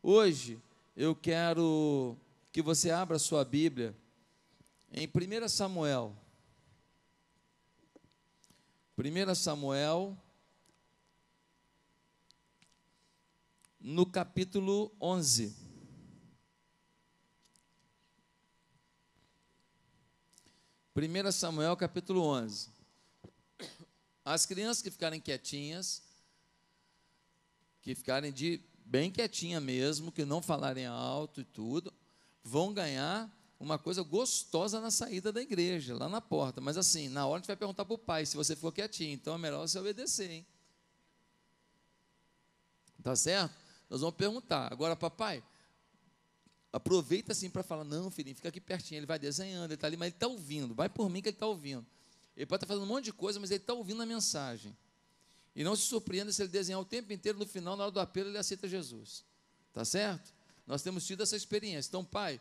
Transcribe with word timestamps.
Hoje 0.00 0.62
eu 0.96 1.14
quero 1.14 2.16
que 2.52 2.62
você 2.62 2.88
abra 2.88 3.18
sua 3.18 3.44
Bíblia 3.44 3.96
em 4.92 5.08
1 5.08 5.48
Samuel. 5.48 6.16
1 8.96 9.34
Samuel, 9.34 10.16
no 13.80 14.06
capítulo 14.06 14.92
11. 15.00 15.56
Primeira 20.94 21.32
Samuel, 21.32 21.76
capítulo 21.76 22.22
11. 22.22 22.70
As 24.24 24.46
crianças 24.46 24.80
que 24.80 24.90
ficarem 24.92 25.20
quietinhas, 25.20 26.02
que 27.82 27.94
ficarem 27.96 28.32
de 28.32 28.60
bem 28.88 29.10
quietinha 29.10 29.60
mesmo, 29.60 30.10
que 30.10 30.24
não 30.24 30.40
falarem 30.40 30.86
alto 30.86 31.42
e 31.42 31.44
tudo, 31.44 31.92
vão 32.42 32.72
ganhar 32.72 33.30
uma 33.60 33.78
coisa 33.78 34.02
gostosa 34.02 34.80
na 34.80 34.90
saída 34.90 35.30
da 35.30 35.42
igreja, 35.42 35.94
lá 35.94 36.08
na 36.08 36.20
porta. 36.20 36.60
Mas 36.60 36.76
assim, 36.76 37.08
na 37.08 37.26
hora 37.26 37.36
a 37.36 37.38
gente 37.38 37.48
vai 37.48 37.56
perguntar 37.56 37.84
para 37.84 37.94
o 37.94 37.98
pai 37.98 38.24
se 38.24 38.36
você 38.36 38.56
ficou 38.56 38.72
quietinho. 38.72 39.12
Então 39.12 39.34
é 39.34 39.38
melhor 39.38 39.66
você 39.66 39.78
obedecer, 39.78 40.30
hein? 40.30 40.46
Tá 43.02 43.14
certo? 43.14 43.54
Nós 43.90 44.00
vamos 44.00 44.16
perguntar. 44.16 44.72
Agora, 44.72 44.96
papai, 44.96 45.42
aproveita 46.72 47.32
assim 47.32 47.50
para 47.50 47.62
falar: 47.62 47.84
não, 47.84 48.10
filhinho, 48.10 48.36
fica 48.36 48.48
aqui 48.48 48.60
pertinho. 48.60 49.00
Ele 49.00 49.06
vai 49.06 49.18
desenhando, 49.18 49.66
ele 49.66 49.74
está 49.74 49.86
ali, 49.86 49.96
mas 49.96 50.06
ele 50.06 50.16
está 50.16 50.26
ouvindo. 50.28 50.74
Vai 50.74 50.88
por 50.88 51.10
mim 51.10 51.20
que 51.20 51.28
ele 51.28 51.36
está 51.36 51.46
ouvindo. 51.46 51.86
Ele 52.36 52.46
pode 52.46 52.58
estar 52.58 52.66
tá 52.66 52.74
fazendo 52.74 52.84
um 52.84 52.94
monte 52.94 53.06
de 53.06 53.12
coisa, 53.12 53.38
mas 53.38 53.50
ele 53.50 53.60
está 53.60 53.74
ouvindo 53.74 54.00
a 54.02 54.06
mensagem. 54.06 54.76
E 55.58 55.64
não 55.64 55.74
se 55.74 55.82
surpreenda 55.82 56.30
se 56.30 56.40
ele 56.40 56.52
desenhar 56.52 56.80
o 56.80 56.84
tempo 56.84 57.12
inteiro, 57.12 57.36
no 57.36 57.44
final, 57.44 57.76
na 57.76 57.82
hora 57.82 57.90
do 57.90 57.98
apelo, 57.98 58.28
ele 58.28 58.38
aceita 58.38 58.68
Jesus. 58.68 59.24
Tá 59.72 59.84
certo? 59.84 60.32
Nós 60.64 60.82
temos 60.82 61.04
tido 61.04 61.24
essa 61.24 61.34
experiência. 61.34 61.88
Então, 61.88 62.04
pai, 62.04 62.40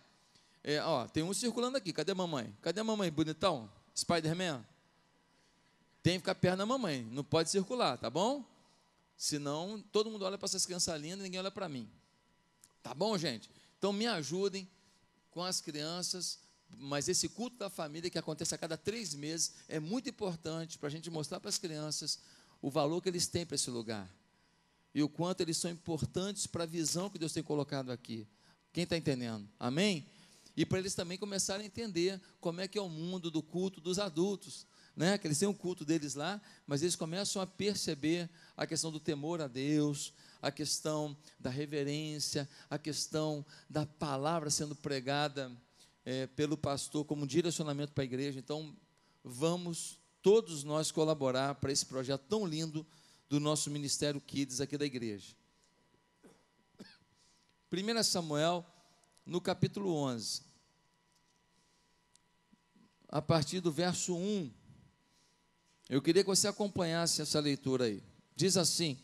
é, 0.64 0.80
ó, 0.84 1.08
tem 1.08 1.24
um 1.24 1.34
circulando 1.34 1.78
aqui. 1.78 1.92
Cadê 1.92 2.12
a 2.12 2.16
mamãe? 2.16 2.56
Cadê 2.62 2.80
a 2.80 2.84
mamãe, 2.84 3.12
bonitão? 3.12 3.68
Spider-Man? 3.98 4.64
Tem 6.04 6.14
que 6.14 6.20
ficar 6.20 6.36
perto 6.36 6.60
da 6.60 6.66
mamãe. 6.68 7.02
Não 7.12 7.24
pode 7.24 7.50
circular, 7.50 7.98
tá 7.98 8.08
bom? 8.08 8.46
Senão, 9.18 9.84
todo 9.92 10.12
mundo 10.12 10.24
olha 10.24 10.38
para 10.38 10.46
essas 10.46 10.64
crianças 10.64 11.02
lindas 11.02 11.22
e 11.22 11.24
ninguém 11.24 11.40
olha 11.40 11.50
para 11.50 11.68
mim. 11.68 11.90
Tá 12.84 12.94
bom, 12.94 13.18
gente? 13.18 13.50
Então, 13.80 13.92
me 13.92 14.06
ajudem 14.06 14.70
com 15.32 15.44
as 15.44 15.60
crianças. 15.60 16.38
Mas 16.70 17.08
esse 17.08 17.30
culto 17.30 17.58
da 17.58 17.68
família 17.68 18.12
que 18.12 18.20
acontece 18.20 18.54
a 18.54 18.60
cada 18.60 18.78
três 18.78 19.16
meses 19.16 19.56
é 19.68 19.80
muito 19.80 20.08
importante 20.08 20.78
para 20.78 20.86
a 20.86 20.92
gente 20.92 21.10
mostrar 21.10 21.40
para 21.40 21.50
as 21.50 21.58
crianças 21.58 22.20
o 22.62 22.70
valor 22.70 23.02
que 23.02 23.10
eles 23.10 23.28
têm 23.28 23.46
para 23.46 23.56
esse 23.56 23.70
lugar 23.70 24.12
e 24.98 25.04
o 25.04 25.08
quanto 25.10 25.42
eles 25.42 25.58
são 25.58 25.70
importantes 25.70 26.48
para 26.48 26.64
a 26.64 26.68
visão 26.68 27.10
que 27.10 27.20
Deus 27.20 27.32
tem 27.32 27.44
colocado 27.44 27.92
aqui. 27.92 28.28
Quem 28.74 28.84
está 28.84 28.98
entendendo? 28.98 29.48
Amém? 29.60 30.08
E 30.56 30.66
para 30.66 30.80
eles 30.80 30.96
também 30.96 31.20
começarem 31.20 31.64
a 31.64 31.68
entender 31.68 32.20
como 32.42 32.62
é 32.62 32.68
que 32.68 32.80
é 32.80 32.82
o 32.82 32.90
mundo 32.90 33.30
do 33.30 33.44
culto 33.44 33.80
dos 33.80 34.00
adultos. 34.00 34.66
Né? 34.96 35.16
Que 35.20 35.28
eles 35.28 35.38
têm 35.38 35.48
um 35.48 35.54
culto 35.54 35.86
deles 35.86 36.16
lá, 36.16 36.42
mas 36.66 36.82
eles 36.82 36.96
começam 36.96 37.40
a 37.40 37.46
perceber 37.46 38.28
a 38.56 38.66
questão 38.66 38.92
do 38.92 39.00
temor 39.00 39.40
a 39.40 39.48
Deus, 39.48 40.12
a 40.42 40.50
questão 40.50 41.16
da 41.40 41.52
reverência, 41.52 42.50
a 42.68 42.80
questão 42.80 43.46
da 43.70 43.86
palavra 43.86 44.50
sendo 44.50 44.76
pregada 44.76 45.56
é, 46.04 46.26
pelo 46.26 46.58
pastor 46.58 47.06
como 47.06 47.24
um 47.24 47.28
direcionamento 47.28 47.94
para 47.94 48.04
a 48.04 48.06
igreja. 48.06 48.40
Então, 48.40 48.76
vamos 49.24 50.00
todos 50.22 50.64
nós 50.64 50.92
colaborar 50.92 51.56
para 51.56 51.72
esse 51.72 51.86
projeto 51.86 52.24
tão 52.28 52.46
lindo 52.46 52.86
do 53.30 53.40
nosso 53.40 53.70
Ministério 53.70 54.22
Kids 54.22 54.62
aqui 54.62 54.78
da 54.78 54.86
igreja. 54.86 55.36
1 57.72 58.04
Samuel, 58.04 58.66
no 59.26 59.42
capítulo 59.42 59.94
11, 59.94 60.42
a 63.10 63.22
partir 63.22 63.60
do 63.60 63.72
verso 63.72 64.16
1, 64.16 64.52
eu 65.90 66.02
queria 66.02 66.24
que 66.24 66.30
você 66.30 66.48
acompanhasse 66.48 67.22
essa 67.22 67.40
leitura 67.40 67.86
aí. 67.86 68.04
Diz 68.36 68.58
assim: 68.58 68.98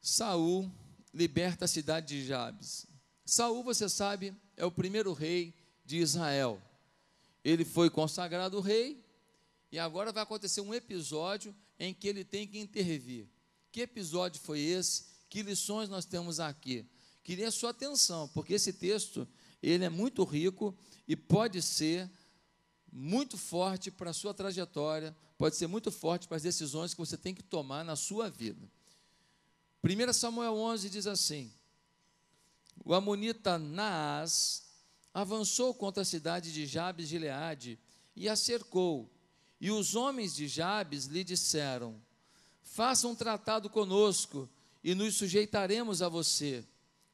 Saul 0.00 0.70
liberta 1.12 1.64
a 1.64 1.68
cidade 1.68 2.08
de 2.08 2.26
Jabes. 2.26 2.86
Saul, 3.24 3.64
você 3.64 3.88
sabe, 3.88 4.34
é 4.56 4.64
o 4.64 4.70
primeiro 4.70 5.12
rei 5.12 5.54
de 5.84 5.96
Israel. 5.96 6.62
Ele 7.46 7.64
foi 7.64 7.88
consagrado 7.88 8.58
rei 8.58 9.00
e 9.70 9.78
agora 9.78 10.10
vai 10.10 10.24
acontecer 10.24 10.60
um 10.60 10.74
episódio 10.74 11.54
em 11.78 11.94
que 11.94 12.08
ele 12.08 12.24
tem 12.24 12.44
que 12.44 12.58
intervir. 12.58 13.28
Que 13.70 13.82
episódio 13.82 14.40
foi 14.40 14.58
esse? 14.58 15.04
Que 15.28 15.44
lições 15.44 15.88
nós 15.88 16.04
temos 16.04 16.40
aqui? 16.40 16.84
Queria 17.22 17.52
sua 17.52 17.70
atenção, 17.70 18.26
porque 18.34 18.54
esse 18.54 18.72
texto 18.72 19.28
ele 19.62 19.84
é 19.84 19.88
muito 19.88 20.24
rico 20.24 20.76
e 21.06 21.14
pode 21.14 21.62
ser 21.62 22.10
muito 22.92 23.38
forte 23.38 23.92
para 23.92 24.10
a 24.10 24.14
sua 24.14 24.34
trajetória, 24.34 25.16
pode 25.38 25.54
ser 25.54 25.68
muito 25.68 25.92
forte 25.92 26.26
para 26.26 26.38
as 26.38 26.42
decisões 26.42 26.94
que 26.94 26.98
você 26.98 27.16
tem 27.16 27.32
que 27.32 27.44
tomar 27.44 27.84
na 27.84 27.94
sua 27.94 28.28
vida. 28.28 28.68
1 29.84 30.12
Samuel 30.12 30.54
11 30.54 30.90
diz 30.90 31.06
assim: 31.06 31.52
O 32.84 32.92
amonita 32.92 33.56
Naás 33.56 34.65
avançou 35.16 35.72
contra 35.72 36.02
a 36.02 36.04
cidade 36.04 36.52
de 36.52 36.66
Jabes 36.66 37.08
de 37.08 37.12
Gileade 37.12 37.78
e 38.14 38.28
a 38.28 38.36
cercou 38.36 39.10
e 39.58 39.70
os 39.70 39.94
homens 39.94 40.36
de 40.36 40.46
Jabes 40.46 41.06
lhe 41.06 41.24
disseram: 41.24 41.98
Faça 42.62 43.08
um 43.08 43.14
tratado 43.14 43.70
conosco 43.70 44.46
e 44.84 44.94
nos 44.94 45.14
sujeitaremos 45.14 46.02
a 46.02 46.10
você. 46.10 46.62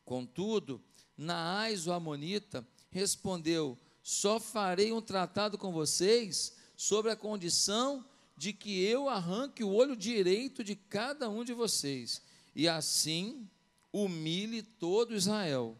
Contudo, 0.04 0.82
Naás, 1.16 1.86
o 1.86 1.92
Amonita, 1.92 2.66
respondeu: 2.90 3.78
Só 4.02 4.40
farei 4.40 4.92
um 4.92 5.00
tratado 5.00 5.56
com 5.56 5.70
vocês 5.70 6.56
sobre 6.76 7.12
a 7.12 7.16
condição 7.16 8.04
de 8.36 8.52
que 8.52 8.82
eu 8.82 9.08
arranque 9.08 9.62
o 9.62 9.72
olho 9.72 9.94
direito 9.94 10.64
de 10.64 10.74
cada 10.74 11.30
um 11.30 11.44
de 11.44 11.52
vocês, 11.52 12.20
e 12.52 12.68
assim 12.68 13.48
humilhe 13.92 14.60
todo 14.60 15.14
Israel. 15.14 15.76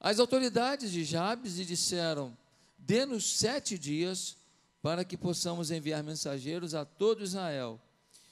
As 0.00 0.18
autoridades 0.18 0.90
de 0.90 1.04
Jabes 1.04 1.56
lhe 1.56 1.64
disseram: 1.66 2.34
Dê-nos 2.78 3.38
sete 3.38 3.78
dias 3.78 4.36
para 4.80 5.04
que 5.04 5.16
possamos 5.16 5.70
enviar 5.70 6.02
mensageiros 6.02 6.74
a 6.74 6.86
todo 6.86 7.22
Israel. 7.22 7.78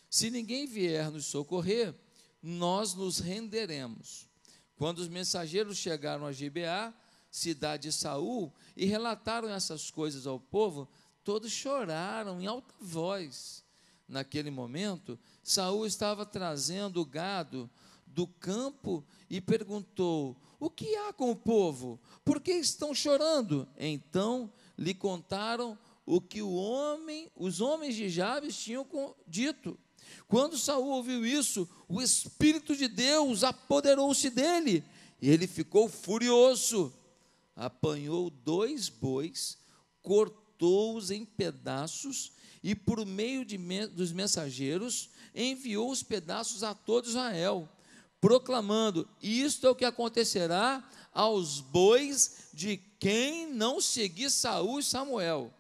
Se 0.09 0.31
ninguém 0.31 0.67
vier 0.67 1.11
nos 1.11 1.27
socorrer, 1.27 1.95
nós 2.43 2.95
nos 2.95 3.19
renderemos. 3.19 4.27
Quando 4.77 5.01
os 5.01 5.09
mensageiros 5.09 5.77
chegaram 5.77 6.25
a 6.25 6.33
Gibeá, 6.33 6.95
cidade 7.31 7.83
de 7.85 7.93
Saul, 7.93 8.51
e 8.75 8.87
relataram 8.87 9.51
essas 9.51 9.91
coisas 9.91 10.27
ao 10.27 10.41
povo, 10.41 10.89
todos 11.23 11.53
choraram 11.53 12.41
em 12.41 12.47
alta 12.47 12.73
voz. 12.81 13.63
Naquele 14.09 14.51
momento, 14.51 15.19
Saul 15.43 15.85
estava 15.85 16.25
trazendo 16.25 17.03
o 17.03 17.05
gado 17.05 17.69
do 18.07 18.27
campo 18.27 19.05
e 19.29 19.39
perguntou: 19.39 20.35
O 20.61 20.69
que 20.69 20.95
há 20.97 21.13
com 21.13 21.31
o 21.31 21.37
povo? 21.37 22.01
Por 22.25 22.41
que 22.41 22.53
estão 22.53 22.95
chorando? 22.95 23.69
Então 23.79 24.53
lhe 24.77 24.93
contaram 24.93 25.79
o 26.05 26.21
que 26.21 26.43
o 26.43 26.53
homem, 26.55 27.31
os 27.37 27.61
homens 27.61 27.95
de 27.95 28.09
Jabes 28.09 28.57
tinham 28.57 28.87
dito. 29.27 29.79
Quando 30.27 30.59
Saul 30.59 30.89
ouviu 30.89 31.25
isso, 31.27 31.69
o 31.87 32.01
espírito 32.01 32.75
de 32.75 32.89
Deus 32.89 33.45
apoderou-se 33.45 34.31
dele, 34.31 34.83
e 35.21 35.29
ele 35.29 35.47
ficou 35.47 35.89
furioso. 35.89 36.93
Apanhou 37.55 38.31
dois 38.31 38.89
bois, 38.89 39.59
cortou-os 40.03 41.11
em 41.11 41.25
pedaços 41.25 42.33
e 42.63 42.75
por 42.75 43.05
meio 43.05 43.45
de, 43.45 43.59
dos 43.89 44.13
mensageiros 44.13 45.11
enviou 45.35 45.91
os 45.91 46.03
pedaços 46.03 46.63
a 46.63 46.75
todo 46.75 47.09
Israel 47.09 47.69
proclamando: 48.21 49.09
Isto 49.23 49.67
é 49.67 49.71
o 49.71 49.75
que 49.75 49.85
acontecerá 49.85 50.83
aos 51.13 51.61
bois 51.61 52.49
de 52.53 52.77
quem 52.99 53.47
não 53.47 53.81
seguir 53.81 54.31
Saul 54.31 54.81
e 54.81 54.83
Samuel. 54.83 55.53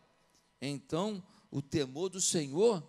Então 0.61 1.23
o 1.50 1.62
temor 1.62 2.09
do 2.09 2.21
Senhor 2.21 2.82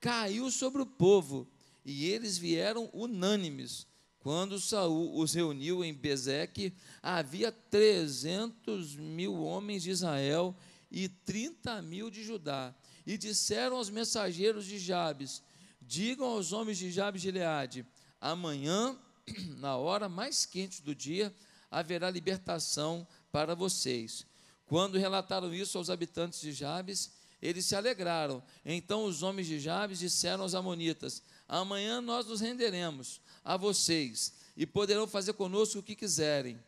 caiu 0.00 0.50
sobre 0.50 0.82
o 0.82 0.86
povo, 0.86 1.46
e 1.84 2.06
eles 2.06 2.38
vieram 2.38 2.90
unânimes. 2.92 3.86
Quando 4.18 4.60
Saul 4.60 5.18
os 5.18 5.32
reuniu 5.32 5.82
em 5.82 5.94
Bezeque, 5.94 6.74
havia 7.02 7.50
trezentos 7.50 8.94
mil 8.94 9.42
homens 9.42 9.82
de 9.82 9.90
Israel 9.90 10.54
e 10.90 11.08
trinta 11.08 11.80
mil 11.80 12.10
de 12.10 12.22
Judá. 12.22 12.74
E 13.06 13.16
disseram 13.16 13.76
aos 13.76 13.88
mensageiros 13.88 14.66
de 14.66 14.78
Jabes: 14.78 15.42
Digam 15.80 16.26
aos 16.26 16.52
homens 16.52 16.76
de 16.76 16.90
Jabes 16.90 17.22
de 17.22 17.30
Leade: 17.30 17.86
Amanhã 18.20 18.98
na 19.58 19.76
hora 19.76 20.08
mais 20.08 20.46
quente 20.46 20.82
do 20.82 20.94
dia, 20.94 21.34
haverá 21.70 22.10
libertação 22.10 23.06
para 23.30 23.54
vocês. 23.54 24.26
Quando 24.66 24.98
relataram 24.98 25.52
isso 25.52 25.78
aos 25.78 25.90
habitantes 25.90 26.40
de 26.40 26.52
Jabes, 26.52 27.12
eles 27.40 27.66
se 27.66 27.74
alegraram. 27.74 28.42
Então 28.64 29.04
os 29.04 29.22
homens 29.22 29.46
de 29.46 29.58
Jabes 29.58 29.98
disseram 29.98 30.42
aos 30.42 30.54
amonitas: 30.54 31.22
Amanhã 31.48 32.00
nós 32.00 32.26
nos 32.26 32.40
renderemos 32.40 33.20
a 33.44 33.56
vocês 33.56 34.34
e 34.56 34.66
poderão 34.66 35.06
fazer 35.06 35.32
conosco 35.32 35.78
o 35.78 35.82
que 35.82 35.96
quiserem. 35.96 36.58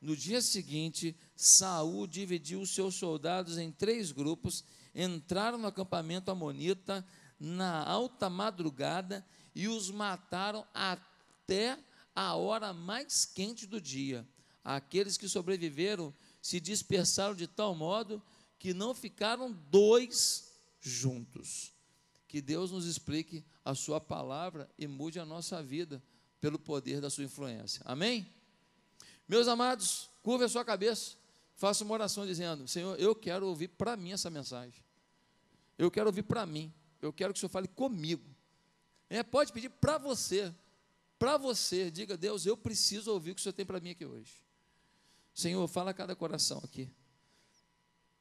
No 0.00 0.16
dia 0.16 0.42
seguinte, 0.42 1.16
Saul 1.34 2.06
dividiu 2.06 2.60
os 2.60 2.74
seus 2.74 2.94
soldados 2.94 3.58
em 3.58 3.70
três 3.70 4.12
grupos, 4.12 4.64
entraram 4.94 5.58
no 5.58 5.66
acampamento 5.66 6.30
amonita 6.30 7.04
na 7.38 7.82
alta 7.84 8.28
madrugada 8.28 9.24
e 9.54 9.68
os 9.68 9.90
mataram 9.90 10.66
até 10.74 11.78
a 12.14 12.34
hora 12.34 12.72
mais 12.72 13.24
quente 13.24 13.66
do 13.66 13.80
dia. 13.80 14.26
Aqueles 14.62 15.16
que 15.16 15.28
sobreviveram 15.28 16.14
se 16.40 16.60
dispersaram 16.60 17.34
de 17.34 17.46
tal 17.46 17.74
modo 17.74 18.22
que 18.58 18.72
não 18.72 18.94
ficaram 18.94 19.52
dois 19.70 20.52
juntos. 20.80 21.72
Que 22.28 22.40
Deus 22.40 22.70
nos 22.70 22.86
explique 22.86 23.44
a 23.64 23.74
Sua 23.74 24.00
palavra 24.00 24.70
e 24.78 24.86
mude 24.86 25.18
a 25.18 25.24
nossa 25.24 25.62
vida 25.62 26.02
pelo 26.40 26.58
poder 26.58 27.00
da 27.00 27.10
Sua 27.10 27.24
influência. 27.24 27.82
Amém? 27.84 28.26
Meus 29.26 29.48
amados, 29.48 30.10
curva 30.22 30.44
a 30.44 30.48
sua 30.48 30.64
cabeça, 30.64 31.16
faça 31.56 31.82
uma 31.82 31.94
oração 31.94 32.26
dizendo: 32.26 32.68
Senhor, 32.68 32.98
eu 33.00 33.14
quero 33.14 33.46
ouvir 33.46 33.68
para 33.68 33.96
mim 33.96 34.12
essa 34.12 34.28
mensagem. 34.28 34.82
Eu 35.78 35.90
quero 35.90 36.06
ouvir 36.08 36.22
para 36.22 36.44
mim. 36.44 36.72
Eu 37.00 37.12
quero 37.12 37.32
que 37.32 37.38
o 37.38 37.40
Senhor 37.40 37.50
fale 37.50 37.68
comigo. 37.68 38.24
É, 39.08 39.22
pode 39.22 39.52
pedir 39.52 39.70
para 39.70 39.98
você. 39.98 40.54
Para 41.24 41.38
você. 41.38 41.90
Diga, 41.90 42.18
Deus, 42.18 42.44
eu 42.44 42.54
preciso 42.54 43.10
ouvir 43.10 43.30
o 43.30 43.34
que 43.34 43.40
o 43.40 43.42
Senhor 43.42 43.54
tem 43.54 43.64
para 43.64 43.80
mim 43.80 43.88
aqui 43.88 44.04
hoje. 44.04 44.30
Senhor, 45.32 45.66
fala 45.66 45.90
a 45.90 45.94
cada 45.94 46.14
coração 46.14 46.60
aqui. 46.62 46.90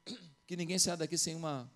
Que 0.47 0.55
ninguém 0.55 0.79
saia 0.79 0.95
daqui 0.95 1.17
sem 1.17 1.35
uma 1.35 1.69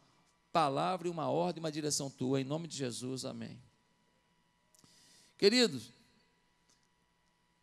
palavra 0.54 1.08
e 1.08 1.12
uma 1.12 1.30
ordem, 1.30 1.62
uma 1.62 1.72
direção 1.72 2.10
tua. 2.10 2.40
Em 2.40 2.46
nome 2.46 2.66
de 2.66 2.78
Jesus, 2.78 3.26
amém. 3.26 3.62
Queridos, 5.38 5.92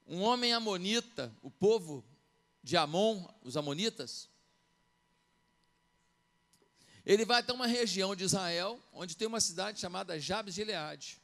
um 0.06 0.20
homem 0.20 0.52
amonita, 0.52 1.34
o 1.40 1.50
povo 1.50 2.04
de 2.62 2.76
Amon, 2.76 3.26
os 3.42 3.56
amonitas, 3.56 4.28
ele 7.04 7.24
vai 7.24 7.40
até 7.40 7.52
uma 7.54 7.66
região 7.66 8.14
de 8.14 8.24
Israel, 8.24 8.78
onde 8.92 9.16
tem 9.16 9.26
uma 9.26 9.40
cidade 9.40 9.80
chamada 9.80 10.20
Jabes 10.20 10.54
de 10.54 10.60
Gileade. 10.60 11.23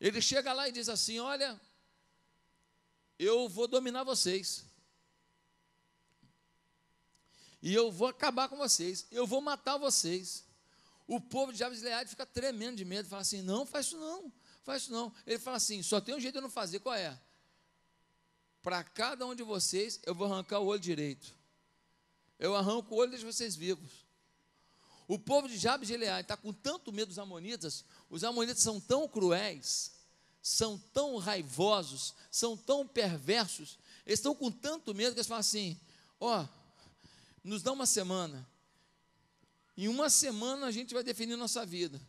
Ele 0.00 0.20
chega 0.22 0.52
lá 0.52 0.68
e 0.68 0.72
diz 0.72 0.88
assim: 0.88 1.18
Olha, 1.18 1.60
eu 3.18 3.48
vou 3.48 3.68
dominar 3.68 4.02
vocês. 4.02 4.64
E 7.62 7.74
eu 7.74 7.92
vou 7.92 8.08
acabar 8.08 8.48
com 8.48 8.56
vocês. 8.56 9.06
Eu 9.10 9.26
vou 9.26 9.42
matar 9.42 9.76
vocês. 9.76 10.44
O 11.06 11.20
povo 11.20 11.52
de 11.52 11.58
Jabes 11.58 11.78
de 11.78 11.84
Gileade 11.84 12.08
fica 12.08 12.24
tremendo 12.24 12.76
de 12.76 12.84
medo. 12.84 13.08
Fala 13.08 13.22
assim: 13.22 13.42
Não, 13.42 13.66
faz 13.66 13.86
isso 13.86 13.98
não. 13.98 14.32
Faz 14.62 14.82
isso 14.82 14.92
não. 14.92 15.12
Ele 15.26 15.38
fala 15.38 15.58
assim: 15.58 15.82
Só 15.82 16.00
tem 16.00 16.14
um 16.14 16.20
jeito 16.20 16.34
de 16.34 16.38
eu 16.38 16.42
não 16.42 16.50
fazer. 16.50 16.80
Qual 16.80 16.94
é? 16.94 17.18
Para 18.62 18.82
cada 18.82 19.26
um 19.26 19.34
de 19.34 19.42
vocês, 19.42 20.00
eu 20.04 20.14
vou 20.14 20.32
arrancar 20.32 20.60
o 20.60 20.66
olho 20.66 20.80
direito. 20.80 21.34
Eu 22.38 22.56
arranco 22.56 22.94
o 22.94 22.98
olho 22.98 23.16
de 23.16 23.24
vocês 23.24 23.54
vivos. 23.54 23.90
O 25.06 25.18
povo 25.18 25.48
de 25.48 25.58
Jabes 25.58 25.88
de 25.88 25.94
Gileade 25.94 26.22
está 26.22 26.36
com 26.36 26.52
tanto 26.52 26.92
medo 26.92 27.08
dos 27.08 27.18
amonitas, 27.18 27.84
os 28.10 28.24
amonitas 28.24 28.62
são 28.62 28.80
tão 28.80 29.08
cruéis, 29.08 29.92
são 30.42 30.76
tão 30.92 31.16
raivosos, 31.16 32.14
são 32.30 32.56
tão 32.56 32.86
perversos, 32.86 33.78
eles 34.04 34.18
estão 34.18 34.34
com 34.34 34.50
tanto 34.50 34.94
medo 34.94 35.12
que 35.12 35.20
eles 35.20 35.28
falam 35.28 35.40
assim: 35.40 35.78
ó, 36.18 36.42
oh, 36.42 36.48
nos 37.44 37.62
dá 37.62 37.72
uma 37.72 37.86
semana, 37.86 38.46
em 39.76 39.86
uma 39.88 40.10
semana 40.10 40.66
a 40.66 40.70
gente 40.70 40.92
vai 40.92 41.04
definir 41.04 41.36
nossa 41.36 41.64
vida. 41.64 42.00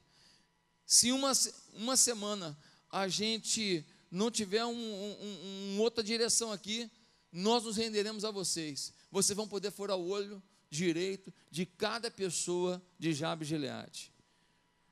Se 0.86 1.12
uma, 1.12 1.32
uma 1.74 1.96
semana 1.96 2.58
a 2.90 3.08
gente 3.08 3.86
não 4.10 4.30
tiver 4.30 4.66
uma 4.66 4.74
um, 4.74 5.76
um, 5.76 5.80
outra 5.80 6.04
direção 6.04 6.52
aqui, 6.52 6.92
nós 7.32 7.64
nos 7.64 7.78
renderemos 7.78 8.26
a 8.26 8.32
vocês. 8.32 8.92
Vocês 9.10 9.38
vão 9.38 9.48
poder 9.48 9.72
furar 9.72 9.98
o 9.98 10.10
olho 10.10 10.44
direito 10.70 11.34
de 11.50 11.66
cada 11.66 12.12
pessoa 12.12 12.82
de 13.00 13.14
Jabes 13.14 13.48
Gileade. 13.48 14.12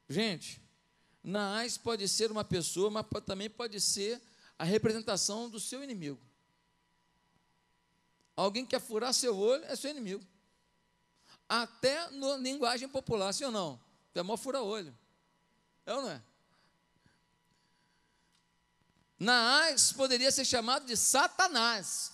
Gente, 0.07 0.61
Naás 1.24 1.77
pode 1.77 2.07
ser 2.07 2.31
uma 2.31 2.44
pessoa, 2.44 2.89
mas 2.89 3.06
também 3.25 3.50
pode 3.50 3.80
ser 3.80 4.21
a 4.57 4.63
representação 4.63 5.50
do 5.50 5.60
seu 5.60 5.83
inimigo. 5.83 6.19
Alguém 8.36 8.63
que 8.63 8.71
quer 8.71 8.81
furar 8.81 9.13
seu 9.13 9.38
olho 9.38 9.63
é 9.66 9.75
seu 9.75 9.92
inimigo. 9.92 10.25
Até 11.48 12.10
na 12.12 12.38
linguagem 12.38 12.88
popular, 12.88 13.33
sim 13.33 13.44
ou 13.44 13.51
não? 13.51 13.80
É 14.16 14.21
mó 14.21 14.38
fura-olho. 14.38 14.98
É 15.86 15.94
ou 15.94 16.01
não 16.01 16.12
é? 16.12 16.21
Naás 19.18 19.92
poderia 19.92 20.31
ser 20.31 20.45
chamado 20.45 20.86
de 20.86 20.95
Satanás. 20.95 22.13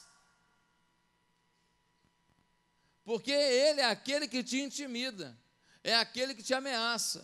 Porque 3.04 3.32
ele 3.32 3.82
é 3.82 3.86
aquele 3.86 4.28
que 4.28 4.44
te 4.44 4.60
intimida, 4.60 5.38
é 5.84 5.96
aquele 5.96 6.34
que 6.34 6.42
te 6.42 6.56
ameaça, 6.56 7.24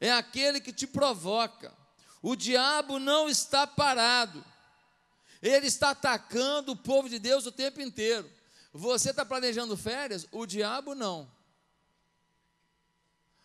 é 0.00 0.12
aquele 0.12 0.60
que 0.60 0.72
te 0.72 0.86
provoca. 0.86 1.74
O 2.22 2.34
diabo 2.34 2.98
não 2.98 3.28
está 3.28 3.66
parado, 3.66 4.44
ele 5.40 5.66
está 5.66 5.90
atacando 5.90 6.72
o 6.72 6.76
povo 6.76 7.08
de 7.08 7.18
Deus 7.18 7.46
o 7.46 7.52
tempo 7.52 7.80
inteiro. 7.80 8.30
Você 8.72 9.10
está 9.10 9.24
planejando 9.24 9.76
férias? 9.76 10.26
O 10.32 10.44
diabo 10.44 10.94
não. 10.94 11.30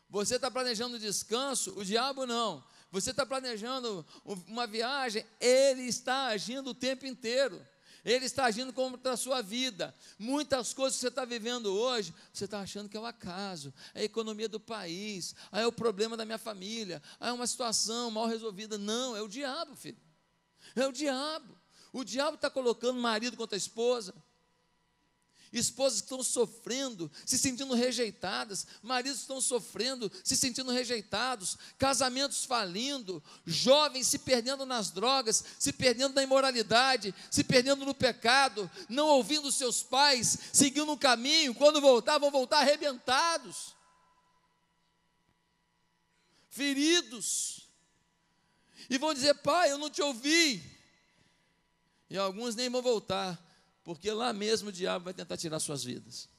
Você 0.09 0.35
está 0.35 0.51
planejando 0.51 0.99
descanso? 0.99 1.77
O 1.79 1.85
diabo 1.85 2.25
não. 2.25 2.63
Você 2.91 3.11
está 3.11 3.25
planejando 3.25 4.05
uma 4.47 4.67
viagem? 4.67 5.25
Ele 5.39 5.83
está 5.83 6.25
agindo 6.25 6.71
o 6.71 6.75
tempo 6.75 7.05
inteiro. 7.05 7.65
Ele 8.03 8.25
está 8.25 8.45
agindo 8.45 8.73
contra 8.73 9.13
a 9.13 9.17
sua 9.17 9.41
vida. 9.41 9.95
Muitas 10.17 10.73
coisas 10.73 10.95
que 10.95 11.01
você 11.01 11.07
está 11.09 11.23
vivendo 11.23 11.67
hoje, 11.67 12.13
você 12.33 12.45
está 12.45 12.59
achando 12.59 12.89
que 12.89 12.97
é 12.97 12.99
o 12.99 13.03
um 13.03 13.05
acaso, 13.05 13.73
é 13.93 14.01
a 14.01 14.03
economia 14.03 14.49
do 14.49 14.59
país, 14.59 15.35
é 15.51 15.65
o 15.67 15.71
problema 15.71 16.17
da 16.17 16.25
minha 16.25 16.37
família, 16.37 17.01
é 17.19 17.31
uma 17.31 17.45
situação 17.45 18.09
mal 18.09 18.27
resolvida. 18.27 18.77
Não, 18.77 19.15
é 19.15 19.21
o 19.21 19.27
diabo, 19.27 19.75
filho. 19.75 19.99
É 20.75 20.85
o 20.87 20.91
diabo. 20.91 21.57
O 21.93 22.03
diabo 22.03 22.35
está 22.35 22.49
colocando 22.49 22.99
marido 22.99 23.37
contra 23.37 23.55
a 23.55 23.57
esposa, 23.57 24.15
esposas 25.59 25.99
que 25.99 26.05
estão 26.05 26.23
sofrendo, 26.23 27.11
se 27.25 27.37
sentindo 27.37 27.73
rejeitadas, 27.73 28.65
maridos 28.81 29.19
que 29.19 29.23
estão 29.23 29.41
sofrendo, 29.41 30.09
se 30.23 30.37
sentindo 30.37 30.71
rejeitados, 30.71 31.57
casamentos 31.77 32.45
falindo, 32.45 33.21
jovens 33.45 34.07
se 34.07 34.19
perdendo 34.19 34.65
nas 34.65 34.91
drogas, 34.91 35.43
se 35.59 35.73
perdendo 35.73 36.15
na 36.15 36.23
imoralidade, 36.23 37.13
se 37.29 37.43
perdendo 37.43 37.85
no 37.85 37.93
pecado, 37.93 38.69
não 38.87 39.07
ouvindo 39.07 39.51
seus 39.51 39.83
pais, 39.83 40.37
seguindo 40.53 40.91
um 40.91 40.97
caminho, 40.97 41.53
quando 41.53 41.81
voltar, 41.81 42.17
vão 42.17 42.31
voltar 42.31 42.59
arrebentados, 42.59 43.75
feridos, 46.49 47.69
e 48.89 48.97
vão 48.97 49.13
dizer: 49.13 49.35
Pai, 49.35 49.71
eu 49.71 49.77
não 49.77 49.89
te 49.89 50.01
ouvi, 50.01 50.63
e 52.09 52.17
alguns 52.17 52.55
nem 52.55 52.69
vão 52.69 52.81
voltar 52.81 53.50
porque 53.83 54.11
lá 54.11 54.31
mesmo 54.31 54.69
o 54.69 54.71
diabo 54.71 55.05
vai 55.05 55.13
tentar 55.13 55.37
tirar 55.37 55.59
suas 55.59 55.83
vidas. 55.83 56.29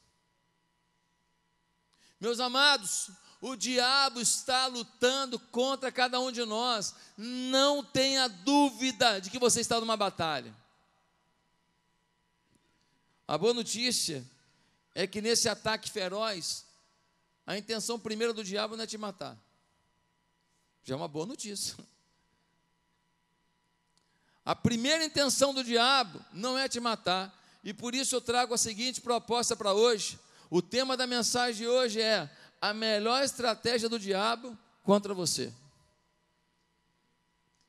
Meus 2.20 2.38
amados, 2.38 3.10
o 3.40 3.56
diabo 3.56 4.20
está 4.20 4.68
lutando 4.68 5.38
contra 5.38 5.90
cada 5.90 6.20
um 6.20 6.30
de 6.30 6.44
nós. 6.44 6.94
Não 7.16 7.82
tenha 7.82 8.28
dúvida 8.28 9.20
de 9.20 9.28
que 9.28 9.38
você 9.40 9.60
está 9.60 9.80
numa 9.80 9.96
batalha. 9.96 10.54
A 13.26 13.36
boa 13.36 13.52
notícia 13.52 14.24
é 14.94 15.06
que 15.06 15.20
nesse 15.20 15.48
ataque 15.48 15.90
feroz, 15.90 16.64
a 17.44 17.58
intenção 17.58 17.98
primeira 17.98 18.32
do 18.32 18.44
diabo 18.44 18.76
não 18.76 18.84
é 18.84 18.86
te 18.86 18.96
matar. 18.96 19.36
Já 20.84 20.94
é 20.94 20.96
uma 20.96 21.08
boa 21.08 21.26
notícia. 21.26 21.74
A 24.44 24.56
primeira 24.56 25.04
intenção 25.04 25.54
do 25.54 25.62
diabo 25.62 26.20
não 26.32 26.58
é 26.58 26.68
te 26.68 26.80
matar, 26.80 27.32
e 27.62 27.72
por 27.72 27.94
isso 27.94 28.16
eu 28.16 28.20
trago 28.20 28.52
a 28.54 28.58
seguinte 28.58 29.00
proposta 29.00 29.54
para 29.54 29.72
hoje. 29.72 30.18
O 30.50 30.60
tema 30.60 30.96
da 30.96 31.06
mensagem 31.06 31.62
de 31.62 31.68
hoje 31.68 32.00
é 32.00 32.28
a 32.60 32.74
melhor 32.74 33.22
estratégia 33.22 33.88
do 33.88 33.98
diabo 33.98 34.58
contra 34.82 35.14
você. 35.14 35.52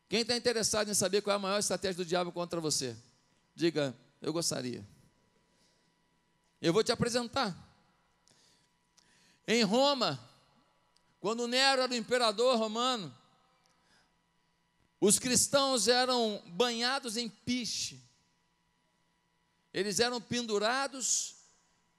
Quem 0.09 0.21
está 0.21 0.35
interessado 0.35 0.89
em 0.89 0.93
saber 0.93 1.21
qual 1.21 1.33
é 1.33 1.37
a 1.37 1.39
maior 1.39 1.59
estratégia 1.59 2.03
do 2.03 2.05
diabo 2.05 2.31
contra 2.31 2.59
você? 2.59 2.95
Diga, 3.55 3.95
eu 4.21 4.33
gostaria. 4.33 4.85
Eu 6.61 6.73
vou 6.73 6.83
te 6.83 6.91
apresentar. 6.91 7.55
Em 9.47 9.63
Roma, 9.63 10.19
quando 11.19 11.47
Nero 11.47 11.81
era 11.81 11.91
o 11.91 11.95
imperador 11.95 12.57
romano, 12.57 13.13
os 15.05 15.19
cristãos 15.19 15.89
eram 15.89 16.41
banhados 16.47 17.17
em 17.17 17.27
piche. 17.27 18.01
Eles 19.73 19.99
eram 19.99 20.21
pendurados 20.21 21.35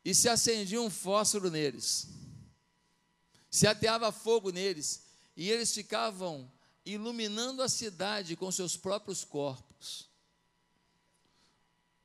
e 0.02 0.14
se 0.14 0.26
acendia 0.26 0.80
um 0.80 0.88
fósforo 0.88 1.50
neles. 1.50 2.08
Se 3.50 3.66
ateava 3.66 4.10
fogo 4.10 4.50
neles 4.50 5.02
e 5.36 5.50
eles 5.50 5.70
ficavam 5.74 6.50
iluminando 6.82 7.62
a 7.62 7.68
cidade 7.68 8.36
com 8.36 8.50
seus 8.50 8.74
próprios 8.74 9.22
corpos. 9.22 10.08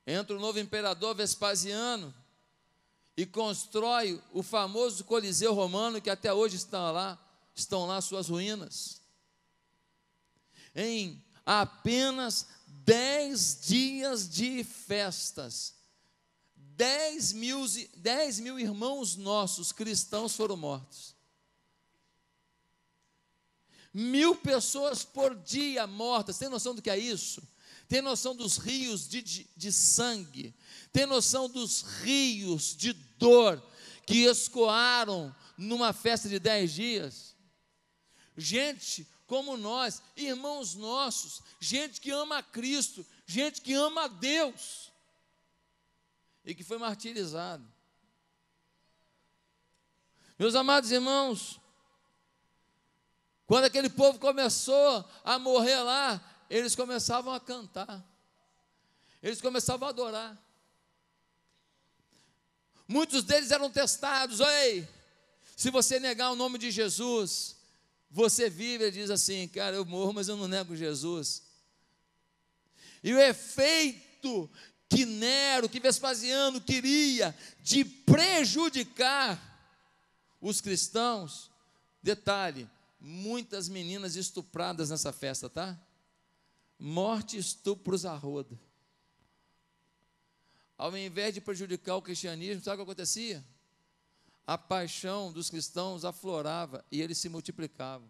Entra 0.05 0.35
o 0.35 0.39
novo 0.41 0.59
imperador 0.59 1.15
Vespasiano 1.15 2.13
e 3.15 3.25
constrói 3.25 4.21
o 4.33 4.43
famoso 4.43 5.05
Coliseu 5.05 5.53
Romano 5.53 6.01
que 6.01 6.09
até 6.09 6.33
hoje 6.33 6.57
está 6.57 6.91
lá, 6.91 7.17
estão 7.55 7.85
lá 7.85 8.01
suas 8.01 8.27
ruínas. 8.27 8.98
Em 10.75 11.23
apenas 11.45 12.47
dez 12.67 13.59
dias 13.61 14.29
de 14.29 14.63
festas, 14.63 15.75
dez 16.55 17.33
mil, 17.33 17.65
dez 17.97 18.39
mil 18.39 18.59
irmãos 18.59 19.15
nossos 19.15 19.71
cristãos 19.71 20.35
foram 20.35 20.55
mortos. 20.55 21.15
Mil 23.93 24.35
pessoas 24.35 25.03
por 25.03 25.35
dia 25.35 25.87
mortas, 25.87 26.37
tem 26.37 26.47
noção 26.47 26.75
do 26.75 26.81
que 26.81 26.89
é 26.89 26.97
isso? 26.97 27.41
Tem 27.87 28.01
noção 28.01 28.35
dos 28.35 28.57
rios 28.57 29.09
de, 29.09 29.21
de, 29.21 29.49
de 29.57 29.73
sangue, 29.73 30.55
tem 30.93 31.07
noção 31.07 31.49
dos 31.49 31.81
rios 32.03 32.75
de 32.75 32.93
dor 32.93 33.61
que 34.05 34.25
escoaram 34.25 35.35
numa 35.57 35.91
festa 35.91 36.29
de 36.29 36.37
dez 36.39 36.71
dias? 36.71 37.35
Gente 38.37 39.07
como 39.29 39.55
nós, 39.55 40.01
irmãos 40.17 40.73
nossos, 40.73 41.43
gente 41.59 42.01
que 42.01 42.09
ama 42.09 42.39
a 42.39 42.43
Cristo, 42.43 43.05
gente 43.27 43.61
que 43.61 43.75
ama 43.75 44.05
a 44.05 44.07
Deus 44.07 44.91
e 46.43 46.55
que 46.55 46.63
foi 46.63 46.79
martirizado. 46.79 47.63
Meus 50.37 50.55
amados 50.55 50.91
irmãos, 50.91 51.59
quando 53.45 53.65
aquele 53.65 53.87
povo 53.87 54.17
começou 54.17 55.05
a 55.23 55.37
morrer 55.37 55.77
lá, 55.77 56.19
eles 56.49 56.75
começavam 56.75 57.31
a 57.31 57.39
cantar, 57.39 58.03
eles 59.21 59.39
começavam 59.39 59.87
a 59.87 59.91
adorar. 59.91 60.35
Muitos 62.87 63.23
deles 63.23 63.51
eram 63.51 63.69
testados, 63.69 64.39
ei, 64.39 64.89
se 65.55 65.69
você 65.69 65.99
negar 65.99 66.31
o 66.31 66.35
nome 66.35 66.57
de 66.57 66.71
Jesus, 66.71 67.58
você 68.09 68.49
vive 68.49 68.87
e 68.87 68.91
diz 68.91 69.09
assim, 69.09 69.47
cara, 69.47 69.75
eu 69.75 69.85
morro, 69.85 70.13
mas 70.13 70.27
eu 70.27 70.35
não 70.35 70.47
nego 70.47 70.75
Jesus. 70.75 71.43
E 73.03 73.13
o 73.13 73.19
efeito 73.19 74.49
que 74.89 75.05
Nero, 75.05 75.69
que 75.69 75.79
Vespasiano 75.79 76.59
queria 76.59 77.35
de 77.61 77.85
prejudicar 77.85 79.39
os 80.41 80.59
cristãos, 80.59 81.51
detalhe, 82.01 82.67
muitas 82.99 83.69
meninas 83.69 84.15
estupradas 84.15 84.89
nessa 84.89 85.13
festa, 85.13 85.49
tá? 85.49 85.79
Morte, 86.77 87.37
estupros 87.37 88.05
a 88.05 88.15
roda. 88.15 88.59
Ao 90.77 90.95
invés 90.97 91.33
de 91.33 91.41
prejudicar 91.41 91.95
o 91.95 92.01
cristianismo, 92.01 92.63
sabe 92.63 92.75
o 92.75 92.77
que 92.85 92.91
acontecia? 92.91 93.45
A 94.49 94.57
paixão 94.57 95.31
dos 95.31 95.47
cristãos 95.47 96.03
aflorava 96.03 96.83
e 96.91 96.99
eles 97.03 97.19
se 97.19 97.29
multiplicavam. 97.29 98.09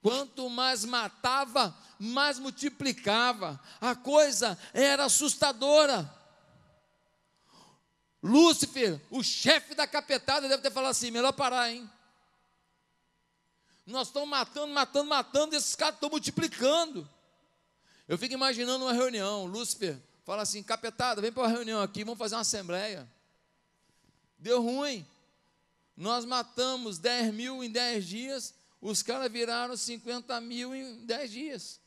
Quanto 0.00 0.48
mais 0.48 0.84
matava, 0.84 1.76
mais 1.98 2.38
multiplicava. 2.38 3.60
A 3.80 3.96
coisa 3.96 4.56
era 4.72 5.06
assustadora. 5.06 6.08
Lúcifer, 8.22 9.04
o 9.10 9.24
chefe 9.24 9.74
da 9.74 9.88
capetada, 9.88 10.48
deve 10.48 10.62
ter 10.62 10.70
falado 10.70 10.92
assim: 10.92 11.10
melhor 11.10 11.32
parar, 11.32 11.72
hein? 11.72 11.90
Nós 13.84 14.06
estamos 14.06 14.28
matando, 14.28 14.72
matando, 14.72 15.10
matando, 15.10 15.56
esses 15.56 15.74
caras 15.74 15.96
estão 15.96 16.10
multiplicando. 16.10 17.10
Eu 18.06 18.16
fico 18.16 18.34
imaginando 18.34 18.84
uma 18.84 18.92
reunião. 18.92 19.46
Lúcifer 19.46 20.00
fala 20.24 20.42
assim: 20.42 20.62
capetada, 20.62 21.20
vem 21.20 21.32
para 21.32 21.42
uma 21.42 21.48
reunião 21.48 21.82
aqui, 21.82 22.04
vamos 22.04 22.20
fazer 22.20 22.36
uma 22.36 22.42
assembleia. 22.42 23.17
Deu 24.38 24.62
ruim. 24.62 25.06
Nós 25.96 26.24
matamos 26.24 26.98
10 26.98 27.34
mil 27.34 27.64
em 27.64 27.70
10 27.70 28.06
dias, 28.06 28.54
os 28.80 29.02
caras 29.02 29.30
viraram 29.32 29.76
50 29.76 30.40
mil 30.40 30.74
em 30.74 31.04
10 31.04 31.30
dias. 31.30 31.80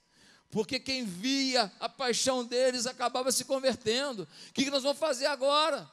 Porque 0.49 0.77
quem 0.77 1.05
via 1.05 1.71
a 1.79 1.87
paixão 1.87 2.43
deles 2.43 2.85
acabava 2.85 3.31
se 3.31 3.45
convertendo. 3.45 4.27
O 4.49 4.53
que 4.53 4.69
nós 4.69 4.83
vamos 4.83 4.99
fazer 4.99 5.27
agora? 5.27 5.89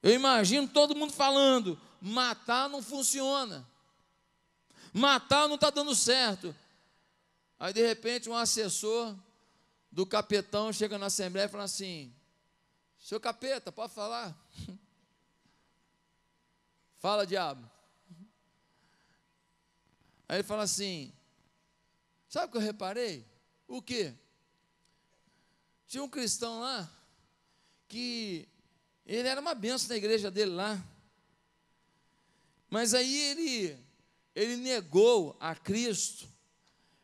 Eu 0.00 0.12
imagino 0.12 0.68
todo 0.68 0.94
mundo 0.94 1.12
falando: 1.12 1.80
matar 2.00 2.68
não 2.68 2.80
funciona, 2.80 3.66
matar 4.92 5.48
não 5.48 5.56
está 5.56 5.70
dando 5.70 5.94
certo. 5.96 6.54
Aí 7.58 7.72
de 7.72 7.84
repente 7.84 8.30
um 8.30 8.36
assessor 8.36 9.16
do 9.90 10.06
capetão 10.06 10.72
chega 10.72 10.96
na 10.96 11.06
assembleia 11.06 11.46
e 11.46 11.48
fala 11.48 11.64
assim: 11.64 12.14
seu 13.04 13.20
capeta, 13.20 13.70
pode 13.70 13.92
falar? 13.92 14.34
Fala, 16.96 17.26
diabo. 17.26 17.70
Aí 20.26 20.36
ele 20.36 20.42
fala 20.42 20.62
assim: 20.62 21.12
Sabe 22.30 22.46
o 22.46 22.50
que 22.52 22.56
eu 22.56 22.62
reparei? 22.62 23.26
O 23.68 23.82
quê? 23.82 24.14
Tinha 25.86 26.02
um 26.02 26.08
cristão 26.08 26.60
lá 26.60 26.90
que 27.86 28.48
ele 29.04 29.28
era 29.28 29.38
uma 29.38 29.54
benção 29.54 29.90
na 29.90 29.96
igreja 29.96 30.30
dele 30.30 30.52
lá. 30.52 30.82
Mas 32.70 32.94
aí 32.94 33.14
ele 33.14 33.78
ele 34.34 34.56
negou 34.56 35.36
a 35.38 35.54
Cristo. 35.54 36.26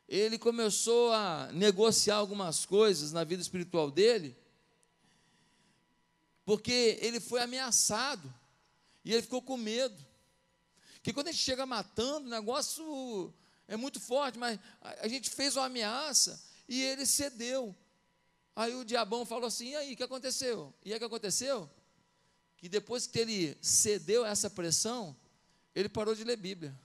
Ele 0.08 0.38
começou 0.38 1.12
a 1.12 1.52
negociar 1.52 2.16
algumas 2.16 2.64
coisas 2.64 3.12
na 3.12 3.22
vida 3.22 3.42
espiritual 3.42 3.90
dele 3.90 4.39
porque 6.50 6.98
ele 7.00 7.20
foi 7.20 7.40
ameaçado 7.40 8.34
e 9.04 9.12
ele 9.12 9.22
ficou 9.22 9.40
com 9.40 9.56
medo. 9.56 10.04
Que 11.00 11.12
quando 11.12 11.28
a 11.28 11.30
gente 11.30 11.44
chega 11.44 11.64
matando, 11.64 12.26
o 12.26 12.28
negócio 12.28 13.32
é 13.68 13.76
muito 13.76 14.00
forte, 14.00 14.36
mas 14.36 14.58
a, 14.80 15.06
gente 15.06 15.30
fez 15.30 15.54
uma 15.54 15.66
ameaça 15.66 16.42
e 16.68 16.82
ele 16.82 17.06
cedeu. 17.06 17.72
Aí 18.56 18.74
o 18.74 18.84
diabão 18.84 19.24
falou 19.24 19.46
assim: 19.46 19.68
e 19.68 19.76
aí, 19.76 19.92
o 19.94 19.96
que 19.96 20.02
aconteceu? 20.02 20.74
E 20.84 20.90
aí 20.90 20.96
o 20.96 20.98
que 20.98 21.04
aconteceu? 21.04 21.70
Que 22.56 22.68
depois 22.68 23.06
que 23.06 23.20
ele 23.20 23.56
cedeu 23.62 24.24
a 24.24 24.30
essa 24.30 24.50
pressão, 24.50 25.16
ele 25.72 25.88
parou 25.88 26.16
de 26.16 26.24
ler 26.24 26.36
Bíblia. 26.36 26.76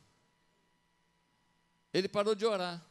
Ele 1.92 2.08
parou 2.08 2.36
de 2.36 2.46
orar. 2.46 2.86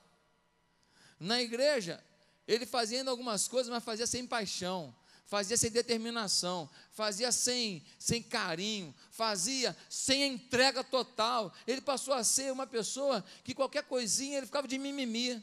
Na 1.20 1.40
igreja, 1.40 2.02
ele 2.48 2.66
fazia 2.66 2.98
ainda 2.98 3.12
algumas 3.12 3.46
coisas, 3.46 3.70
mas 3.70 3.84
fazia 3.84 4.08
sem 4.08 4.26
paixão 4.26 4.92
fazia 5.26 5.56
sem 5.56 5.70
determinação, 5.70 6.68
fazia 6.92 7.32
sem, 7.32 7.82
sem 7.98 8.22
carinho, 8.22 8.94
fazia 9.10 9.76
sem 9.88 10.34
entrega 10.34 10.84
total. 10.84 11.52
Ele 11.66 11.80
passou 11.80 12.14
a 12.14 12.22
ser 12.22 12.52
uma 12.52 12.66
pessoa 12.66 13.24
que 13.42 13.54
qualquer 13.54 13.84
coisinha 13.84 14.38
ele 14.38 14.46
ficava 14.46 14.68
de 14.68 14.78
mimimi. 14.78 15.42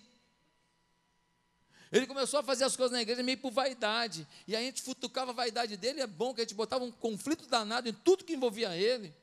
Ele 1.92 2.08
começou 2.08 2.40
a 2.40 2.44
fazer 2.44 2.64
as 2.64 2.76
coisas 2.76 2.94
na 2.94 3.02
igreja 3.02 3.22
meio 3.22 3.38
por 3.38 3.52
vaidade. 3.52 4.26
E 4.48 4.56
a 4.56 4.60
gente 4.60 4.82
futucava 4.82 5.32
a 5.32 5.34
vaidade 5.34 5.76
dele, 5.76 6.00
é 6.00 6.08
bom 6.08 6.34
que 6.34 6.42
a 6.42 6.44
gente 6.44 6.56
botava 6.56 6.86
um 6.86 6.92
conflito 6.92 7.48
danado 7.48 7.90
em 7.90 7.94
tudo 7.94 8.24
que 8.24 8.34
envolvia 8.34 8.76
ele. 8.78 9.14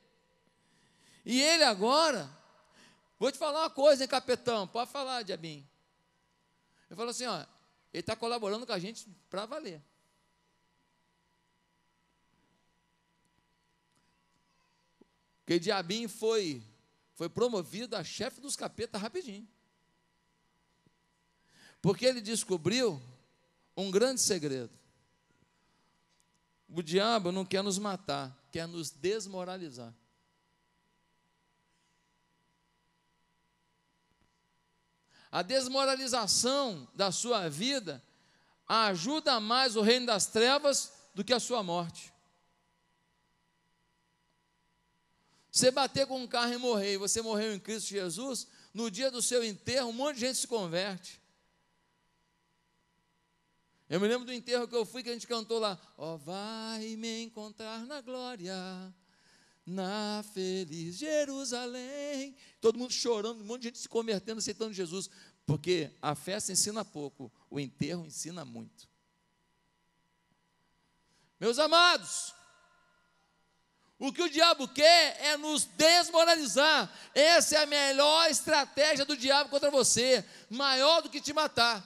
E 1.25 1.41
ele 1.41 1.63
agora, 1.63 2.29
vou 3.17 3.31
te 3.31 3.37
falar 3.37 3.61
uma 3.61 3.69
coisa, 3.69 4.03
hein, 4.03 4.07
capetão? 4.07 4.67
Pode 4.67 4.91
falar, 4.91 5.23
diabinho. 5.23 5.67
Ele 6.89 6.95
falou 6.95 7.09
assim: 7.09 7.25
ó, 7.25 7.39
ele 7.91 8.01
está 8.01 8.15
colaborando 8.15 8.67
com 8.67 8.73
a 8.73 8.79
gente 8.79 9.07
para 9.29 9.45
valer. 9.45 9.81
Que 15.49 15.57
Diabinho 15.57 16.07
foi, 16.07 16.63
foi 17.15 17.27
promovido 17.27 17.95
a 17.95 18.03
chefe 18.03 18.39
dos 18.39 18.55
capetas 18.55 19.01
rapidinho. 19.01 19.49
Porque 21.81 22.05
ele 22.05 22.21
descobriu 22.21 23.01
um 23.75 23.89
grande 23.89 24.21
segredo. 24.21 24.69
O 26.67 26.83
diabo 26.83 27.31
não 27.31 27.43
quer 27.43 27.63
nos 27.63 27.79
matar, 27.79 28.47
quer 28.51 28.67
nos 28.67 28.91
desmoralizar. 28.91 29.91
A 35.31 35.41
desmoralização 35.41 36.87
da 36.93 37.11
sua 37.11 37.49
vida 37.49 38.03
ajuda 38.67 39.39
mais 39.39 39.75
o 39.75 39.81
reino 39.81 40.05
das 40.05 40.27
trevas 40.27 40.93
do 41.15 41.23
que 41.23 41.33
a 41.33 41.39
sua 41.39 41.63
morte. 41.63 42.13
Você 45.59 45.71
bater 45.71 46.07
com 46.07 46.21
um 46.21 46.25
carro 46.25 46.53
e 46.53 46.57
morrer, 46.57 46.93
e 46.93 46.97
você 46.97 47.21
morreu 47.21 47.53
em 47.53 47.59
Cristo 47.59 47.89
Jesus, 47.89 48.47
no 48.73 48.89
dia 48.89 49.11
do 49.11 49.21
seu 49.21 49.43
enterro, 49.43 49.89
um 49.89 49.91
monte 49.91 50.15
de 50.15 50.21
gente 50.21 50.37
se 50.37 50.47
converte. 50.47 51.21
Eu 53.89 53.99
me 53.99 54.07
lembro 54.07 54.25
do 54.25 54.31
enterro 54.31 54.69
que 54.69 54.75
eu 54.75 54.85
fui, 54.85 55.03
que 55.03 55.09
a 55.09 55.13
gente 55.13 55.27
cantou 55.27 55.59
lá, 55.59 55.77
ó, 55.97 56.13
oh, 56.13 56.17
vai 56.17 56.95
me 56.95 57.23
encontrar 57.23 57.85
na 57.85 57.99
glória, 57.99 58.55
na 59.65 60.23
feliz 60.33 60.95
Jerusalém. 60.95 62.37
Todo 62.61 62.79
mundo 62.79 62.93
chorando, 62.93 63.41
um 63.41 63.45
monte 63.45 63.63
de 63.63 63.67
gente 63.67 63.79
se 63.79 63.89
convertendo, 63.89 64.39
aceitando 64.39 64.71
Jesus. 64.71 65.09
Porque 65.45 65.91
a 66.01 66.15
festa 66.15 66.53
ensina 66.53 66.85
pouco, 66.85 67.29
o 67.49 67.59
enterro 67.59 68.05
ensina 68.05 68.45
muito. 68.45 68.87
Meus 71.37 71.59
amados, 71.59 72.33
o 73.99 74.13
que 74.13 74.23
o 74.23 74.29
diabo 74.29 74.67
quer 74.67 75.17
é 75.19 75.37
nos 75.37 75.65
desmoralizar. 75.65 76.89
Essa 77.13 77.57
é 77.57 77.63
a 77.63 77.65
melhor 77.65 78.29
estratégia 78.31 79.03
do 79.03 79.17
diabo 79.17 79.49
contra 79.49 79.69
você, 79.69 80.23
maior 80.49 81.01
do 81.01 81.09
que 81.09 81.19
te 81.19 81.33
matar. 81.33 81.83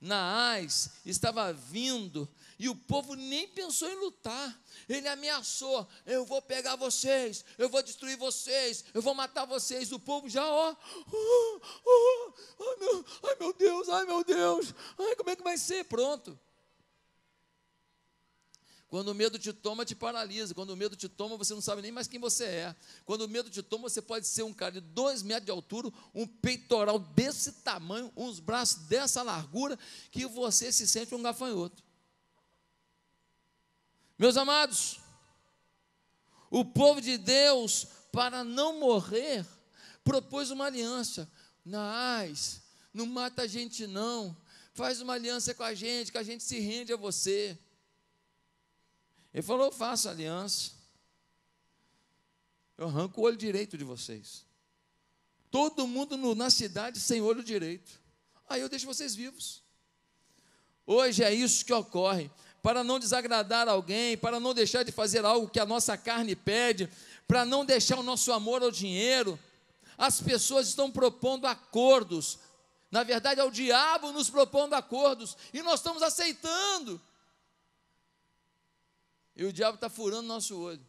Naás 0.00 0.90
estava 1.04 1.52
vindo 1.52 2.28
e 2.58 2.68
o 2.68 2.74
povo 2.74 3.14
nem 3.14 3.48
pensou 3.48 3.88
em 3.88 3.96
lutar. 3.96 4.58
Ele 4.88 5.08
ameaçou: 5.08 5.86
eu 6.06 6.24
vou 6.24 6.40
pegar 6.40 6.76
vocês, 6.76 7.44
eu 7.58 7.68
vou 7.68 7.82
destruir 7.82 8.16
vocês, 8.16 8.84
eu 8.94 9.02
vou 9.02 9.14
matar 9.14 9.44
vocês. 9.44 9.92
O 9.92 9.98
povo 9.98 10.28
já, 10.28 10.46
ó, 10.46 10.74
oh, 11.10 11.60
oh, 11.84 12.32
oh, 12.58 12.76
meu, 12.78 13.04
ai 13.24 13.36
meu 13.38 13.52
Deus, 13.52 13.88
ai 13.88 14.04
meu 14.04 14.24
Deus, 14.24 14.74
ai 14.98 15.16
como 15.16 15.30
é 15.30 15.36
que 15.36 15.42
vai 15.42 15.58
ser? 15.58 15.84
Pronto. 15.84 16.38
Quando 18.94 19.08
o 19.08 19.14
medo 19.14 19.40
te 19.40 19.52
toma, 19.52 19.84
te 19.84 19.96
paralisa. 19.96 20.54
Quando 20.54 20.70
o 20.70 20.76
medo 20.76 20.94
te 20.94 21.08
toma, 21.08 21.36
você 21.36 21.52
não 21.52 21.60
sabe 21.60 21.82
nem 21.82 21.90
mais 21.90 22.06
quem 22.06 22.20
você 22.20 22.44
é. 22.44 22.76
Quando 23.04 23.22
o 23.22 23.28
medo 23.28 23.50
te 23.50 23.60
toma, 23.60 23.88
você 23.88 24.00
pode 24.00 24.24
ser 24.24 24.44
um 24.44 24.54
cara 24.54 24.70
de 24.70 24.80
dois 24.80 25.20
metros 25.20 25.46
de 25.46 25.50
altura, 25.50 25.90
um 26.14 26.24
peitoral 26.24 27.00
desse 27.00 27.50
tamanho, 27.54 28.12
uns 28.16 28.38
braços 28.38 28.84
dessa 28.84 29.20
largura, 29.24 29.76
que 30.12 30.24
você 30.26 30.70
se 30.70 30.86
sente 30.86 31.12
um 31.12 31.20
gafanhoto. 31.20 31.82
Meus 34.16 34.36
amados, 34.36 35.00
o 36.48 36.64
povo 36.64 37.00
de 37.00 37.18
Deus, 37.18 37.88
para 38.12 38.44
não 38.44 38.78
morrer, 38.78 39.44
propôs 40.04 40.52
uma 40.52 40.66
aliança. 40.66 41.28
Naás, 41.64 42.62
não 42.92 43.06
mata 43.06 43.42
a 43.42 43.46
gente 43.48 43.88
não. 43.88 44.36
Faz 44.72 45.00
uma 45.00 45.14
aliança 45.14 45.52
com 45.52 45.64
a 45.64 45.74
gente, 45.74 46.12
que 46.12 46.18
a 46.18 46.22
gente 46.22 46.44
se 46.44 46.60
rende 46.60 46.92
a 46.92 46.96
você. 46.96 47.58
Ele 49.34 49.42
falou: 49.42 49.72
faça 49.72 50.10
aliança. 50.10 50.70
Eu 52.78 52.86
arranco 52.86 53.20
o 53.20 53.24
olho 53.24 53.36
direito 53.36 53.76
de 53.76 53.82
vocês. 53.84 54.44
Todo 55.50 55.86
mundo 55.86 56.16
no, 56.16 56.34
na 56.34 56.50
cidade 56.50 57.00
sem 57.00 57.20
olho 57.20 57.42
direito. 57.42 58.00
Aí 58.48 58.60
eu 58.60 58.68
deixo 58.68 58.86
vocês 58.86 59.14
vivos. 59.14 59.62
Hoje 60.86 61.24
é 61.24 61.34
isso 61.34 61.64
que 61.64 61.72
ocorre. 61.72 62.30
Para 62.62 62.82
não 62.82 62.98
desagradar 62.98 63.68
alguém, 63.68 64.16
para 64.16 64.40
não 64.40 64.54
deixar 64.54 64.84
de 64.84 64.92
fazer 64.92 65.24
algo 65.24 65.48
que 65.48 65.60
a 65.60 65.66
nossa 65.66 65.96
carne 65.96 66.34
pede, 66.34 66.88
para 67.28 67.44
não 67.44 67.64
deixar 67.64 67.98
o 67.98 68.02
nosso 68.02 68.32
amor 68.32 68.62
ao 68.62 68.70
dinheiro, 68.70 69.38
as 69.98 70.20
pessoas 70.20 70.68
estão 70.68 70.90
propondo 70.90 71.46
acordos. 71.46 72.38
Na 72.90 73.02
verdade, 73.02 73.40
é 73.40 73.44
o 73.44 73.50
diabo 73.50 74.12
nos 74.12 74.30
propondo 74.30 74.74
acordos 74.74 75.36
e 75.52 75.62
nós 75.62 75.80
estamos 75.80 76.02
aceitando. 76.02 77.00
E 79.36 79.44
o 79.44 79.52
diabo 79.52 79.74
está 79.76 79.88
furando 79.88 80.28
nosso 80.28 80.58
olho. 80.58 80.84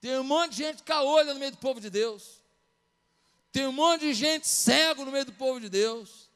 Tem 0.00 0.18
um 0.18 0.24
monte 0.24 0.52
de 0.52 0.56
gente 0.58 0.82
caolha 0.82 1.32
no 1.32 1.38
meio 1.38 1.52
do 1.52 1.58
povo 1.58 1.80
de 1.80 1.88
Deus. 1.88 2.42
Tem 3.52 3.66
um 3.66 3.72
monte 3.72 4.00
de 4.00 4.14
gente 4.14 4.48
cego 4.48 5.04
no 5.04 5.12
meio 5.12 5.26
do 5.26 5.32
povo 5.32 5.60
de 5.60 5.68
Deus. 5.68 6.30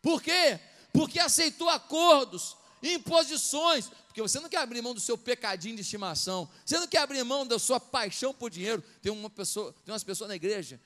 Por 0.00 0.22
quê? 0.22 0.58
Porque 0.92 1.18
aceitou 1.18 1.68
acordos, 1.68 2.56
imposições. 2.82 3.90
Porque 4.06 4.22
você 4.22 4.40
não 4.40 4.48
quer 4.48 4.58
abrir 4.58 4.80
mão 4.80 4.94
do 4.94 5.00
seu 5.00 5.18
pecadinho 5.18 5.76
de 5.76 5.82
estimação. 5.82 6.48
Você 6.64 6.78
não 6.78 6.86
quer 6.86 6.98
abrir 6.98 7.22
mão 7.24 7.46
da 7.46 7.58
sua 7.58 7.78
paixão 7.78 8.32
por 8.32 8.50
dinheiro. 8.50 8.82
Tem 9.02 9.12
uma 9.12 9.28
pessoa, 9.28 9.74
tem 9.84 9.92
umas 9.92 10.04
pessoas 10.04 10.28
na 10.28 10.36
igreja, 10.36 10.80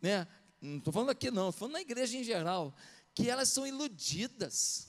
né? 0.00 0.26
Não 0.60 0.78
estou 0.78 0.92
falando 0.92 1.10
aqui 1.10 1.30
não, 1.30 1.50
estou 1.50 1.60
falando 1.60 1.74
na 1.74 1.80
igreja 1.80 2.16
em 2.16 2.24
geral, 2.24 2.74
que 3.14 3.28
elas 3.30 3.48
são 3.48 3.66
iludidas. 3.66 4.87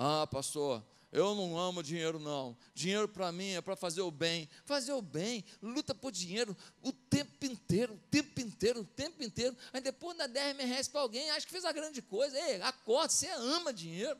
Ah, 0.00 0.28
pastor, 0.28 0.80
eu 1.10 1.34
não 1.34 1.58
amo 1.58 1.82
dinheiro, 1.82 2.20
não. 2.20 2.56
Dinheiro 2.72 3.08
para 3.08 3.32
mim 3.32 3.50
é 3.50 3.60
para 3.60 3.74
fazer 3.74 4.00
o 4.00 4.12
bem. 4.12 4.48
Fazer 4.64 4.92
o 4.92 5.02
bem, 5.02 5.44
luta 5.60 5.92
por 5.92 6.12
dinheiro 6.12 6.56
o 6.80 6.92
tempo 6.92 7.44
inteiro, 7.44 7.94
o 7.94 7.98
tempo 8.08 8.40
inteiro, 8.40 8.80
o 8.82 8.84
tempo 8.84 9.24
inteiro. 9.24 9.56
Aí 9.72 9.80
depois 9.80 10.16
dá 10.16 10.28
10 10.28 10.56
reais 10.58 10.86
para 10.86 11.00
alguém, 11.00 11.28
acha 11.30 11.44
que 11.44 11.50
fez 11.50 11.64
a 11.64 11.72
grande 11.72 12.00
coisa. 12.00 12.38
Ei, 12.38 12.62
acorda, 12.62 13.08
você 13.08 13.28
ama 13.28 13.72
dinheiro. 13.72 14.16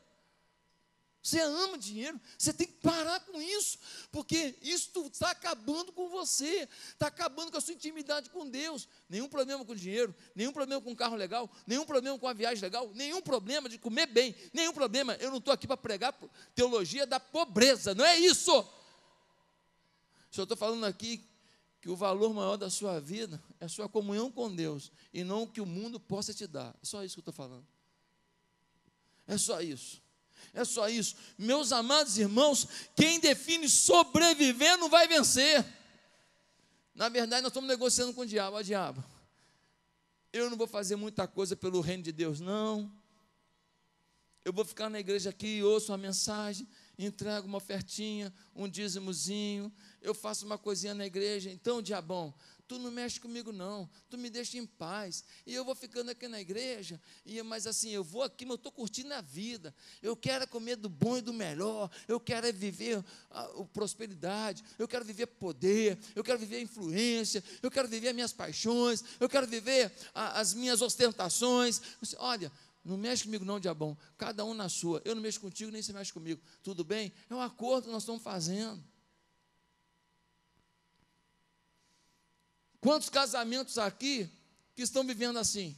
Você 1.21 1.39
ama 1.41 1.77
dinheiro, 1.77 2.19
você 2.37 2.53
tem 2.53 2.65
que 2.65 2.73
parar 2.73 3.19
com 3.19 3.41
isso, 3.41 3.77
porque 4.09 4.55
isso 4.61 4.89
está 5.07 5.31
acabando 5.31 5.91
com 5.91 6.07
você, 6.07 6.67
está 6.93 7.07
acabando 7.07 7.51
com 7.51 7.57
a 7.57 7.61
sua 7.61 7.73
intimidade 7.73 8.29
com 8.29 8.49
Deus. 8.49 8.87
Nenhum 9.09 9.27
problema 9.27 9.65
com 9.65 9.75
dinheiro, 9.75 10.15
nenhum 10.33 10.53
problema 10.53 10.81
com 10.81 10.95
carro 10.95 11.17
legal, 11.17 11.51
nenhum 11.67 11.85
problema 11.85 12.17
com 12.17 12.27
a 12.27 12.33
viagem 12.33 12.61
legal, 12.61 12.89
nenhum 12.93 13.21
problema 13.21 13.67
de 13.67 13.77
comer 13.77 14.05
bem, 14.05 14.33
nenhum 14.53 14.71
problema. 14.71 15.13
Eu 15.15 15.29
não 15.29 15.39
estou 15.39 15.53
aqui 15.53 15.67
para 15.67 15.75
pregar 15.75 16.17
teologia 16.55 17.05
da 17.05 17.19
pobreza, 17.19 17.93
não 17.93 18.05
é 18.05 18.17
isso. 18.17 18.65
Só 20.31 20.43
estou 20.43 20.55
falando 20.55 20.85
aqui 20.85 21.21
que 21.81 21.89
o 21.89 21.97
valor 21.97 22.33
maior 22.33 22.55
da 22.55 22.69
sua 22.69 22.99
vida 23.01 23.41
é 23.59 23.65
a 23.65 23.69
sua 23.69 23.89
comunhão 23.89 24.31
com 24.31 24.53
Deus 24.53 24.89
e 25.13 25.23
não 25.23 25.43
o 25.43 25.47
que 25.47 25.59
o 25.59 25.65
mundo 25.65 25.99
possa 25.99 26.33
te 26.33 26.47
dar. 26.47 26.73
É 26.81 26.85
só 26.85 27.03
isso 27.03 27.15
que 27.15 27.19
eu 27.19 27.31
estou 27.31 27.33
falando. 27.33 27.67
É 29.27 29.37
só 29.37 29.61
isso. 29.61 30.01
É 30.53 30.63
só 30.65 30.89
isso. 30.89 31.15
Meus 31.37 31.71
amados 31.71 32.17
irmãos, 32.17 32.67
quem 32.95 33.19
define 33.19 33.67
sobreviver 33.69 34.77
não 34.77 34.89
vai 34.89 35.07
vencer. 35.07 35.65
Na 36.95 37.07
verdade, 37.09 37.41
nós 37.41 37.49
estamos 37.49 37.69
negociando 37.69 38.13
com 38.13 38.21
o 38.21 38.25
diabo. 38.25 38.57
Ó, 38.57 38.61
diabo, 38.61 39.03
eu 40.33 40.49
não 40.49 40.57
vou 40.57 40.67
fazer 40.67 40.95
muita 40.95 41.27
coisa 41.27 41.55
pelo 41.55 41.81
reino 41.81 42.03
de 42.03 42.11
Deus, 42.11 42.39
não. 42.39 42.91
Eu 44.43 44.53
vou 44.53 44.65
ficar 44.65 44.89
na 44.89 44.99
igreja 44.99 45.29
aqui, 45.29 45.61
ouço 45.63 45.91
uma 45.91 45.97
mensagem, 45.97 46.67
entrego 46.97 47.47
uma 47.47 47.57
ofertinha, 47.57 48.33
um 48.55 48.67
dízimozinho, 48.67 49.71
eu 50.01 50.13
faço 50.13 50.45
uma 50.45 50.57
coisinha 50.57 50.93
na 50.93 51.05
igreja. 51.05 51.49
Então, 51.51 51.81
diabão, 51.81 52.33
tu 52.69 52.77
não 52.77 52.91
mexe 52.91 53.19
comigo 53.19 53.51
não, 53.51 53.89
tu 54.11 54.15
me 54.15 54.29
deixa 54.29 54.55
em 54.59 54.65
paz, 54.65 55.23
e 55.43 55.55
eu 55.55 55.65
vou 55.65 55.73
ficando 55.73 56.11
aqui 56.11 56.27
na 56.27 56.39
igreja, 56.39 57.01
e 57.25 57.41
mas 57.41 57.65
assim, 57.65 57.89
eu 57.89 58.03
vou 58.03 58.21
aqui, 58.21 58.45
mas 58.45 58.51
eu 58.51 58.55
estou 58.57 58.71
curtindo 58.71 59.11
a 59.11 59.21
vida, 59.21 59.73
eu 60.03 60.15
quero 60.15 60.47
comer 60.47 60.75
do 60.75 60.87
bom 60.87 61.17
e 61.17 61.21
do 61.21 61.33
melhor, 61.33 61.89
eu 62.07 62.19
quero 62.19 62.45
é 62.45 62.51
viver 62.51 63.03
a, 63.31 63.41
a 63.41 63.65
prosperidade, 63.73 64.63
eu 64.77 64.87
quero 64.87 65.03
viver 65.03 65.25
poder, 65.25 65.97
eu 66.15 66.23
quero 66.23 66.37
viver 66.37 66.61
influência, 66.61 67.43
eu 67.63 67.71
quero 67.71 67.87
viver 67.87 68.09
as 68.09 68.15
minhas 68.15 68.33
paixões, 68.33 69.03
eu 69.19 69.27
quero 69.27 69.47
viver 69.47 69.91
a, 70.13 70.39
as 70.39 70.53
minhas 70.53 70.79
ostentações, 70.79 71.81
olha, 72.17 72.51
não 72.85 72.97
mexe 72.97 73.23
comigo 73.23 73.43
não, 73.43 73.59
diabão, 73.59 73.97
cada 74.15 74.45
um 74.45 74.53
na 74.53 74.69
sua, 74.69 75.01
eu 75.03 75.15
não 75.15 75.23
mexo 75.23 75.41
contigo, 75.41 75.71
nem 75.71 75.81
você 75.81 75.91
mexe 75.91 76.13
comigo, 76.13 76.39
tudo 76.61 76.83
bem? 76.83 77.11
É 77.31 77.33
um 77.33 77.41
acordo 77.41 77.85
que 77.85 77.91
nós 77.91 78.03
estamos 78.03 78.21
fazendo, 78.21 78.79
Quantos 82.81 83.09
casamentos 83.09 83.77
aqui 83.77 84.29
que 84.75 84.81
estão 84.81 85.05
vivendo 85.05 85.37
assim? 85.37 85.77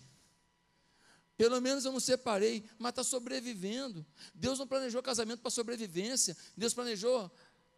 Pelo 1.35 1.59
menos 1.59 1.83
eu 1.85 1.91
não 1.91 1.99
separei, 1.99 2.69
mas 2.77 2.91
está 2.91 3.03
sobrevivendo. 3.03 4.05
Deus 4.33 4.59
não 4.59 4.67
planejou 4.67 5.01
casamento 5.01 5.41
para 5.41 5.49
sobrevivência, 5.49 6.37
Deus 6.55 6.73
planejou 6.73 7.31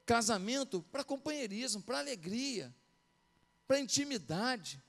casamento 0.06 0.82
para 0.92 1.04
companheirismo, 1.04 1.82
para 1.82 2.00
alegria, 2.00 2.76
para 3.66 3.80
intimidade. 3.80 4.84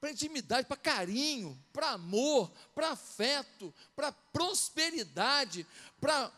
Para 0.00 0.12
intimidade, 0.12 0.66
para 0.66 0.76
carinho, 0.76 1.62
para 1.72 1.90
amor, 1.90 2.50
para 2.74 2.90
afeto, 2.90 3.74
para 3.94 4.12
prosperidade, 4.12 5.66
para 6.00 6.32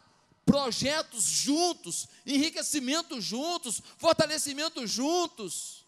projetos 0.44 1.24
juntos, 1.24 2.08
enriquecimento 2.26 3.20
juntos, 3.20 3.80
fortalecimento 3.98 4.84
juntos 4.86 5.81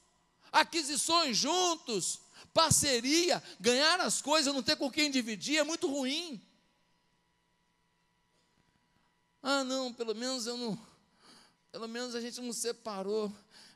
aquisições 0.55 1.37
juntos, 1.37 2.21
parceria, 2.55 3.43
ganhar 3.59 4.01
as 4.01 4.23
coisas, 4.23 4.55
não 4.55 4.63
ter 4.63 4.77
com 4.77 4.91
quem 4.91 5.11
dividir, 5.11 5.59
é 5.59 5.65
muito 5.65 5.89
ruim. 5.89 6.41
Ah, 9.43 9.65
não, 9.65 9.93
pelo 9.93 10.15
menos 10.15 10.47
eu 10.47 10.57
não, 10.57 10.79
pelo 11.71 11.89
menos 11.89 12.15
a 12.15 12.21
gente 12.21 12.41
não 12.41 12.53
separou. 12.53 13.31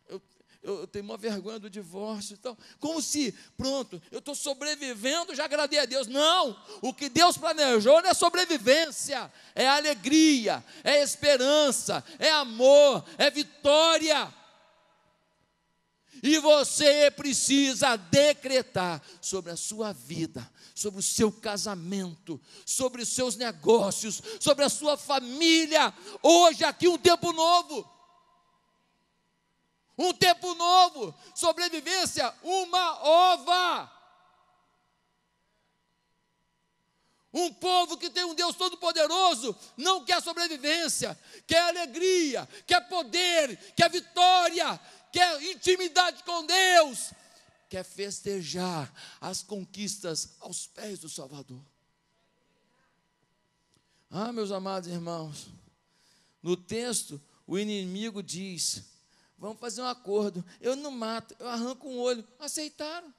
Eu, 0.08 0.22
eu, 0.62 0.80
eu 0.80 0.86
tenho 0.86 1.04
uma 1.04 1.16
vergonha 1.16 1.58
do 1.58 1.68
divórcio 1.68 2.34
e 2.34 2.38
tal. 2.38 2.56
Como 2.78 3.02
se, 3.02 3.32
pronto, 3.56 4.00
eu 4.12 4.20
estou 4.20 4.34
sobrevivendo, 4.34 5.34
já 5.34 5.44
agradei 5.44 5.80
a 5.80 5.84
Deus. 5.84 6.06
Não, 6.06 6.56
o 6.80 6.94
que 6.94 7.08
Deus 7.08 7.36
planejou 7.36 8.00
não 8.00 8.08
é 8.08 8.14
sobrevivência, 8.14 9.30
é 9.54 9.68
alegria, 9.68 10.64
é 10.84 11.02
esperança, 11.02 12.04
é 12.18 12.30
amor, 12.30 13.04
é 13.18 13.30
vitória. 13.30 14.32
E 16.22 16.38
você 16.38 17.10
precisa 17.10 17.96
decretar 17.96 19.02
sobre 19.20 19.52
a 19.52 19.56
sua 19.56 19.92
vida, 19.92 20.48
sobre 20.74 21.00
o 21.00 21.02
seu 21.02 21.30
casamento, 21.30 22.40
sobre 22.64 23.02
os 23.02 23.08
seus 23.08 23.36
negócios, 23.36 24.22
sobre 24.40 24.64
a 24.64 24.68
sua 24.68 24.96
família. 24.96 25.92
Hoje 26.22 26.64
aqui 26.64 26.88
um 26.88 26.98
tempo 26.98 27.32
novo. 27.32 27.88
Um 29.96 30.12
tempo 30.12 30.54
novo. 30.54 31.14
Sobrevivência, 31.34 32.32
uma 32.42 33.02
ova. 33.02 33.98
Um 37.32 37.52
povo 37.52 37.98
que 37.98 38.08
tem 38.08 38.24
um 38.24 38.34
Deus 38.34 38.56
todo-poderoso 38.56 39.54
não 39.76 40.02
quer 40.02 40.22
sobrevivência, 40.22 41.18
quer 41.46 41.60
alegria, 41.60 42.48
quer 42.66 42.80
poder, 42.88 43.56
quer 43.76 43.90
vitória, 43.90 44.80
quer 45.12 45.42
intimidade 45.42 46.22
com 46.24 46.46
Deus, 46.46 47.12
quer 47.68 47.84
festejar 47.84 48.92
as 49.20 49.42
conquistas 49.42 50.36
aos 50.40 50.66
pés 50.66 50.98
do 50.98 51.08
Salvador. 51.08 51.60
Ah, 54.10 54.32
meus 54.32 54.50
amados 54.50 54.88
irmãos, 54.88 55.48
no 56.42 56.56
texto 56.56 57.20
o 57.46 57.58
inimigo 57.58 58.22
diz: 58.22 58.82
vamos 59.38 59.58
fazer 59.58 59.82
um 59.82 59.86
acordo, 59.86 60.44
eu 60.60 60.76
não 60.76 60.90
mato, 60.90 61.34
eu 61.38 61.48
arranco 61.48 61.88
um 61.88 61.98
olho. 61.98 62.26
Aceitaram. 62.38 63.12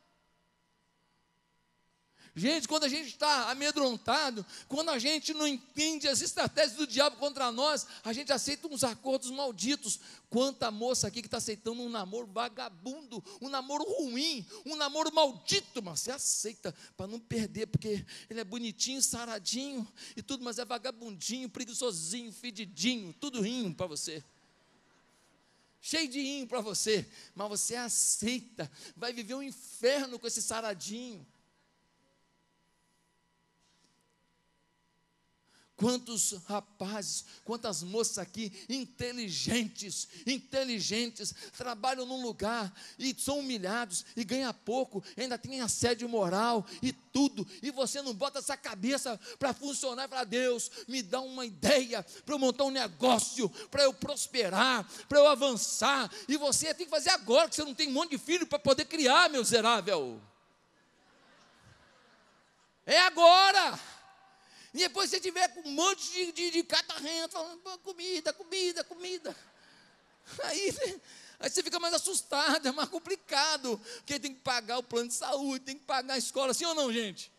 Gente, 2.40 2.70
quando 2.70 2.86
a 2.86 2.88
gente 2.88 3.10
está 3.10 3.52
amedrontado, 3.52 4.46
quando 4.70 4.90
a 4.92 4.98
gente 4.98 5.34
não 5.34 5.46
entende 5.46 6.08
as 6.08 6.22
estratégias 6.22 6.78
do 6.78 6.88
diabo 6.88 7.18
contra 7.18 7.52
nós, 7.52 7.86
a 8.02 8.14
gente 8.14 8.32
aceita 8.32 8.66
uns 8.70 8.82
acordos 8.82 9.30
malditos. 9.30 10.00
Quanta 10.30 10.72
moça 10.72 11.06
aqui 11.06 11.22
que 11.22 11.28
está 11.28 11.38
aceitando 11.38 11.82
um 11.82 11.90
namoro 11.90 12.28
vagabundo, 12.28 13.22
um 13.42 13.50
namoro 13.50 13.84
ruim, 13.84 14.46
um 14.66 14.78
namoro 14.78 15.14
maldito, 15.14 15.84
mas 15.84 16.00
você 16.00 16.12
aceita 16.12 16.74
para 16.96 17.08
não 17.08 17.20
perder, 17.20 17.68
porque 17.68 18.06
ele 18.30 18.40
é 18.40 18.44
bonitinho, 18.46 19.02
saradinho 19.02 19.86
e 20.16 20.22
tudo, 20.22 20.42
mas 20.42 20.60
é 20.60 20.64
vagabundinho, 20.64 21.50
preguiçosinho, 21.50 22.32
fedidinho, 22.32 23.14
tudo 23.20 23.42
rinho 23.42 23.74
para 23.76 23.88
você 23.88 24.24
cheio 25.82 26.10
de 26.10 26.20
inho 26.20 26.46
para 26.46 26.60
você, 26.60 27.08
mas 27.34 27.48
você 27.48 27.76
aceita, 27.76 28.70
vai 28.98 29.14
viver 29.14 29.34
um 29.34 29.42
inferno 29.42 30.20
com 30.20 30.28
esse 30.28 30.42
saradinho. 30.42 31.26
Quantos 35.80 36.34
rapazes, 36.46 37.24
quantas 37.46 37.82
moças 37.84 38.18
aqui, 38.18 38.52
inteligentes, 38.68 40.10
inteligentes, 40.28 41.34
trabalham 41.58 42.06
num 42.06 42.22
lugar 42.22 42.70
e 42.98 43.16
são 43.18 43.40
humilhados 43.40 44.06
e 44.14 44.26
ganham 44.26 44.54
pouco, 44.54 45.02
ainda 45.16 45.38
tem 45.38 45.62
assédio 45.62 46.10
moral 46.10 46.66
e 46.84 46.92
tudo, 46.92 47.48
e 47.64 47.72
você 47.72 48.02
não 48.02 48.14
bota 48.14 48.40
essa 48.40 48.58
cabeça 48.58 49.18
para 49.40 49.54
funcionar 49.54 50.10
e 50.12 50.26
Deus, 50.26 50.70
me 50.86 51.02
dá 51.02 51.22
uma 51.22 51.46
ideia 51.46 52.06
para 52.26 52.36
eu 52.36 52.40
montar 52.40 52.66
um 52.66 52.72
negócio, 52.72 53.48
para 53.72 53.84
eu 53.84 53.94
prosperar, 53.94 54.86
para 55.08 55.20
eu 55.20 55.28
avançar, 55.28 56.12
e 56.28 56.36
você 56.36 56.74
tem 56.74 56.88
que 56.88 56.92
fazer 56.92 57.12
agora, 57.12 57.48
que 57.48 57.56
você 57.56 57.64
não 57.64 57.74
tem 57.74 57.88
um 57.88 57.94
monte 57.94 58.12
de 58.12 58.18
filho 58.18 58.46
para 58.46 58.60
poder 58.60 58.84
criar, 58.84 59.30
meu 59.30 59.44
miserável. 59.44 60.22
É 62.86 63.00
agora. 63.00 63.80
E 64.74 64.78
depois 64.78 65.10
você 65.10 65.20
tiver 65.20 65.48
com 65.50 65.68
um 65.68 65.72
monte 65.72 66.12
de, 66.12 66.32
de, 66.32 66.52
de 66.52 66.64
catarrento, 66.64 67.34
falando, 67.34 67.60
comida, 67.80 68.32
comida, 68.34 68.84
comida. 68.84 69.36
Aí, 70.44 70.76
aí 71.40 71.50
você 71.50 71.64
fica 71.64 71.80
mais 71.80 71.94
assustado, 71.94 72.68
é 72.68 72.72
mais 72.72 72.90
complicado. 72.90 73.82
Porque 73.98 74.20
tem 74.20 74.34
que 74.34 74.42
pagar 74.42 74.78
o 74.78 74.84
plano 74.84 75.08
de 75.08 75.16
saúde, 75.16 75.66
tem 75.66 75.78
que 75.78 75.86
pagar 75.86 76.14
a 76.14 76.18
escola, 76.18 76.54
sim 76.54 76.66
ou 76.66 76.76
não, 76.76 76.94
gente? 76.94 77.32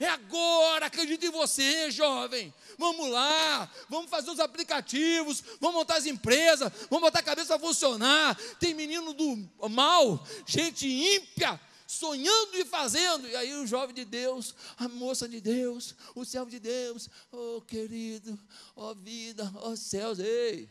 É 0.00 0.06
agora, 0.06 0.86
acredito 0.86 1.26
em 1.26 1.30
você, 1.30 1.90
jovem. 1.90 2.54
Vamos 2.76 3.10
lá, 3.10 3.68
vamos 3.88 4.08
fazer 4.08 4.30
os 4.30 4.38
aplicativos, 4.38 5.42
vamos 5.60 5.76
montar 5.76 5.96
as 5.96 6.06
empresas, 6.06 6.72
vamos 6.88 7.02
botar 7.02 7.18
a 7.18 7.22
cabeça 7.22 7.56
a 7.56 7.58
funcionar. 7.58 8.36
Tem 8.60 8.74
menino 8.74 9.12
do 9.12 9.68
mal, 9.68 10.24
gente 10.46 10.86
ímpia, 10.86 11.60
sonhando 11.88 12.54
e 12.58 12.66
fazendo. 12.66 13.26
E 13.26 13.34
aí 13.34 13.54
o 13.54 13.66
jovem 13.66 13.94
de 13.94 14.04
Deus, 14.04 14.54
a 14.76 14.86
moça 14.86 15.26
de 15.26 15.40
Deus, 15.40 15.94
o 16.14 16.22
servo 16.22 16.50
de 16.50 16.60
Deus, 16.60 17.08
oh 17.32 17.62
querido, 17.62 18.38
oh, 18.76 18.94
vida, 18.94 19.50
oh, 19.62 19.74
céus, 19.74 20.18
ei, 20.18 20.68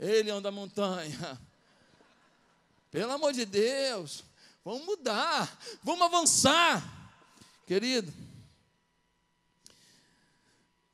ei 0.00 0.22
leão 0.22 0.40
da 0.40 0.50
montanha, 0.50 1.38
pelo 2.90 3.12
amor 3.12 3.34
de 3.34 3.44
Deus, 3.44 4.24
vamos 4.64 4.86
mudar, 4.86 5.60
vamos 5.82 6.02
avançar, 6.02 7.12
querido. 7.66 8.10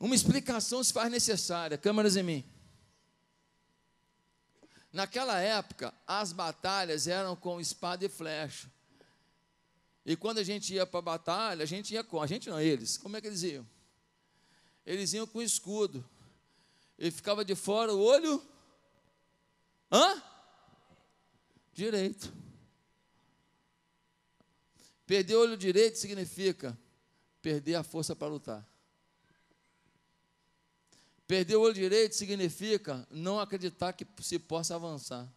Uma 0.01 0.15
explicação 0.15 0.83
se 0.83 0.93
faz 0.93 1.11
necessária, 1.11 1.79
câmeras 1.79 2.17
em 2.17 2.23
mim. 2.25 2.58
Naquela 4.99 5.39
época, 5.39 5.95
as 6.05 6.33
batalhas 6.33 7.07
eram 7.07 7.37
com 7.37 7.61
espada 7.61 8.05
e 8.05 8.09
flecha. 8.09 8.69
E 10.05 10.17
quando 10.17 10.39
a 10.39 10.43
gente 10.43 10.75
ia 10.75 10.85
para 10.85 10.99
a 10.99 11.03
batalha, 11.03 11.63
a 11.63 11.67
gente 11.67 11.95
ia 11.95 12.03
com, 12.03 12.21
a 12.21 12.27
gente 12.27 12.51
não, 12.51 12.61
eles, 12.61 12.99
como 12.99 13.17
é 13.17 13.21
que 13.21 13.29
eles 13.29 13.45
iam? 13.45 13.65
Eles 14.85 15.13
iam 15.13 15.25
com 15.25 15.41
escudo. 15.41 16.05
E 16.99 17.13
ficava 17.13 17.45
de 17.45 17.55
fora 17.55 17.95
o 17.95 18.01
olho. 18.01 18.45
Hã? 19.93 20.21
Direito. 21.73 22.33
Perder 25.07 25.37
o 25.37 25.43
olho 25.43 25.57
direito 25.57 25.97
significa 25.97 26.77
perder 27.41 27.77
a 27.77 27.85
força 27.85 28.17
para 28.17 28.27
lutar. 28.27 28.67
Perder 31.29 31.57
o 31.57 31.61
olho 31.61 31.75
direito 31.75 32.17
significa 32.17 33.07
não 33.11 33.39
acreditar 33.39 33.93
que 33.93 34.07
se 34.23 34.39
possa 34.39 34.75
avançar. 34.75 35.31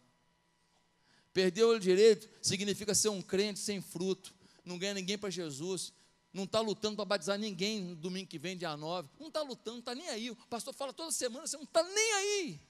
Perder 1.34 1.64
o 1.64 1.68
olho 1.68 1.80
direito 1.80 2.30
significa 2.40 2.94
ser 2.94 3.10
um 3.10 3.20
crente 3.20 3.58
sem 3.58 3.82
fruto, 3.82 4.34
não 4.64 4.78
ganha 4.78 4.94
ninguém 4.94 5.18
para 5.18 5.28
Jesus, 5.28 5.92
não 6.32 6.44
está 6.44 6.60
lutando 6.60 6.96
para 6.96 7.04
batizar 7.04 7.38
ninguém 7.38 7.82
no 7.82 7.94
domingo 7.94 8.26
que 8.26 8.38
vem, 8.38 8.56
dia 8.56 8.74
9. 8.74 9.06
Não 9.20 9.28
está 9.28 9.42
lutando, 9.42 9.72
não 9.72 9.80
está 9.80 9.94
nem 9.94 10.08
aí. 10.08 10.30
O 10.30 10.36
pastor 10.48 10.72
fala 10.72 10.94
toda 10.94 11.12
semana, 11.12 11.46
você 11.46 11.58
não 11.58 11.64
está 11.64 11.82
nem 11.82 12.12
aí. 12.14 12.60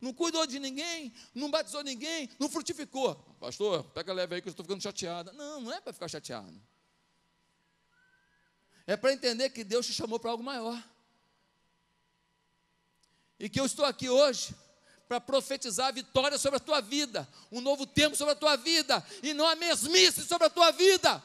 Não 0.00 0.12
cuidou 0.12 0.44
de 0.44 0.58
ninguém, 0.58 1.12
não 1.32 1.48
batizou 1.48 1.84
ninguém, 1.84 2.28
não 2.36 2.48
frutificou. 2.48 3.14
Pastor, 3.38 3.84
pega 3.90 4.12
leve 4.12 4.34
aí 4.34 4.42
que 4.42 4.48
eu 4.48 4.50
estou 4.50 4.64
ficando 4.64 4.82
chateada. 4.82 5.32
Não, 5.32 5.60
não 5.60 5.72
é 5.72 5.80
para 5.80 5.92
ficar 5.92 6.08
chateado. 6.08 6.60
É 8.86 8.96
para 8.96 9.12
entender 9.12 9.50
que 9.50 9.64
Deus 9.64 9.86
te 9.86 9.92
chamou 9.92 10.18
para 10.18 10.30
algo 10.30 10.42
maior. 10.42 10.82
E 13.38 13.48
que 13.48 13.60
eu 13.60 13.66
estou 13.66 13.84
aqui 13.84 14.08
hoje 14.08 14.54
para 15.08 15.20
profetizar 15.20 15.88
a 15.88 15.92
vitória 15.92 16.38
sobre 16.38 16.56
a 16.56 16.60
tua 16.60 16.80
vida, 16.80 17.28
um 17.50 17.60
novo 17.60 17.86
tempo 17.86 18.16
sobre 18.16 18.32
a 18.32 18.36
tua 18.36 18.56
vida, 18.56 19.04
e 19.22 19.34
não 19.34 19.46
a 19.46 19.54
mesmice 19.54 20.24
sobre 20.24 20.46
a 20.46 20.50
tua 20.50 20.70
vida. 20.70 21.22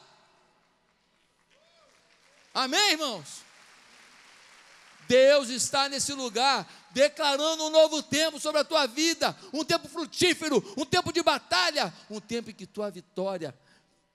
Amém, 2.52 2.92
irmãos? 2.92 3.42
Deus 5.06 5.48
está 5.48 5.88
nesse 5.88 6.12
lugar 6.12 6.68
declarando 6.90 7.64
um 7.64 7.70
novo 7.70 8.02
tempo 8.02 8.38
sobre 8.38 8.60
a 8.60 8.64
tua 8.64 8.86
vida, 8.86 9.34
um 9.52 9.64
tempo 9.64 9.88
frutífero, 9.88 10.62
um 10.76 10.84
tempo 10.84 11.12
de 11.12 11.22
batalha, 11.22 11.92
um 12.10 12.20
tempo 12.20 12.50
em 12.50 12.54
que 12.54 12.66
tua 12.66 12.90
vitória 12.90 13.54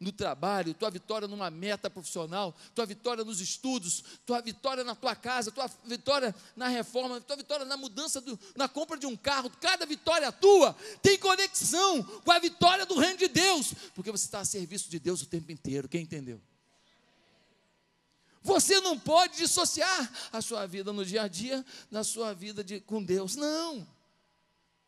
no 0.04 0.12
trabalho, 0.12 0.74
tua 0.74 0.92
vitória 0.92 1.28
numa 1.28 1.50
meta 1.50 1.90
profissional, 1.90 2.56
tua 2.76 2.86
vitória 2.86 3.24
nos 3.24 3.40
estudos, 3.40 4.04
tua 4.26 4.42
vitória 4.42 4.84
na 4.84 4.94
tua 4.94 5.16
casa, 5.16 5.52
tua 5.52 5.70
vitória 5.86 6.36
na 6.56 6.68
reforma, 6.68 7.20
tua 7.22 7.36
vitória 7.36 7.66
na 7.66 7.78
mudança, 7.78 8.22
do, 8.22 8.40
na 8.56 8.68
compra 8.68 8.98
de 8.98 9.06
um 9.06 9.16
carro, 9.16 9.50
cada 9.62 9.86
vitória 9.86 10.32
tua 10.32 10.76
tem 11.02 11.18
conexão 11.18 12.04
com 12.04 12.32
a 12.32 12.40
vitória 12.40 12.86
do 12.86 13.00
reino 13.00 13.18
de 13.18 13.28
Deus, 13.28 13.74
porque 13.96 14.12
você 14.12 14.26
está 14.26 14.42
a 14.42 14.46
serviço 14.46 14.90
de 14.90 15.00
Deus 15.00 15.22
o 15.22 15.26
tempo 15.26 15.52
inteiro. 15.52 15.88
Quem 15.88 16.04
entendeu? 16.04 16.40
Você 18.44 18.82
não 18.82 19.00
pode 19.00 19.38
dissociar 19.38 20.12
a 20.32 20.42
sua 20.42 20.68
vida 20.68 20.92
no 20.92 21.06
dia 21.06 21.24
a 21.24 21.28
dia 21.30 21.66
da 21.90 22.04
sua 22.04 22.34
vida 22.34 22.62
de, 22.62 22.82
com 22.82 23.02
Deus. 23.02 23.36
Não. 23.38 23.88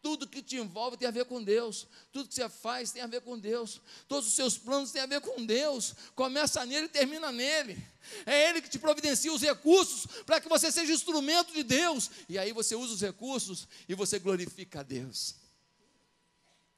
Tudo 0.06 0.28
que 0.28 0.40
te 0.40 0.58
envolve 0.58 0.98
tem 0.98 1.08
a 1.08 1.12
ver 1.12 1.26
com 1.26 1.42
Deus. 1.44 1.88
Tudo 2.14 2.28
que 2.28 2.36
você 2.36 2.48
faz 2.48 2.92
tem 2.92 3.02
a 3.02 3.08
ver 3.08 3.22
com 3.22 3.40
Deus. 3.40 3.82
Todos 4.08 4.28
os 4.28 4.36
seus 4.36 4.56
planos 4.56 4.92
têm 4.92 5.02
a 5.02 5.08
ver 5.08 5.20
com 5.20 5.44
Deus. 5.44 5.96
Começa 6.14 6.64
nele 6.64 6.86
e 6.86 6.90
termina 6.90 7.32
nele. 7.32 7.84
É 8.24 8.48
Ele 8.48 8.62
que 8.62 8.70
te 8.70 8.78
providencia 8.78 9.34
os 9.34 9.42
recursos 9.42 10.06
para 10.24 10.40
que 10.40 10.48
você 10.48 10.72
seja 10.72 10.94
instrumento 10.94 11.52
de 11.52 11.64
Deus. 11.64 12.12
E 12.30 12.38
aí 12.38 12.54
você 12.54 12.76
usa 12.76 12.94
os 12.94 13.02
recursos 13.02 13.68
e 13.90 13.96
você 13.96 14.20
glorifica 14.20 14.82
a 14.82 14.84
Deus. 14.84 15.38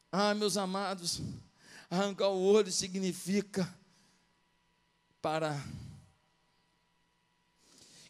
Ah, 0.09 0.33
meus 0.33 0.55
amados, 0.55 1.19
arrancar 1.89 2.29
o 2.29 2.41
olho 2.41 2.71
significa 2.71 3.77
parar. 5.21 5.67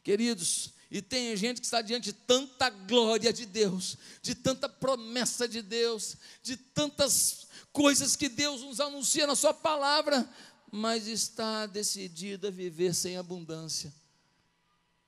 Queridos, 0.03 0.76
E 0.89 1.01
tem 1.01 1.35
gente 1.35 1.59
que 1.59 1.65
está 1.65 1.81
diante 1.81 2.05
de 2.05 2.13
tanta 2.13 2.69
glória 2.69 3.33
de 3.33 3.45
Deus, 3.45 3.97
de 4.21 4.33
tanta 4.33 4.69
promessa 4.69 5.47
de 5.47 5.61
Deus, 5.61 6.15
de 6.41 6.55
tantas 6.55 7.47
coisas 7.73 8.15
que 8.15 8.29
Deus 8.29 8.61
nos 8.61 8.79
anuncia 8.79 9.27
na 9.27 9.35
Sua 9.35 9.53
palavra, 9.53 10.27
mas 10.71 11.07
está 11.07 11.65
decidida 11.65 12.47
a 12.47 12.51
viver 12.51 12.93
sem 12.93 13.17
abundância, 13.17 13.93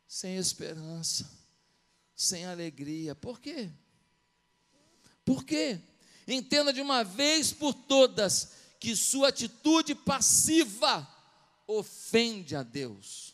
sem 0.07 0.35
esperança, 0.35 1.29
sem 2.15 2.45
alegria. 2.45 3.15
Por 3.15 3.39
quê? 3.39 3.69
Por 5.23 5.43
quê? 5.43 5.79
Entenda 6.27 6.73
de 6.73 6.81
uma 6.81 7.03
vez 7.03 7.51
por 7.51 7.73
todas 7.73 8.51
que 8.79 8.95
sua 8.95 9.29
atitude 9.29 9.93
passiva 9.93 11.07
ofende 11.67 12.55
a 12.55 12.63
Deus. 12.63 13.28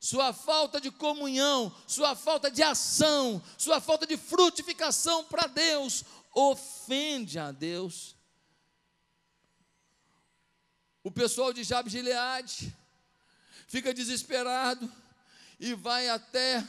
Sua 0.00 0.32
falta 0.32 0.80
de 0.80 0.90
comunhão, 0.90 1.70
sua 1.86 2.16
falta 2.16 2.50
de 2.50 2.62
ação, 2.62 3.40
sua 3.58 3.82
falta 3.82 4.06
de 4.06 4.16
frutificação 4.16 5.24
para 5.24 5.46
Deus 5.46 6.04
ofende 6.32 7.38
a 7.38 7.52
Deus. 7.52 8.16
O 11.04 11.10
pessoal 11.10 11.52
de 11.52 11.62
Jabes 11.62 11.92
de 11.92 11.98
Gileade 11.98 12.74
fica 13.68 13.92
desesperado 13.92 14.90
e 15.58 15.74
vai 15.74 16.08
até 16.08 16.66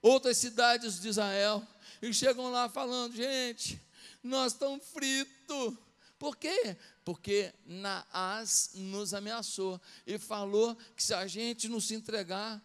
outras 0.00 0.36
cidades 0.36 1.00
de 1.00 1.08
Israel 1.08 1.64
e 2.02 2.12
chegam 2.12 2.50
lá 2.50 2.68
falando: 2.68 3.14
gente, 3.14 3.80
nós 4.20 4.52
estamos 4.52 4.84
fritos. 4.88 5.74
Por 6.22 6.36
quê? 6.36 6.76
Porque 7.04 7.52
Naás 7.66 8.70
nos 8.74 9.12
ameaçou 9.12 9.80
e 10.06 10.18
falou 10.18 10.76
que 10.94 11.02
se 11.02 11.12
a 11.12 11.26
gente 11.26 11.68
não 11.68 11.80
se 11.80 11.94
entregar, 11.94 12.64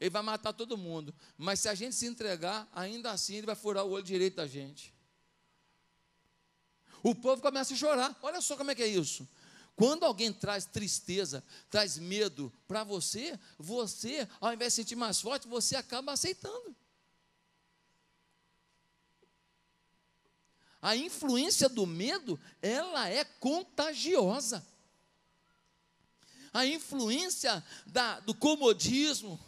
ele 0.00 0.08
vai 0.08 0.22
matar 0.22 0.54
todo 0.54 0.78
mundo. 0.78 1.14
Mas 1.36 1.60
se 1.60 1.68
a 1.68 1.74
gente 1.74 1.94
se 1.94 2.06
entregar, 2.06 2.66
ainda 2.72 3.10
assim 3.10 3.34
ele 3.34 3.46
vai 3.46 3.54
furar 3.54 3.84
o 3.84 3.90
olho 3.90 4.02
direito 4.02 4.36
da 4.36 4.46
gente. 4.46 4.94
O 7.02 7.14
povo 7.14 7.42
começa 7.42 7.74
a 7.74 7.76
chorar. 7.76 8.18
Olha 8.22 8.40
só 8.40 8.56
como 8.56 8.70
é 8.70 8.74
que 8.74 8.82
é 8.82 8.86
isso. 8.86 9.28
Quando 9.76 10.06
alguém 10.06 10.32
traz 10.32 10.64
tristeza, 10.64 11.44
traz 11.68 11.98
medo 11.98 12.50
para 12.66 12.84
você, 12.84 13.38
você, 13.58 14.26
ao 14.40 14.54
invés 14.54 14.72
de 14.72 14.76
sentir 14.76 14.96
mais 14.96 15.20
forte, 15.20 15.46
você 15.46 15.76
acaba 15.76 16.12
aceitando. 16.12 16.74
A 20.80 20.96
influência 20.96 21.68
do 21.68 21.86
medo, 21.86 22.38
ela 22.62 23.08
é 23.08 23.24
contagiosa. 23.24 24.64
A 26.52 26.64
influência 26.64 27.64
da, 27.86 28.20
do 28.20 28.34
comodismo, 28.34 29.38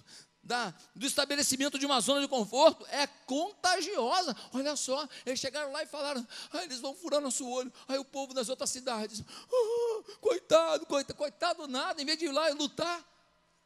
da, 0.43 0.75
do 0.95 1.07
estabelecimento 1.07 1.79
de 1.79 1.87
uma 1.87 2.01
zona 2.01 2.21
de 2.21 2.29
conforto 2.29 2.85
é 2.87 3.07
contagiosa. 3.07 4.37
Olha 4.53 4.75
só, 4.75 5.09
eles 5.25 5.39
chegaram 5.39 5.71
lá 5.71 5.83
e 5.83 5.87
falaram: 5.87 6.27
ah, 6.53 6.65
eles 6.65 6.81
vão 6.81 6.95
furar 6.95 7.21
nosso 7.21 7.49
olho. 7.49 7.73
Aí 7.87 7.99
o 7.99 8.05
povo 8.05 8.35
das 8.35 8.49
outras 8.49 8.71
cidades, 8.71 9.23
oh, 9.51 10.03
coitado, 10.21 10.85
coitado, 10.87 11.17
coitado 11.17 11.69
nada, 11.69 12.03
em 12.03 12.05
vez 12.05 12.19
de 12.19 12.25
ir 12.25 12.33
lá 12.33 12.51
e 12.51 12.55
lutar. 12.55 13.07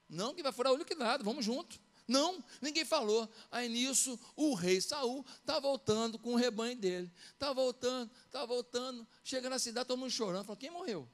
Não, 0.08 0.34
que 0.34 0.42
vai 0.42 0.52
furar 0.52 0.72
o 0.72 0.76
olho 0.76 0.84
que 0.84 0.94
nada, 0.94 1.24
vamos 1.24 1.44
junto. 1.44 1.80
Não, 2.06 2.42
ninguém 2.60 2.84
falou. 2.84 3.28
Aí 3.50 3.68
nisso, 3.68 4.18
o 4.36 4.54
rei 4.54 4.80
Saul 4.80 5.24
está 5.40 5.58
voltando 5.58 6.18
com 6.18 6.34
o 6.34 6.36
rebanho 6.36 6.76
dele. 6.76 7.10
Está 7.32 7.52
voltando, 7.52 8.10
está 8.26 8.44
voltando. 8.44 9.06
Chega 9.22 9.48
na 9.48 9.58
cidade, 9.58 9.88
todo 9.88 9.98
mundo 9.98 10.10
chorando. 10.10 10.44
Fala, 10.44 10.58
quem 10.58 10.70
morreu? 10.70 11.08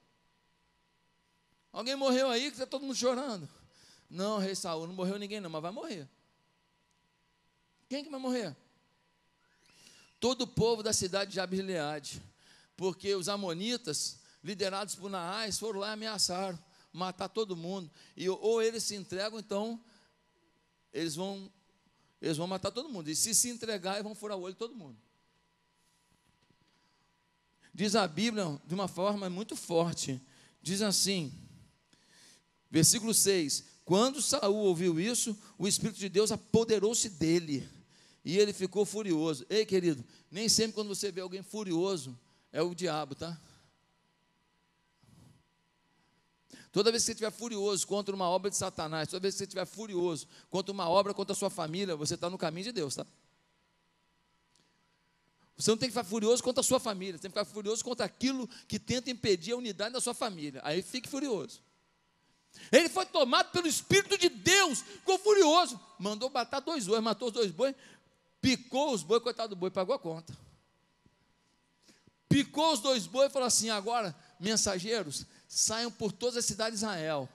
Alguém 1.72 1.94
morreu 1.94 2.28
aí 2.28 2.42
que 2.42 2.56
está 2.56 2.66
todo 2.66 2.82
mundo 2.82 2.96
chorando? 2.96 3.48
Não, 4.08 4.38
rei 4.38 4.56
Saul, 4.56 4.88
não 4.88 4.94
morreu 4.94 5.18
ninguém 5.18 5.40
não, 5.40 5.48
mas 5.48 5.62
vai 5.62 5.70
morrer. 5.70 6.08
Quem 7.88 8.02
que 8.02 8.10
vai 8.10 8.20
morrer? 8.20 8.56
Todo 10.18 10.42
o 10.42 10.46
povo 10.46 10.82
da 10.82 10.92
cidade 10.92 11.30
de 11.30 11.40
Abileade. 11.40 12.20
Porque 12.76 13.14
os 13.14 13.28
amonitas, 13.28 14.18
liderados 14.42 14.96
por 14.96 15.08
Naás, 15.08 15.58
foram 15.58 15.80
lá 15.80 15.90
e 15.90 15.92
ameaçaram 15.92 16.58
matar 16.92 17.28
todo 17.28 17.56
mundo. 17.56 17.90
E 18.16 18.28
ou 18.28 18.60
eles 18.60 18.82
se 18.82 18.96
entregam, 18.96 19.38
então 19.38 19.80
eles 20.92 21.14
vão, 21.14 21.50
eles 22.20 22.36
vão 22.36 22.46
matar 22.46 22.70
todo 22.70 22.88
mundo. 22.88 23.08
E 23.08 23.16
se 23.16 23.34
se 23.34 23.48
entregar, 23.48 23.94
eles 23.94 24.04
vão 24.04 24.14
furar 24.14 24.36
o 24.36 24.42
olho 24.42 24.54
de 24.54 24.58
todo 24.58 24.74
mundo. 24.74 24.96
Diz 27.72 27.94
a 27.94 28.06
Bíblia 28.06 28.60
de 28.66 28.74
uma 28.74 28.88
forma 28.88 29.30
muito 29.30 29.54
forte. 29.56 30.20
Diz 30.62 30.82
assim, 30.82 31.32
versículo 32.70 33.14
6: 33.14 33.64
Quando 33.84 34.20
Saul 34.20 34.56
ouviu 34.56 35.00
isso, 35.00 35.36
o 35.56 35.66
Espírito 35.66 35.98
de 35.98 36.08
Deus 36.08 36.32
apoderou-se 36.32 37.08
dele. 37.08 37.68
E 38.24 38.36
ele 38.36 38.52
ficou 38.52 38.84
furioso. 38.84 39.46
Ei, 39.48 39.64
querido, 39.64 40.04
nem 40.30 40.48
sempre 40.48 40.74
quando 40.74 40.88
você 40.88 41.10
vê 41.10 41.20
alguém 41.20 41.42
furioso, 41.42 42.18
é 42.52 42.60
o 42.60 42.74
diabo, 42.74 43.14
tá? 43.14 43.40
Toda 46.72 46.90
vez 46.90 47.02
que 47.02 47.06
você 47.06 47.12
estiver 47.12 47.32
furioso 47.32 47.86
contra 47.86 48.14
uma 48.14 48.28
obra 48.28 48.50
de 48.50 48.56
Satanás, 48.56 49.08
toda 49.08 49.22
vez 49.22 49.34
que 49.34 49.38
você 49.38 49.44
estiver 49.44 49.66
furioso 49.66 50.26
contra 50.48 50.72
uma 50.72 50.88
obra 50.88 51.12
contra 51.12 51.32
a 51.32 51.36
sua 51.36 51.50
família, 51.50 51.96
você 51.96 52.14
está 52.14 52.30
no 52.30 52.38
caminho 52.38 52.64
de 52.64 52.72
Deus, 52.72 52.94
tá? 52.94 53.06
Você 55.56 55.70
não 55.70 55.76
tem 55.76 55.88
que 55.88 55.92
ficar 55.92 56.04
furioso 56.04 56.42
contra 56.42 56.60
a 56.60 56.64
sua 56.64 56.80
família, 56.80 57.14
você 57.14 57.22
tem 57.22 57.30
que 57.30 57.38
ficar 57.38 57.44
furioso 57.44 57.84
contra 57.84 58.06
aquilo 58.06 58.48
que 58.68 58.78
tenta 58.78 59.10
impedir 59.10 59.52
a 59.52 59.56
unidade 59.56 59.92
da 59.92 60.00
sua 60.00 60.14
família. 60.14 60.60
Aí 60.64 60.80
fique 60.80 61.08
furioso. 61.08 61.60
Ele 62.72 62.88
foi 62.88 63.04
tomado 63.06 63.50
pelo 63.50 63.66
Espírito 63.66 64.16
de 64.16 64.28
Deus, 64.28 64.80
ficou 64.80 65.18
furioso, 65.18 65.78
mandou 65.98 66.30
matar 66.30 66.60
dois 66.60 66.86
bois, 66.86 67.02
matou 67.02 67.28
os 67.28 67.34
dois 67.34 67.50
bois, 67.50 67.74
picou 68.40 68.94
os 68.94 69.02
bois, 69.02 69.22
coitado 69.22 69.54
do 69.54 69.58
boi, 69.58 69.70
pagou 69.70 69.94
a 69.94 69.98
conta. 69.98 70.36
Picou 72.28 72.72
os 72.72 72.80
dois 72.80 73.06
bois 73.06 73.28
e 73.28 73.32
falou 73.32 73.46
assim: 73.46 73.70
agora, 73.70 74.16
mensageiros, 74.38 75.26
saiam 75.50 75.90
por 75.90 76.12
todas 76.12 76.36
as 76.36 76.44
cidades 76.44 76.78
de 76.78 76.86
Israel, 76.86 77.28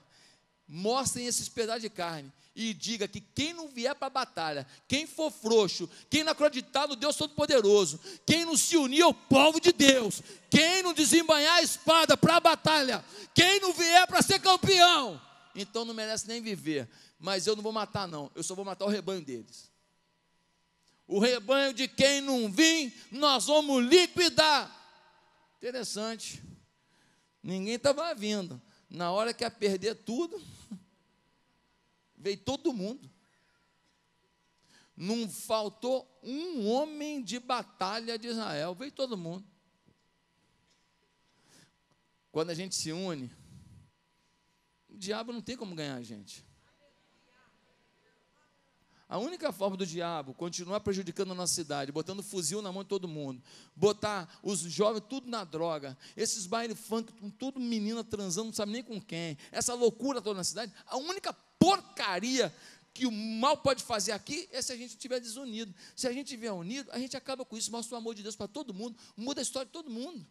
mostrem 0.65 1.27
esses 1.27 1.49
pedaços 1.49 1.81
de 1.81 1.89
carne 1.89 2.31
e 2.55 2.73
diga 2.73 3.09
que 3.09 3.19
quem 3.19 3.53
não 3.53 3.67
vier 3.67 3.93
para 3.93 4.07
a 4.07 4.09
batalha, 4.09 4.65
quem 4.87 5.05
for 5.05 5.29
frouxo, 5.29 5.89
quem 6.09 6.23
não 6.23 6.31
acreditar 6.31 6.87
no 6.87 6.95
Deus 6.95 7.17
Todo-Poderoso, 7.17 7.99
quem 8.25 8.45
não 8.45 8.55
se 8.55 8.77
unir 8.77 9.01
ao 9.01 9.13
povo 9.13 9.59
de 9.59 9.73
Deus, 9.73 10.21
quem 10.49 10.81
não 10.81 10.93
desembanhar 10.93 11.57
a 11.57 11.61
espada 11.61 12.15
para 12.15 12.37
a 12.37 12.39
batalha, 12.39 13.03
quem 13.33 13.59
não 13.59 13.73
vier 13.73 14.07
para 14.07 14.21
ser 14.21 14.39
campeão, 14.39 15.21
então 15.53 15.83
não 15.83 15.93
merece 15.93 16.25
nem 16.25 16.41
viver. 16.41 16.89
Mas 17.19 17.45
eu 17.45 17.55
não 17.55 17.63
vou 17.63 17.73
matar, 17.73 18.07
não, 18.07 18.31
eu 18.33 18.43
só 18.43 18.55
vou 18.55 18.63
matar 18.63 18.85
o 18.85 18.89
rebanho 18.89 19.21
deles. 19.21 19.69
O 21.05 21.19
rebanho 21.19 21.73
de 21.73 21.89
quem 21.89 22.21
não 22.21 22.49
vir, 22.49 22.93
nós 23.11 23.47
vamos 23.47 23.85
liquidar. 23.85 24.73
Interessante. 25.57 26.41
Ninguém 27.45 27.75
estava 27.75 28.11
vindo. 28.15 28.59
Na 28.89 29.11
hora 29.11 29.31
que 29.31 29.43
ia 29.43 29.51
perder 29.51 29.93
tudo, 29.93 30.41
veio 32.17 32.37
todo 32.37 32.73
mundo. 32.73 33.07
Não 34.97 35.29
faltou 35.29 36.19
um 36.23 36.67
homem 36.67 37.21
de 37.21 37.39
batalha 37.39 38.17
de 38.17 38.29
Israel, 38.29 38.73
veio 38.73 38.91
todo 38.91 39.15
mundo. 39.15 39.45
Quando 42.31 42.49
a 42.49 42.55
gente 42.55 42.73
se 42.73 42.91
une, 42.91 43.31
o 44.89 44.97
diabo 44.97 45.31
não 45.31 45.41
tem 45.41 45.55
como 45.55 45.75
ganhar 45.75 45.97
a 45.97 46.01
gente. 46.01 46.43
A 49.07 49.19
única 49.19 49.51
forma 49.51 49.77
do 49.77 49.85
diabo 49.85 50.33
continuar 50.33 50.79
prejudicando 50.79 51.31
a 51.31 51.35
nossa 51.35 51.53
cidade, 51.53 51.91
botando 51.91 52.23
fuzil 52.23 52.59
na 52.61 52.71
mão 52.71 52.81
de 52.81 52.89
todo 52.89 53.07
mundo, 53.07 53.41
botar 53.75 54.39
os 54.41 54.61
jovens 54.61 55.03
tudo 55.07 55.29
na 55.29 55.43
droga, 55.43 55.95
esses 56.17 56.47
baile 56.47 56.73
funk, 56.73 57.13
tudo 57.37 57.59
menina 57.59 58.03
transando, 58.03 58.47
não 58.47 58.53
sabe 58.53 58.71
nem 58.71 58.83
com 58.83 58.99
quem, 58.99 59.37
essa 59.51 59.75
loucura 59.75 60.21
toda 60.21 60.37
na 60.37 60.43
cidade, 60.43 60.73
a 60.87 60.97
única 60.97 61.31
porcaria 61.59 62.51
que 62.95 63.05
o 63.05 63.11
mal 63.11 63.57
pode 63.57 63.83
fazer 63.83 64.13
aqui 64.13 64.47
é 64.51 64.61
se 64.61 64.71
a 64.71 64.77
gente 64.77 64.91
estiver 64.91 65.19
desunido. 65.19 65.75
Se 65.95 66.07
a 66.07 66.13
gente 66.13 66.27
estiver 66.27 66.51
unido, 66.51 66.89
a 66.91 66.97
gente 66.97 67.17
acaba 67.17 67.43
com 67.43 67.57
isso, 67.57 67.69
mostra 67.69 67.93
o 67.95 67.97
amor 67.97 68.15
de 68.15 68.23
Deus 68.23 68.37
para 68.37 68.47
todo 68.47 68.73
mundo, 68.73 68.97
muda 69.17 69.41
a 69.41 69.43
história 69.43 69.65
de 69.65 69.71
todo 69.73 69.89
mundo. 69.89 70.25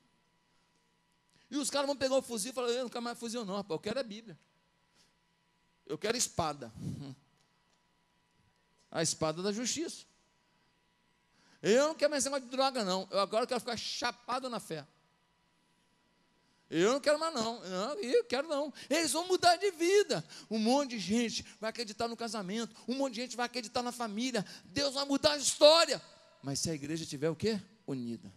E 1.50 1.58
os 1.58 1.68
caras 1.68 1.86
vão 1.86 1.94
pegar 1.94 2.16
o 2.16 2.22
fuzil 2.22 2.52
e 2.52 2.54
falar: 2.54 2.68
Eu 2.68 2.84
não 2.84 2.88
quero 2.88 3.04
mais 3.04 3.18
fuzil, 3.18 3.44
não, 3.44 3.54
rapaz, 3.54 3.76
eu 3.76 3.78
quero 3.78 4.00
a 4.00 4.02
Bíblia. 4.02 4.38
Eu 5.86 5.98
quero 5.98 6.16
espada. 6.16 6.72
a 8.94 9.02
espada 9.02 9.42
da 9.42 9.52
justiça. 9.52 10.06
Eu 11.60 11.88
não 11.88 11.94
quero 11.94 12.10
mais 12.10 12.24
negócio 12.24 12.44
de 12.44 12.50
droga, 12.50 12.84
não. 12.84 13.08
Eu 13.10 13.18
agora 13.18 13.46
quero 13.46 13.58
ficar 13.58 13.76
chapado 13.76 14.48
na 14.48 14.60
fé. 14.60 14.86
Eu 16.70 16.92
não 16.92 17.00
quero 17.00 17.18
mais, 17.18 17.34
não. 17.34 17.60
não. 17.60 17.94
Eu 17.94 18.24
quero 18.24 18.48
não. 18.48 18.72
Eles 18.88 19.12
vão 19.12 19.26
mudar 19.26 19.56
de 19.56 19.70
vida. 19.72 20.24
Um 20.48 20.58
monte 20.58 20.90
de 20.90 20.98
gente 20.98 21.44
vai 21.60 21.70
acreditar 21.70 22.06
no 22.06 22.16
casamento. 22.16 22.74
Um 22.86 22.94
monte 22.94 23.14
de 23.14 23.22
gente 23.22 23.36
vai 23.36 23.46
acreditar 23.46 23.82
na 23.82 23.92
família. 23.92 24.46
Deus 24.64 24.94
vai 24.94 25.04
mudar 25.04 25.32
a 25.32 25.38
história. 25.38 26.00
Mas 26.42 26.60
se 26.60 26.70
a 26.70 26.74
igreja 26.74 27.04
tiver 27.04 27.30
o 27.30 27.36
quê? 27.36 27.60
Unida. 27.86 28.32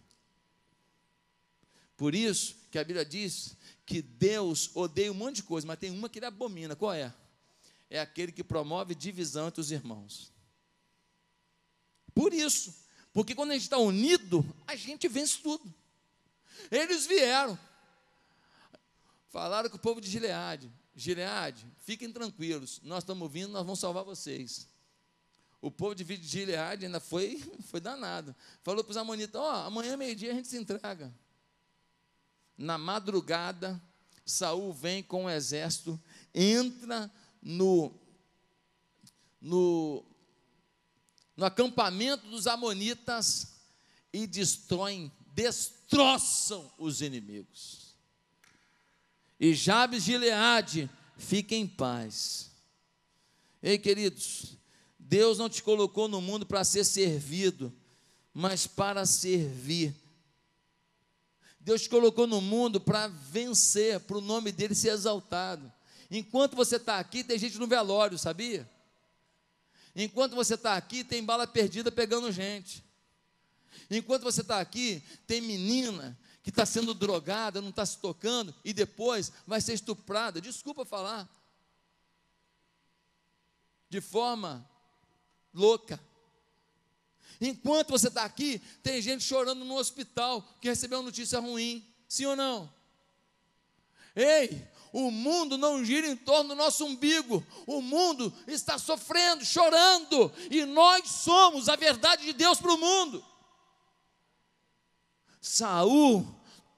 Por 1.96 2.14
isso 2.14 2.56
que 2.70 2.78
a 2.78 2.84
Bíblia 2.84 3.04
diz 3.04 3.56
que 3.86 4.02
Deus 4.02 4.70
odeia 4.74 5.10
um 5.10 5.14
monte 5.14 5.36
de 5.36 5.42
coisa, 5.44 5.66
mas 5.66 5.78
tem 5.78 5.90
uma 5.90 6.08
que 6.08 6.18
ele 6.18 6.26
abomina. 6.26 6.74
Qual 6.74 6.92
é? 6.92 7.12
é 7.90 8.00
aquele 8.00 8.32
que 8.32 8.44
promove 8.44 8.94
divisão 8.94 9.48
entre 9.48 9.60
os 9.60 9.70
irmãos. 9.70 10.32
Por 12.18 12.34
isso, 12.34 12.74
porque 13.12 13.32
quando 13.32 13.52
a 13.52 13.54
gente 13.54 13.62
está 13.62 13.78
unido, 13.78 14.44
a 14.66 14.74
gente 14.74 15.06
vence 15.06 15.38
tudo. 15.38 15.72
Eles 16.68 17.06
vieram, 17.06 17.56
falaram 19.28 19.70
com 19.70 19.76
o 19.76 19.78
povo 19.78 20.00
de 20.00 20.10
Gileade: 20.10 20.68
Gileade, 20.96 21.64
fiquem 21.78 22.10
tranquilos, 22.10 22.80
nós 22.82 23.04
estamos 23.04 23.30
vindo, 23.30 23.52
nós 23.52 23.64
vamos 23.64 23.78
salvar 23.78 24.02
vocês. 24.02 24.66
O 25.62 25.70
povo 25.70 25.94
de 25.94 26.04
Gileade 26.16 26.86
ainda 26.86 26.98
foi, 26.98 27.40
foi 27.70 27.78
danado. 27.78 28.34
Falou 28.64 28.82
para 28.82 28.90
os 28.90 28.96
amonitas: 28.96 29.40
Ó, 29.40 29.52
oh, 29.52 29.66
amanhã, 29.68 29.96
meio-dia, 29.96 30.32
a 30.32 30.34
gente 30.34 30.48
se 30.48 30.58
entrega. 30.58 31.14
Na 32.56 32.76
madrugada, 32.76 33.80
Saul 34.26 34.72
vem 34.72 35.04
com 35.04 35.26
o 35.26 35.30
exército, 35.30 36.02
entra 36.34 37.08
no, 37.40 37.94
no, 39.40 40.04
no 41.38 41.44
acampamento 41.44 42.26
dos 42.26 42.48
amonitas 42.48 43.52
e 44.12 44.26
destroem, 44.26 45.12
destroçam 45.32 46.68
os 46.76 47.00
inimigos. 47.00 47.94
E 49.38 49.54
Jabes 49.54 50.04
de 50.04 50.10
Gileade 50.10 50.90
fica 51.16 51.54
em 51.54 51.64
paz. 51.64 52.50
Ei, 53.62 53.78
queridos, 53.78 54.56
Deus 54.98 55.38
não 55.38 55.48
te 55.48 55.62
colocou 55.62 56.08
no 56.08 56.20
mundo 56.20 56.44
para 56.44 56.64
ser 56.64 56.82
servido, 56.84 57.72
mas 58.34 58.66
para 58.66 59.06
servir. 59.06 59.94
Deus 61.60 61.82
te 61.82 61.88
colocou 61.88 62.26
no 62.26 62.40
mundo 62.40 62.80
para 62.80 63.06
vencer, 63.06 64.00
para 64.00 64.18
o 64.18 64.20
nome 64.20 64.50
dele 64.50 64.74
ser 64.74 64.88
exaltado. 64.88 65.72
Enquanto 66.10 66.56
você 66.56 66.76
está 66.76 66.98
aqui, 66.98 67.22
tem 67.22 67.38
gente 67.38 67.58
no 67.58 67.66
velório, 67.68 68.18
sabia? 68.18 68.68
Enquanto 70.00 70.36
você 70.36 70.54
está 70.54 70.76
aqui, 70.76 71.02
tem 71.02 71.24
bala 71.24 71.44
perdida 71.44 71.90
pegando 71.90 72.30
gente. 72.30 72.84
Enquanto 73.90 74.22
você 74.22 74.42
está 74.42 74.60
aqui, 74.60 75.02
tem 75.26 75.40
menina 75.40 76.16
que 76.40 76.50
está 76.50 76.64
sendo 76.64 76.94
drogada, 76.94 77.60
não 77.60 77.70
está 77.70 77.84
se 77.84 77.98
tocando, 77.98 78.54
e 78.64 78.72
depois 78.72 79.32
vai 79.44 79.60
ser 79.60 79.72
estuprada, 79.72 80.40
desculpa 80.40 80.84
falar, 80.84 81.28
de 83.90 84.00
forma 84.00 84.64
louca. 85.52 86.00
Enquanto 87.40 87.90
você 87.90 88.06
está 88.06 88.22
aqui, 88.22 88.60
tem 88.84 89.02
gente 89.02 89.24
chorando 89.24 89.64
no 89.64 89.74
hospital 89.74 90.42
que 90.60 90.68
recebeu 90.68 90.98
uma 91.00 91.06
notícia 91.06 91.40
ruim. 91.40 91.84
Sim 92.08 92.26
ou 92.26 92.36
não? 92.36 92.72
Ei, 94.14 94.64
o 94.92 95.10
mundo 95.10 95.58
não 95.58 95.84
gira 95.84 96.06
em 96.06 96.16
torno 96.16 96.50
do 96.50 96.54
nosso 96.54 96.84
umbigo. 96.84 97.44
O 97.66 97.80
mundo 97.80 98.32
está 98.46 98.78
sofrendo, 98.78 99.44
chorando. 99.44 100.32
E 100.50 100.64
nós 100.64 101.08
somos 101.08 101.68
a 101.68 101.76
verdade 101.76 102.24
de 102.24 102.32
Deus 102.32 102.58
para 102.60 102.72
o 102.72 102.78
mundo. 102.78 103.24
Saul 105.40 106.26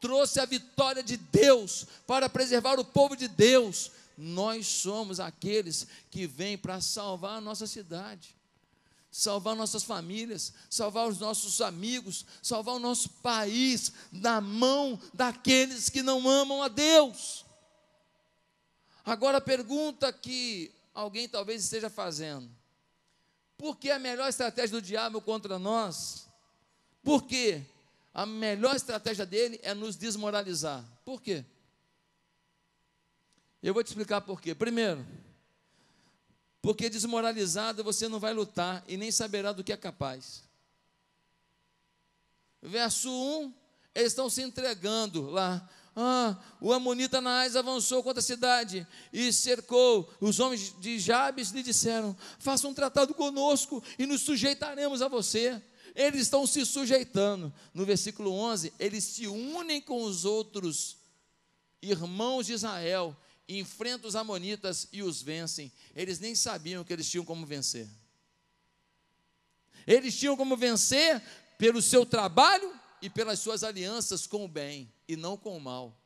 trouxe 0.00 0.40
a 0.40 0.46
vitória 0.46 1.02
de 1.02 1.16
Deus 1.16 1.86
para 2.06 2.28
preservar 2.28 2.78
o 2.78 2.84
povo 2.84 3.16
de 3.16 3.28
Deus. 3.28 3.90
Nós 4.16 4.66
somos 4.66 5.20
aqueles 5.20 5.86
que 6.10 6.26
vêm 6.26 6.58
para 6.58 6.80
salvar 6.80 7.38
a 7.38 7.40
nossa 7.40 7.66
cidade 7.66 8.40
salvar 9.10 9.56
nossas 9.56 9.82
famílias, 9.82 10.52
salvar 10.68 11.08
os 11.08 11.18
nossos 11.18 11.60
amigos, 11.60 12.24
salvar 12.42 12.76
o 12.76 12.78
nosso 12.78 13.08
país 13.08 13.92
da 14.12 14.40
mão 14.40 15.00
daqueles 15.12 15.88
que 15.88 16.02
não 16.02 16.28
amam 16.28 16.62
a 16.62 16.68
Deus. 16.68 17.44
Agora 19.10 19.38
a 19.38 19.40
pergunta 19.40 20.12
que 20.12 20.70
alguém 20.94 21.28
talvez 21.28 21.64
esteja 21.64 21.90
fazendo: 21.90 22.48
por 23.58 23.76
que 23.76 23.90
a 23.90 23.98
melhor 23.98 24.28
estratégia 24.28 24.80
do 24.80 24.80
diabo 24.80 25.20
contra 25.20 25.58
nós? 25.58 26.28
Por 27.02 27.24
quê? 27.24 27.60
A 28.14 28.24
melhor 28.24 28.76
estratégia 28.76 29.26
dele 29.26 29.58
é 29.64 29.74
nos 29.74 29.96
desmoralizar. 29.96 30.84
Por 31.04 31.20
quê? 31.20 31.44
Eu 33.60 33.74
vou 33.74 33.82
te 33.82 33.88
explicar 33.88 34.20
por 34.20 34.40
quê. 34.40 34.54
Primeiro, 34.54 35.04
porque 36.62 36.88
desmoralizado 36.88 37.82
você 37.82 38.06
não 38.06 38.20
vai 38.20 38.32
lutar 38.32 38.84
e 38.86 38.96
nem 38.96 39.10
saberá 39.10 39.50
do 39.50 39.64
que 39.64 39.72
é 39.72 39.76
capaz. 39.76 40.44
Verso 42.62 43.10
1, 43.10 43.52
eles 43.92 44.12
estão 44.12 44.30
se 44.30 44.40
entregando 44.40 45.30
lá. 45.30 45.68
Ah, 45.94 46.36
o 46.60 46.72
Amonita 46.72 47.20
Naás 47.20 47.56
avançou 47.56 48.02
contra 48.02 48.20
a 48.20 48.22
cidade 48.22 48.86
e 49.12 49.32
cercou. 49.32 50.08
Os 50.20 50.38
homens 50.38 50.74
de 50.80 50.98
Jabes 50.98 51.50
lhe 51.50 51.62
disseram: 51.62 52.16
Faça 52.38 52.68
um 52.68 52.74
tratado 52.74 53.14
conosco 53.14 53.82
e 53.98 54.06
nos 54.06 54.22
sujeitaremos 54.22 55.02
a 55.02 55.08
você. 55.08 55.60
Eles 55.94 56.22
estão 56.22 56.46
se 56.46 56.64
sujeitando. 56.64 57.52
No 57.74 57.84
versículo 57.84 58.32
11, 58.32 58.72
eles 58.78 59.04
se 59.04 59.26
unem 59.26 59.80
com 59.80 60.02
os 60.04 60.24
outros 60.24 60.96
irmãos 61.82 62.46
de 62.46 62.52
Israel 62.52 63.16
enfrenta 63.58 64.06
os 64.06 64.14
amonitas 64.14 64.88
e 64.92 65.02
os 65.02 65.22
vencem. 65.22 65.72
Eles 65.94 66.18
nem 66.20 66.34
sabiam 66.34 66.84
que 66.84 66.92
eles 66.92 67.08
tinham 67.08 67.24
como 67.24 67.46
vencer. 67.46 67.88
Eles 69.86 70.16
tinham 70.16 70.36
como 70.36 70.56
vencer 70.56 71.20
pelo 71.58 71.82
seu 71.82 72.06
trabalho 72.06 72.72
e 73.02 73.08
pelas 73.08 73.38
suas 73.38 73.64
alianças 73.64 74.26
com 74.26 74.44
o 74.44 74.48
bem 74.48 74.92
e 75.08 75.16
não 75.16 75.36
com 75.36 75.56
o 75.56 75.60
mal. 75.60 75.96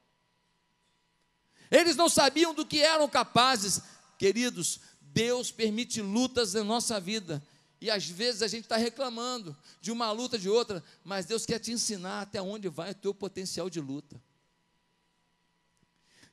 Eles 1.71 1.97
não 1.97 2.09
sabiam 2.09 2.55
do 2.55 2.65
que 2.65 2.81
eram 2.81 3.09
capazes. 3.09 3.81
Queridos, 4.19 4.81
Deus 5.01 5.51
permite 5.51 6.01
lutas 6.01 6.55
na 6.55 6.65
nossa 6.65 7.01
vida. 7.01 7.43
E 7.81 7.91
às 7.91 8.07
vezes 8.07 8.43
a 8.43 8.49
gente 8.49 8.65
está 8.65 8.77
reclamando 8.77 9.57
de 9.81 9.93
uma 9.93 10.11
luta 10.11 10.39
de 10.39 10.49
outra, 10.49 10.83
mas 11.03 11.27
Deus 11.27 11.45
quer 11.45 11.59
te 11.59 11.73
ensinar 11.73 12.23
até 12.23 12.41
onde 12.41 12.69
vai 12.69 12.93
o 12.93 12.95
teu 12.95 13.13
potencial 13.13 13.69
de 13.69 13.81
luta. 13.81 14.23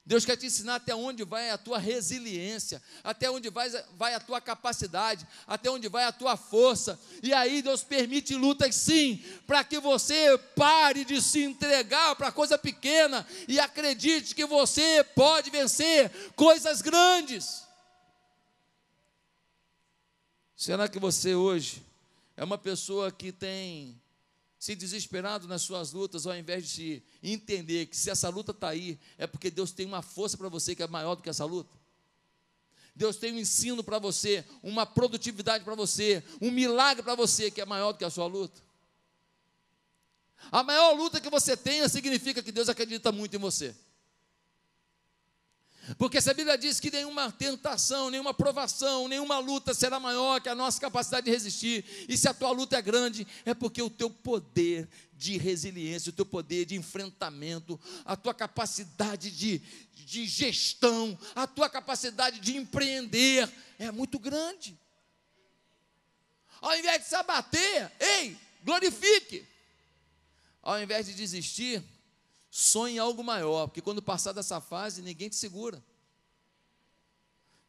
Deus 0.04 0.26
quer 0.26 0.36
te 0.36 0.48
ensinar 0.48 0.76
até 0.76 0.96
onde 0.96 1.24
vai 1.24 1.52
a 1.52 1.58
tua 1.58 1.78
resiliência, 1.78 2.82
até 3.04 3.30
onde 3.30 3.50
vai, 3.50 3.70
vai 3.96 4.16
a 4.16 4.20
tua 4.20 4.42
capacidade, 4.42 5.28
até 5.46 5.70
onde 5.70 5.88
vai 5.88 6.06
a 6.06 6.12
tua 6.12 6.36
força. 6.36 7.00
E 7.22 7.32
aí 7.34 7.62
Deus 7.62 7.84
permite 7.84 8.36
lutas 8.36 8.76
sim, 8.76 9.24
para 9.46 9.64
que 9.64 9.80
você 9.80 10.38
pare 10.56 11.06
de 11.06 11.22
se 11.22 11.44
entregar 11.44 12.16
para 12.16 12.32
coisa 12.32 12.58
pequena 12.58 13.28
e 13.48 13.60
acredite 13.60 14.34
que 14.34 14.46
você 14.46 15.04
pode 15.04 15.52
vencer 15.52 16.10
coisas 16.36 16.82
grandes. 16.82 17.64
Será 20.56 20.88
que 20.88 21.00
você 21.00 21.36
hoje 21.36 21.84
é 22.36 22.44
uma 22.44 22.58
pessoa 22.58 23.12
que 23.12 23.32
tem 23.32 24.02
se 24.62 24.76
desesperado 24.76 25.48
nas 25.48 25.64
suas 25.64 25.92
lutas, 25.92 26.28
ao 26.28 26.38
invés 26.38 26.70
de 26.70 27.02
entender 27.24 27.88
que 27.88 27.98
se 27.98 28.12
essa 28.12 28.30
luta 28.30 28.52
está 28.52 28.70
aí, 28.70 29.00
é 29.18 29.26
porque 29.26 29.50
Deus 29.50 29.72
tem 29.72 29.88
uma 29.88 30.04
força 30.04 30.38
para 30.38 30.48
você 30.50 30.76
que 30.76 30.84
é 30.84 30.88
maior 30.88 31.16
do 31.16 31.24
que 31.24 31.30
essa 31.32 31.44
luta. 31.46 31.76
Deus 32.96 33.16
tem 33.16 33.34
um 33.34 33.40
ensino 33.40 33.84
para 33.84 33.98
você, 33.98 34.46
uma 34.62 34.86
produtividade 34.86 35.64
para 35.64 35.74
você, 35.74 36.24
um 36.40 36.52
milagre 36.52 37.02
para 37.02 37.16
você 37.16 37.50
que 37.50 37.60
é 37.60 37.66
maior 37.66 37.92
do 37.92 37.98
que 37.98 38.06
a 38.06 38.10
sua 38.12 38.28
luta. 38.28 38.62
A 40.52 40.62
maior 40.62 40.96
luta 40.96 41.20
que 41.20 41.32
você 41.32 41.58
tenha 41.58 41.90
significa 41.90 42.44
que 42.44 42.52
Deus 42.52 42.70
acredita 42.70 43.12
muito 43.12 43.36
em 43.36 43.40
você. 43.40 43.76
Porque 45.98 46.22
se 46.22 46.30
a 46.30 46.34
Bíblia 46.34 46.58
diz 46.58 46.80
que 46.80 46.92
nenhuma 46.92 47.32
tentação, 47.32 48.10
nenhuma 48.10 48.34
provação, 48.34 49.08
nenhuma 49.08 49.40
luta 49.40 49.74
será 49.74 50.00
maior 50.00 50.40
que 50.40 50.50
a 50.50 50.56
nossa 50.56 50.80
capacidade 50.80 51.26
de 51.26 51.32
resistir, 51.32 51.86
e 52.08 52.18
se 52.18 52.28
a 52.28 52.34
tua 52.34 52.52
luta 52.52 52.78
é 52.78 52.82
grande, 52.82 53.28
é 53.46 53.54
porque 53.54 53.82
o 53.82 53.90
teu 53.90 54.10
poder 54.10 54.88
de 55.14 55.38
resiliência, 55.38 56.10
o 56.10 56.14
teu 56.14 56.26
poder 56.26 56.66
de 56.66 56.76
enfrentamento, 56.76 57.80
a 58.04 58.16
tua 58.16 58.34
capacidade 58.34 59.30
de, 59.30 59.60
de 59.94 60.26
gestão, 60.26 61.18
a 61.36 61.46
tua 61.46 61.70
capacidade 61.70 62.40
de 62.40 62.58
empreender 62.58 63.50
é 63.78 63.92
muito 63.92 64.18
grande. 64.18 64.78
Ao 66.60 66.78
invés 66.78 67.02
de 67.02 67.10
se 67.10 67.16
abater, 67.16 67.92
ei, 68.00 68.38
glorifique. 68.64 69.46
Ao 70.62 70.82
invés 70.82 71.08
de 71.08 71.14
desistir, 71.14 71.84
Sonhe 72.54 73.00
algo 73.00 73.24
maior, 73.24 73.68
porque 73.68 73.82
quando 73.82 74.02
passar 74.02 74.34
dessa 74.34 74.60
fase, 74.60 75.02
ninguém 75.02 75.30
te 75.30 75.38
segura. 75.38 75.82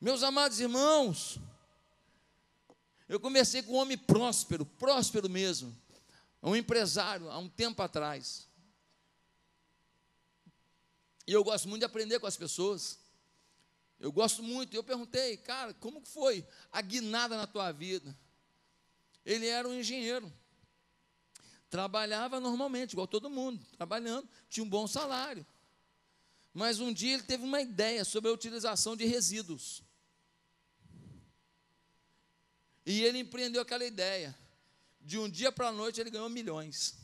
Meus 0.00 0.24
amados 0.24 0.58
irmãos, 0.58 1.38
eu 3.08 3.20
comecei 3.20 3.62
com 3.62 3.74
um 3.74 3.76
homem 3.76 3.96
próspero, 3.96 4.66
próspero 4.66 5.30
mesmo, 5.30 5.72
um 6.42 6.56
empresário, 6.56 7.30
há 7.30 7.38
um 7.38 7.48
tempo 7.48 7.80
atrás. 7.80 8.48
E 11.28 11.32
eu 11.32 11.44
gosto 11.44 11.68
muito 11.68 11.82
de 11.82 11.86
aprender 11.86 12.18
com 12.18 12.26
as 12.26 12.36
pessoas. 12.36 12.98
Eu 14.00 14.10
gosto 14.10 14.42
muito. 14.42 14.74
Eu 14.74 14.82
perguntei, 14.82 15.36
cara, 15.36 15.72
como 15.74 16.04
foi 16.04 16.44
a 16.72 16.82
guinada 16.82 17.36
na 17.36 17.46
tua 17.46 17.70
vida? 17.70 18.18
Ele 19.24 19.46
era 19.46 19.68
um 19.68 19.74
engenheiro. 19.74 20.30
Trabalhava 21.72 22.38
normalmente, 22.38 22.92
igual 22.92 23.06
todo 23.06 23.30
mundo, 23.30 23.58
trabalhando, 23.78 24.28
tinha 24.50 24.62
um 24.62 24.68
bom 24.68 24.86
salário. 24.86 25.46
Mas 26.52 26.80
um 26.80 26.92
dia 26.92 27.14
ele 27.14 27.22
teve 27.22 27.44
uma 27.44 27.62
ideia 27.62 28.04
sobre 28.04 28.28
a 28.28 28.34
utilização 28.34 28.94
de 28.94 29.06
resíduos. 29.06 29.82
E 32.84 33.02
ele 33.02 33.20
empreendeu 33.20 33.62
aquela 33.62 33.86
ideia. 33.86 34.38
De 35.00 35.18
um 35.18 35.30
dia 35.30 35.50
para 35.50 35.68
a 35.68 35.72
noite 35.72 35.98
ele 35.98 36.10
ganhou 36.10 36.28
milhões. 36.28 36.94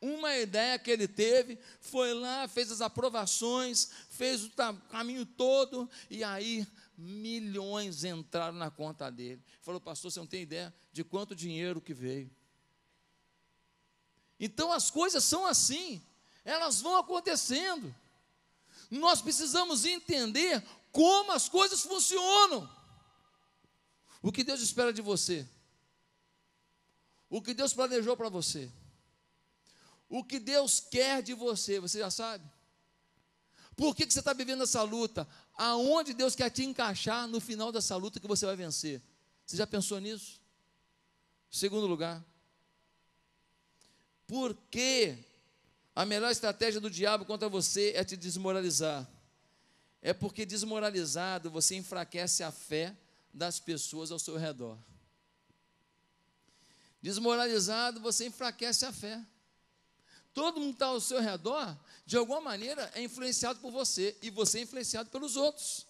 Uma 0.00 0.36
ideia 0.36 0.78
que 0.78 0.92
ele 0.92 1.08
teve, 1.08 1.58
foi 1.80 2.14
lá, 2.14 2.46
fez 2.46 2.70
as 2.70 2.80
aprovações, 2.80 3.90
fez 4.10 4.44
o 4.44 4.50
caminho 4.92 5.26
todo, 5.26 5.90
e 6.08 6.22
aí 6.22 6.64
milhões 6.96 8.04
entraram 8.04 8.56
na 8.56 8.70
conta 8.70 9.10
dele. 9.10 9.42
Falou, 9.60 9.80
pastor, 9.80 10.12
você 10.12 10.20
não 10.20 10.26
tem 10.28 10.42
ideia 10.42 10.72
de 10.92 11.02
quanto 11.02 11.34
dinheiro 11.34 11.80
que 11.80 11.94
veio. 11.94 12.30
Então 14.38 14.72
as 14.72 14.90
coisas 14.90 15.24
são 15.24 15.46
assim, 15.46 16.02
elas 16.44 16.80
vão 16.80 16.96
acontecendo. 16.96 17.94
Nós 18.90 19.22
precisamos 19.22 19.84
entender 19.84 20.62
como 20.90 21.32
as 21.32 21.48
coisas 21.48 21.82
funcionam. 21.82 22.68
O 24.20 24.30
que 24.30 24.44
Deus 24.44 24.60
espera 24.60 24.92
de 24.92 25.00
você? 25.00 25.48
O 27.30 27.40
que 27.40 27.54
Deus 27.54 27.72
planejou 27.72 28.16
para 28.16 28.28
você? 28.28 28.70
O 30.08 30.22
que 30.22 30.38
Deus 30.38 30.78
quer 30.78 31.22
de 31.22 31.32
você, 31.32 31.80
você 31.80 32.00
já 32.00 32.10
sabe? 32.10 32.44
Por 33.74 33.94
que, 33.96 34.04
que 34.06 34.12
você 34.12 34.18
está 34.18 34.34
vivendo 34.34 34.62
essa 34.62 34.82
luta? 34.82 35.26
Aonde 35.54 36.12
Deus 36.12 36.34
quer 36.34 36.50
te 36.50 36.62
encaixar 36.62 37.26
no 37.26 37.40
final 37.40 37.72
dessa 37.72 37.96
luta 37.96 38.20
que 38.20 38.28
você 38.28 38.44
vai 38.44 38.54
vencer? 38.54 39.00
Você 39.46 39.56
já 39.56 39.66
pensou 39.66 39.98
nisso? 39.98 40.41
Segundo 41.52 41.86
lugar, 41.86 42.24
por 44.26 44.56
que 44.70 45.18
a 45.94 46.06
melhor 46.06 46.30
estratégia 46.30 46.80
do 46.80 46.88
diabo 46.88 47.26
contra 47.26 47.46
você 47.46 47.92
é 47.94 48.02
te 48.02 48.16
desmoralizar? 48.16 49.06
É 50.00 50.14
porque 50.14 50.46
desmoralizado 50.46 51.50
você 51.50 51.76
enfraquece 51.76 52.42
a 52.42 52.50
fé 52.50 52.96
das 53.34 53.60
pessoas 53.60 54.10
ao 54.10 54.18
seu 54.18 54.38
redor. 54.38 54.78
Desmoralizado 57.02 58.00
você 58.00 58.28
enfraquece 58.28 58.86
a 58.86 58.92
fé. 58.92 59.22
Todo 60.32 60.58
mundo 60.58 60.72
está 60.72 60.86
ao 60.86 61.02
seu 61.02 61.20
redor, 61.20 61.78
de 62.06 62.16
alguma 62.16 62.40
maneira, 62.40 62.90
é 62.94 63.02
influenciado 63.02 63.60
por 63.60 63.70
você, 63.70 64.16
e 64.22 64.30
você 64.30 64.60
é 64.60 64.62
influenciado 64.62 65.10
pelos 65.10 65.36
outros. 65.36 65.86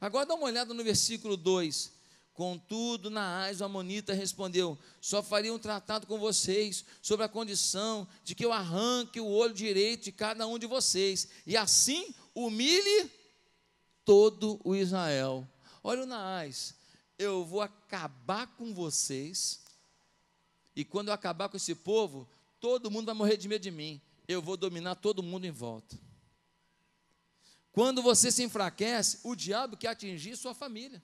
Agora 0.00 0.26
dá 0.26 0.34
uma 0.34 0.46
olhada 0.46 0.74
no 0.74 0.82
versículo 0.82 1.36
2. 1.36 1.93
Contudo, 2.34 3.10
Naás, 3.10 3.60
o 3.60 3.64
Amonita, 3.64 4.12
respondeu: 4.12 4.76
Só 5.00 5.22
faria 5.22 5.54
um 5.54 5.58
tratado 5.58 6.04
com 6.04 6.18
vocês 6.18 6.84
sobre 7.00 7.24
a 7.24 7.28
condição 7.28 8.06
de 8.24 8.34
que 8.34 8.44
eu 8.44 8.52
arranque 8.52 9.20
o 9.20 9.28
olho 9.28 9.54
direito 9.54 10.04
de 10.04 10.12
cada 10.12 10.44
um 10.44 10.58
de 10.58 10.66
vocês, 10.66 11.28
e 11.46 11.56
assim 11.56 12.12
humilhe 12.34 13.08
todo 14.04 14.60
o 14.64 14.74
Israel. 14.74 15.48
Olha 15.82 16.02
o 16.02 16.06
Naás, 16.06 16.74
eu 17.16 17.44
vou 17.44 17.60
acabar 17.60 18.48
com 18.48 18.74
vocês, 18.74 19.62
e 20.74 20.84
quando 20.84 21.08
eu 21.08 21.14
acabar 21.14 21.48
com 21.48 21.56
esse 21.56 21.76
povo, 21.76 22.28
todo 22.58 22.90
mundo 22.90 23.06
vai 23.06 23.14
morrer 23.14 23.36
de 23.36 23.46
medo 23.46 23.62
de 23.62 23.70
mim. 23.70 24.00
Eu 24.26 24.42
vou 24.42 24.56
dominar 24.56 24.96
todo 24.96 25.22
mundo 25.22 25.44
em 25.44 25.52
volta. 25.52 25.96
Quando 27.70 28.02
você 28.02 28.32
se 28.32 28.42
enfraquece, 28.42 29.20
o 29.22 29.36
diabo 29.36 29.76
quer 29.76 29.88
atingir 29.88 30.36
sua 30.36 30.52
família. 30.52 31.00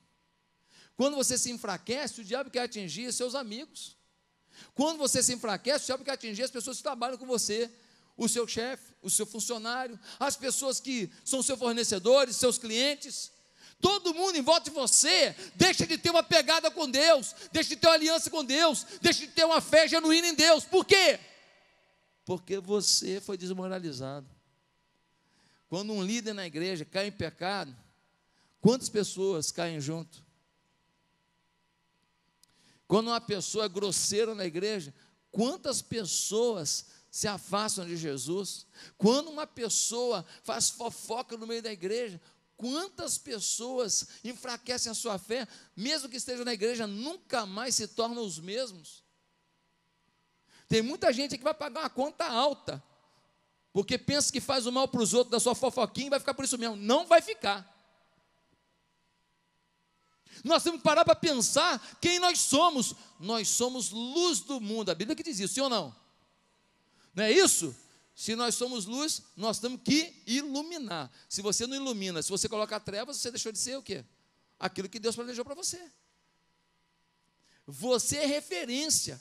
Quando 1.01 1.17
você 1.17 1.39
se 1.39 1.51
enfraquece, 1.51 2.21
o 2.21 2.25
diabo 2.25 2.51
quer 2.51 2.61
atingir 2.61 3.11
seus 3.11 3.35
amigos. 3.35 3.97
Quando 4.75 4.99
você 4.99 5.23
se 5.23 5.33
enfraquece, 5.33 5.85
o 5.85 5.87
diabo 5.87 6.05
quer 6.05 6.11
atingir 6.11 6.43
as 6.43 6.51
pessoas 6.51 6.77
que 6.77 6.83
trabalham 6.83 7.17
com 7.17 7.25
você, 7.25 7.71
o 8.19 8.29
seu 8.29 8.47
chefe, 8.47 8.93
o 9.01 9.09
seu 9.09 9.25
funcionário, 9.25 9.99
as 10.19 10.37
pessoas 10.37 10.79
que 10.79 11.11
são 11.25 11.43
seus 11.43 11.59
fornecedores, 11.59 12.37
seus 12.37 12.59
clientes. 12.59 13.33
Todo 13.81 14.13
mundo 14.13 14.37
em 14.37 14.43
volta 14.43 14.69
de 14.69 14.77
você 14.77 15.35
deixa 15.55 15.87
de 15.87 15.97
ter 15.97 16.11
uma 16.11 16.23
pegada 16.23 16.71
com 16.71 16.87
Deus, 16.87 17.35
deixa 17.51 17.71
de 17.71 17.77
ter 17.77 17.87
uma 17.87 17.95
aliança 17.95 18.29
com 18.29 18.45
Deus, 18.45 18.85
deixa 19.01 19.21
de 19.21 19.29
ter 19.29 19.47
uma 19.47 19.63
fé 19.63 19.89
genuína 19.89 20.29
em 20.29 20.35
Deus. 20.35 20.65
Por 20.65 20.85
quê? 20.85 21.19
porque 22.27 22.59
você 22.59 23.23
foi 23.23 23.39
desmoralizado. 23.39 24.29
Quando 25.67 25.95
um 25.95 26.03
líder 26.03 26.35
na 26.35 26.47
igreja 26.47 26.85
cai 26.85 27.07
em 27.07 27.11
pecado, 27.11 27.75
quantas 28.61 28.91
pessoas 28.91 29.51
caem 29.51 29.81
junto? 29.81 30.30
Quando 32.91 33.07
uma 33.07 33.21
pessoa 33.21 33.67
é 33.67 33.69
grosseira 33.69 34.35
na 34.35 34.45
igreja, 34.45 34.93
quantas 35.31 35.81
pessoas 35.81 36.87
se 37.09 37.29
afastam 37.29 37.87
de 37.87 37.97
Jesus? 37.97 38.67
Quando 38.99 39.31
uma 39.31 39.47
pessoa 39.47 40.27
faz 40.43 40.71
fofoca 40.71 41.37
no 41.37 41.47
meio 41.47 41.63
da 41.63 41.71
igreja, 41.71 42.21
quantas 42.57 43.17
pessoas 43.17 44.09
enfraquecem 44.25 44.91
a 44.91 44.95
sua 44.97 45.19
fé, 45.19 45.47
mesmo 45.77 46.09
que 46.09 46.17
estejam 46.17 46.45
na 46.45 46.53
igreja, 46.53 46.85
nunca 46.85 47.47
mais 47.47 47.77
se 47.77 47.87
tornam 47.87 48.25
os 48.25 48.41
mesmos? 48.41 49.05
Tem 50.67 50.83
muita 50.83 51.13
gente 51.13 51.39
que 51.39 51.45
vai 51.45 51.55
pagar 51.55 51.83
uma 51.83 51.91
conta 51.91 52.25
alta, 52.27 52.83
porque 53.73 53.97
pensa 53.99 54.33
que 54.33 54.41
faz 54.41 54.67
o 54.67 54.73
mal 54.73 54.89
para 54.89 55.01
os 55.01 55.15
outros 55.15 55.31
da 55.31 55.39
sua 55.39 55.55
fofoquinha 55.55 56.09
e 56.09 56.11
vai 56.11 56.19
ficar 56.19 56.35
por 56.35 56.45
isso 56.45 56.59
mesmo. 56.59 56.75
Não 56.75 57.07
vai 57.07 57.23
ficar. 57.23 57.80
Nós 60.45 60.63
temos 60.63 60.81
que 60.81 60.85
parar 60.85 61.05
para 61.05 61.15
pensar 61.15 61.99
quem 62.01 62.19
nós 62.19 62.39
somos. 62.39 62.95
Nós 63.19 63.49
somos 63.49 63.91
luz 63.91 64.41
do 64.41 64.61
mundo. 64.61 64.91
A 64.91 64.95
Bíblia 64.95 65.17
que 65.17 65.23
diz 65.23 65.39
isso, 65.39 65.55
sim 65.55 65.61
ou 65.61 65.69
não? 65.69 65.95
Não 67.15 67.25
é 67.25 67.33
isso? 67.33 67.75
Se 68.15 68.37
nós 68.37 68.55
somos 68.55 68.85
luz, 68.85 69.23
nós 69.37 69.59
temos 69.59 69.81
que 69.83 70.23
iluminar. 70.27 71.11
Se 71.29 71.41
você 71.41 71.67
não 71.67 71.75
ilumina, 71.75 72.23
se 72.23 72.31
você 72.31 72.49
coloca 72.49 72.79
trevas, 72.79 73.17
você 73.17 73.31
deixou 73.31 73.51
de 73.51 73.59
ser 73.59 73.77
o 73.79 73.83
quê? 73.83 74.05
Aquilo 74.59 74.89
que 74.89 74.99
Deus 74.99 75.17
planejou 75.17 75.45
para 75.45 75.55
você. 75.55 75.81
Você 77.67 78.19
é 78.19 78.27
referência. 78.27 79.21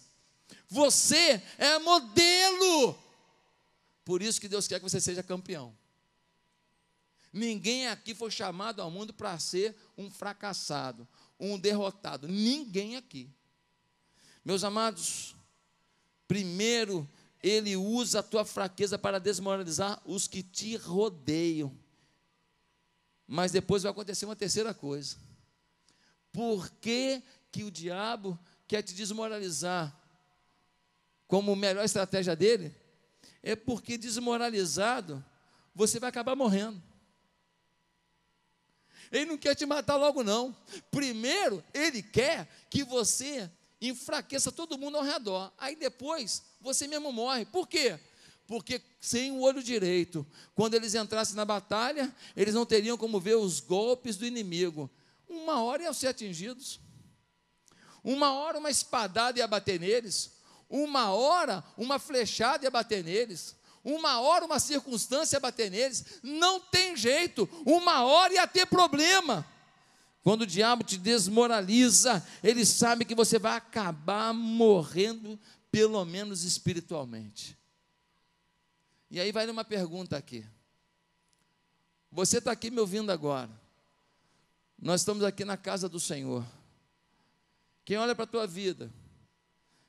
Você 0.67 1.41
é 1.57 1.79
modelo. 1.79 2.97
Por 4.03 4.21
isso 4.21 4.41
que 4.41 4.47
Deus 4.47 4.67
quer 4.67 4.79
que 4.79 4.89
você 4.89 4.99
seja 4.99 5.23
campeão. 5.23 5.77
Ninguém 7.31 7.87
aqui 7.87 8.15
foi 8.15 8.31
chamado 8.31 8.81
ao 8.81 8.89
mundo 8.89 9.13
para 9.13 9.37
ser 9.39 9.75
um 9.97 10.09
fracassado, 10.09 11.07
um 11.39 11.57
derrotado. 11.59 12.27
Ninguém 12.27 12.95
aqui. 12.95 13.29
Meus 14.43 14.63
amados, 14.63 15.35
primeiro, 16.27 17.07
ele 17.41 17.75
usa 17.75 18.19
a 18.19 18.23
tua 18.23 18.43
fraqueza 18.43 18.97
para 18.97 19.19
desmoralizar 19.19 20.01
os 20.05 20.27
que 20.27 20.41
te 20.41 20.75
rodeiam. 20.75 21.77
Mas 23.27 23.51
depois 23.51 23.83
vai 23.83 23.91
acontecer 23.91 24.25
uma 24.25 24.35
terceira 24.35 24.73
coisa. 24.73 25.17
Por 26.31 26.69
que, 26.81 27.21
que 27.51 27.63
o 27.63 27.71
diabo 27.71 28.39
quer 28.67 28.81
te 28.81 28.93
desmoralizar? 28.93 29.99
como 31.29 31.55
melhor 31.55 31.85
estratégia 31.85 32.35
dele, 32.35 32.75
é 33.43 33.55
porque 33.55 33.99
desmoralizado, 33.99 35.23
você 35.75 35.99
vai 35.99 36.09
acabar 36.09 36.35
morrendo. 36.35 36.81
Ele 39.11 39.25
não 39.25 39.37
quer 39.37 39.55
te 39.55 39.65
matar 39.65 39.95
logo, 39.95 40.23
não. 40.23 40.55
Primeiro, 40.91 41.63
ele 41.73 42.01
quer 42.03 42.47
que 42.69 42.83
você 42.83 43.49
enfraqueça 43.81 44.51
todo 44.51 44.77
mundo 44.77 44.97
ao 44.97 45.03
redor. 45.03 45.51
Aí 45.57 45.75
depois, 45.75 46.43
você 46.59 46.87
mesmo 46.87 47.11
morre. 47.11 47.45
Por 47.45 47.67
quê? 47.67 47.99
Porque 48.45 48.81
sem 48.99 49.31
o 49.31 49.41
olho 49.41 49.61
direito, 49.61 50.25
quando 50.55 50.73
eles 50.73 50.95
entrassem 50.95 51.35
na 51.35 51.45
batalha, 51.45 52.13
eles 52.35 52.53
não 52.53 52.65
teriam 52.65 52.97
como 52.97 53.19
ver 53.19 53.35
os 53.35 53.59
golpes 53.59 54.17
do 54.17 54.25
inimigo. 54.25 54.89
Uma 55.27 55.61
hora 55.61 55.83
iam 55.83 55.93
ser 55.93 56.07
atingidos. 56.07 56.79
Uma 58.03 58.33
hora 58.33 58.57
uma 58.57 58.71
espadada 58.71 59.39
ia 59.39 59.47
bater 59.47 59.79
neles. 59.79 60.31
Uma 60.67 61.11
hora, 61.11 61.63
uma 61.77 61.99
flechada 61.99 62.65
ia 62.65 62.71
bater 62.71 63.03
neles. 63.03 63.55
Uma 63.83 64.19
hora, 64.19 64.45
uma 64.45 64.59
circunstância 64.59 65.37
ia 65.37 65.39
bater 65.39 65.71
neles. 65.71 66.19
Não 66.21 66.59
tem 66.59 66.95
jeito. 66.97 67.47
Uma 67.65 68.03
hora 68.03 68.33
ia 68.33 68.47
ter 68.47 68.65
problema. 68.65 69.45
Quando 70.21 70.41
o 70.41 70.47
diabo 70.47 70.83
te 70.83 70.97
desmoraliza, 70.97 72.25
ele 72.43 72.65
sabe 72.65 73.05
que 73.05 73.15
você 73.15 73.39
vai 73.39 73.55
acabar 73.55 74.33
morrendo, 74.33 75.39
pelo 75.71 76.03
menos 76.03 76.43
espiritualmente. 76.43 77.57
E 79.09 79.19
aí 79.19 79.31
vai 79.31 79.49
uma 79.49 79.63
pergunta 79.63 80.17
aqui. 80.17 80.45
Você 82.11 82.39
está 82.39 82.51
aqui 82.51 82.69
me 82.69 82.79
ouvindo 82.79 83.11
agora. 83.11 83.49
Nós 84.81 85.01
estamos 85.01 85.23
aqui 85.23 85.45
na 85.45 85.57
casa 85.57 85.87
do 85.87 85.99
Senhor. 85.99 86.45
Quem 87.85 87.97
olha 87.97 88.13
para 88.13 88.23
a 88.23 88.27
tua 88.27 88.45
vida, 88.45 88.91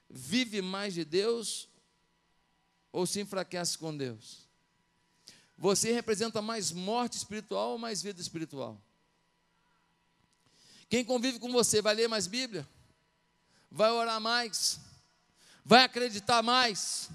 vive 0.08 0.62
mais 0.62 0.94
de 0.94 1.04
Deus 1.04 1.68
ou 2.92 3.06
se 3.06 3.20
enfraquece 3.20 3.78
com 3.78 3.96
Deus? 3.96 4.48
Você 5.56 5.92
representa 5.92 6.40
mais 6.40 6.72
morte 6.72 7.16
espiritual 7.16 7.72
ou 7.72 7.78
mais 7.78 8.02
vida 8.02 8.20
espiritual? 8.20 8.80
Quem 10.88 11.04
convive 11.04 11.38
com 11.38 11.52
você 11.52 11.80
vai 11.80 11.94
ler 11.94 12.08
mais 12.08 12.26
Bíblia? 12.26 12.66
Vai 13.70 13.90
orar 13.90 14.20
mais? 14.20 14.80
Vai 15.64 15.84
acreditar 15.84 16.42
mais? 16.42 17.10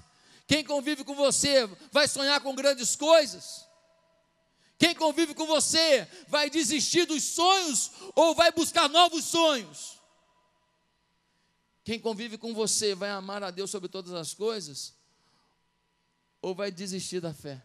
Quem 0.46 0.64
convive 0.64 1.04
com 1.04 1.14
você 1.14 1.66
vai 1.92 2.06
sonhar 2.08 2.40
com 2.40 2.54
grandes 2.54 2.96
coisas? 2.96 3.66
Quem 4.78 4.94
convive 4.94 5.34
com 5.34 5.46
você 5.46 6.08
vai 6.28 6.48
desistir 6.48 7.04
dos 7.04 7.22
sonhos 7.22 7.90
ou 8.14 8.34
vai 8.34 8.52
buscar 8.52 8.88
novos 8.88 9.24
sonhos? 9.24 9.98
Quem 11.84 11.98
convive 11.98 12.38
com 12.38 12.54
você 12.54 12.94
vai 12.94 13.10
amar 13.10 13.42
a 13.42 13.50
Deus 13.50 13.70
sobre 13.70 13.88
todas 13.88 14.12
as 14.12 14.32
coisas 14.32 14.95
ou 16.46 16.54
vai 16.54 16.70
desistir 16.70 17.18
da 17.18 17.34
fé? 17.34 17.60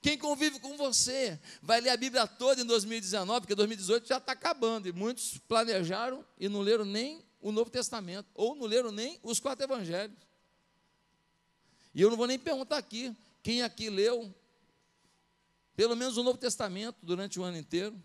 Quem 0.00 0.16
convive 0.16 0.60
com 0.60 0.76
você 0.76 1.36
vai 1.60 1.80
ler 1.80 1.90
a 1.90 1.96
Bíblia 1.96 2.24
toda 2.24 2.62
em 2.62 2.64
2019, 2.64 3.40
porque 3.40 3.56
2018 3.56 4.06
já 4.06 4.18
está 4.18 4.30
acabando 4.34 4.86
e 4.86 4.92
muitos 4.92 5.36
planejaram 5.48 6.24
e 6.38 6.48
não 6.48 6.60
leram 6.60 6.84
nem 6.84 7.24
o 7.40 7.50
Novo 7.50 7.68
Testamento, 7.68 8.28
ou 8.34 8.54
não 8.54 8.66
leram 8.66 8.92
nem 8.92 9.18
os 9.24 9.40
quatro 9.40 9.64
evangelhos. 9.64 10.16
E 11.92 12.00
eu 12.00 12.08
não 12.08 12.16
vou 12.16 12.28
nem 12.28 12.38
perguntar 12.38 12.78
aqui 12.78 13.16
quem 13.42 13.62
aqui 13.62 13.90
leu 13.90 14.32
pelo 15.74 15.96
menos 15.96 16.16
o 16.16 16.22
Novo 16.22 16.38
Testamento 16.38 16.98
durante 17.02 17.40
o 17.40 17.42
ano 17.42 17.58
inteiro. 17.58 18.00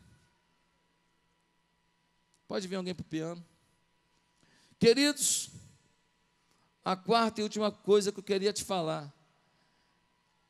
Pode 2.48 2.68
vir 2.68 2.78
alguém 2.78 2.96
para 2.96 3.04
o 3.04 3.08
piano. 3.08 3.46
Queridos, 4.80 5.52
a 6.84 6.96
quarta 6.96 7.42
e 7.42 7.44
última 7.44 7.72
coisa 7.72 8.12
que 8.12 8.20
eu 8.20 8.24
queria 8.24 8.52
te 8.52 8.64
falar 8.64 9.15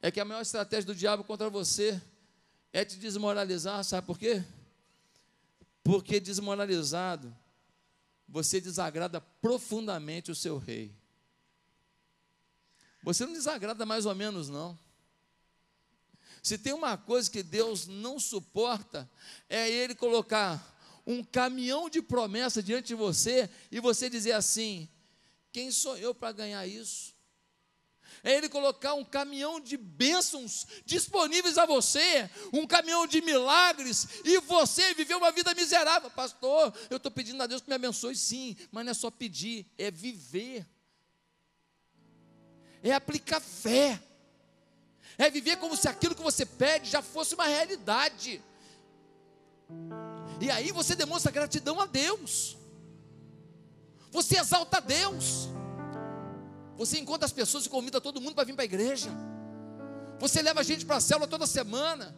é 0.05 0.11
que 0.11 0.19
a 0.19 0.25
maior 0.25 0.41
estratégia 0.41 0.85
do 0.85 0.93
diabo 0.93 1.23
contra 1.23 1.49
você 1.49 1.99
é 2.71 2.85
te 2.85 2.95
desmoralizar, 2.95 3.83
sabe 3.83 4.05
por 4.05 4.19
quê? 4.19 4.43
Porque 5.83 6.19
desmoralizado, 6.19 7.35
você 8.29 8.61
desagrada 8.61 9.19
profundamente 9.19 10.29
o 10.29 10.35
seu 10.35 10.59
rei. 10.59 10.95
Você 13.01 13.25
não 13.25 13.33
desagrada 13.33 13.83
mais 13.83 14.05
ou 14.05 14.13
menos, 14.13 14.47
não. 14.47 14.77
Se 16.43 16.55
tem 16.55 16.71
uma 16.71 16.95
coisa 16.95 17.31
que 17.31 17.41
Deus 17.41 17.87
não 17.87 18.19
suporta, 18.19 19.09
é 19.49 19.67
Ele 19.67 19.95
colocar 19.95 21.03
um 21.03 21.23
caminhão 21.23 21.89
de 21.89 21.99
promessa 22.03 22.61
diante 22.61 22.89
de 22.89 22.95
você 22.95 23.49
e 23.71 23.79
você 23.79 24.07
dizer 24.07 24.33
assim: 24.33 24.87
quem 25.51 25.71
sou 25.71 25.97
eu 25.97 26.13
para 26.13 26.31
ganhar 26.31 26.67
isso? 26.67 27.14
É 28.25 28.35
Ele 28.35 28.49
colocar 28.49 28.95
um 28.95 29.05
caminhão 29.05 29.61
de 29.61 29.77
bênçãos 29.77 30.67
disponíveis 30.85 31.57
a 31.57 31.65
você, 31.65 32.29
um 32.51 32.67
caminhão 32.67 33.07
de 33.07 33.21
milagres, 33.21 34.07
e 34.25 34.41
você 34.41 34.93
viver 34.93 35.15
uma 35.15 35.31
vida 35.31 35.53
miserável. 35.53 36.11
Pastor, 36.11 36.73
eu 36.89 36.97
estou 36.97 37.11
pedindo 37.11 37.41
a 37.41 37.47
Deus 37.47 37.61
que 37.61 37.69
me 37.69 37.75
abençoe, 37.75 38.15
sim, 38.17 38.57
mas 38.69 38.83
não 38.83 38.91
é 38.91 38.93
só 38.93 39.09
pedir, 39.09 39.65
é 39.77 39.89
viver, 39.89 40.67
é 42.83 42.91
aplicar 42.91 43.39
fé 43.39 44.01
é 45.17 45.29
viver 45.29 45.57
como 45.57 45.75
se 45.75 45.87
aquilo 45.87 46.15
que 46.15 46.21
você 46.21 46.45
pede 46.45 46.89
já 46.89 47.01
fosse 47.01 47.35
uma 47.35 47.45
realidade. 47.45 48.41
E 50.41 50.51
aí 50.51 50.71
você 50.71 50.95
demonstra 50.95 51.31
gratidão 51.31 51.79
a 51.79 51.85
Deus. 51.85 52.57
Você 54.11 54.37
exalta 54.37 54.77
a 54.77 54.81
Deus. 54.81 55.49
Você 56.77 56.99
encontra 56.99 57.25
as 57.25 57.31
pessoas 57.31 57.65
e 57.65 57.69
convida 57.69 58.01
todo 58.01 58.19
mundo 58.21 58.35
para 58.35 58.43
vir 58.43 58.53
para 58.53 58.63
a 58.63 58.65
igreja. 58.65 59.09
Você 60.19 60.41
leva 60.41 60.61
a 60.61 60.63
gente 60.63 60.85
para 60.85 60.97
a 60.97 61.01
célula 61.01 61.27
toda 61.27 61.45
semana. 61.45 62.15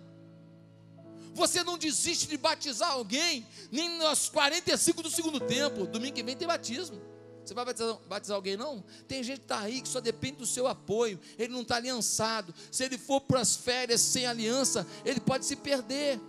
Você 1.33 1.63
não 1.63 1.77
desiste 1.77 2.27
de 2.27 2.35
batizar 2.35 2.91
alguém, 2.91 3.45
nem 3.71 3.97
nos 3.99 4.27
45 4.29 5.03
do 5.03 5.09
segundo 5.09 5.39
tempo. 5.39 5.85
Domingo 5.85 6.15
que 6.15 6.23
vem 6.23 6.35
tem 6.35 6.47
batismo. 6.47 6.99
Você 7.47 7.53
vai 7.53 7.63
batizar, 7.63 7.97
batizar, 8.09 8.35
alguém, 8.35 8.57
não? 8.57 8.83
Tem 9.07 9.23
gente 9.23 9.37
que 9.37 9.45
está 9.45 9.61
aí 9.61 9.81
que 9.81 9.87
só 9.87 10.01
depende 10.01 10.37
do 10.37 10.45
seu 10.45 10.67
apoio, 10.67 11.17
ele 11.37 11.53
não 11.53 11.61
está 11.61 11.77
aliançado. 11.77 12.53
Se 12.69 12.83
ele 12.83 12.97
for 12.97 13.21
para 13.21 13.39
as 13.39 13.55
férias 13.55 14.01
sem 14.01 14.25
aliança, 14.25 14.85
ele 15.05 15.21
pode 15.21 15.45
se 15.45 15.55
perder. 15.55 16.19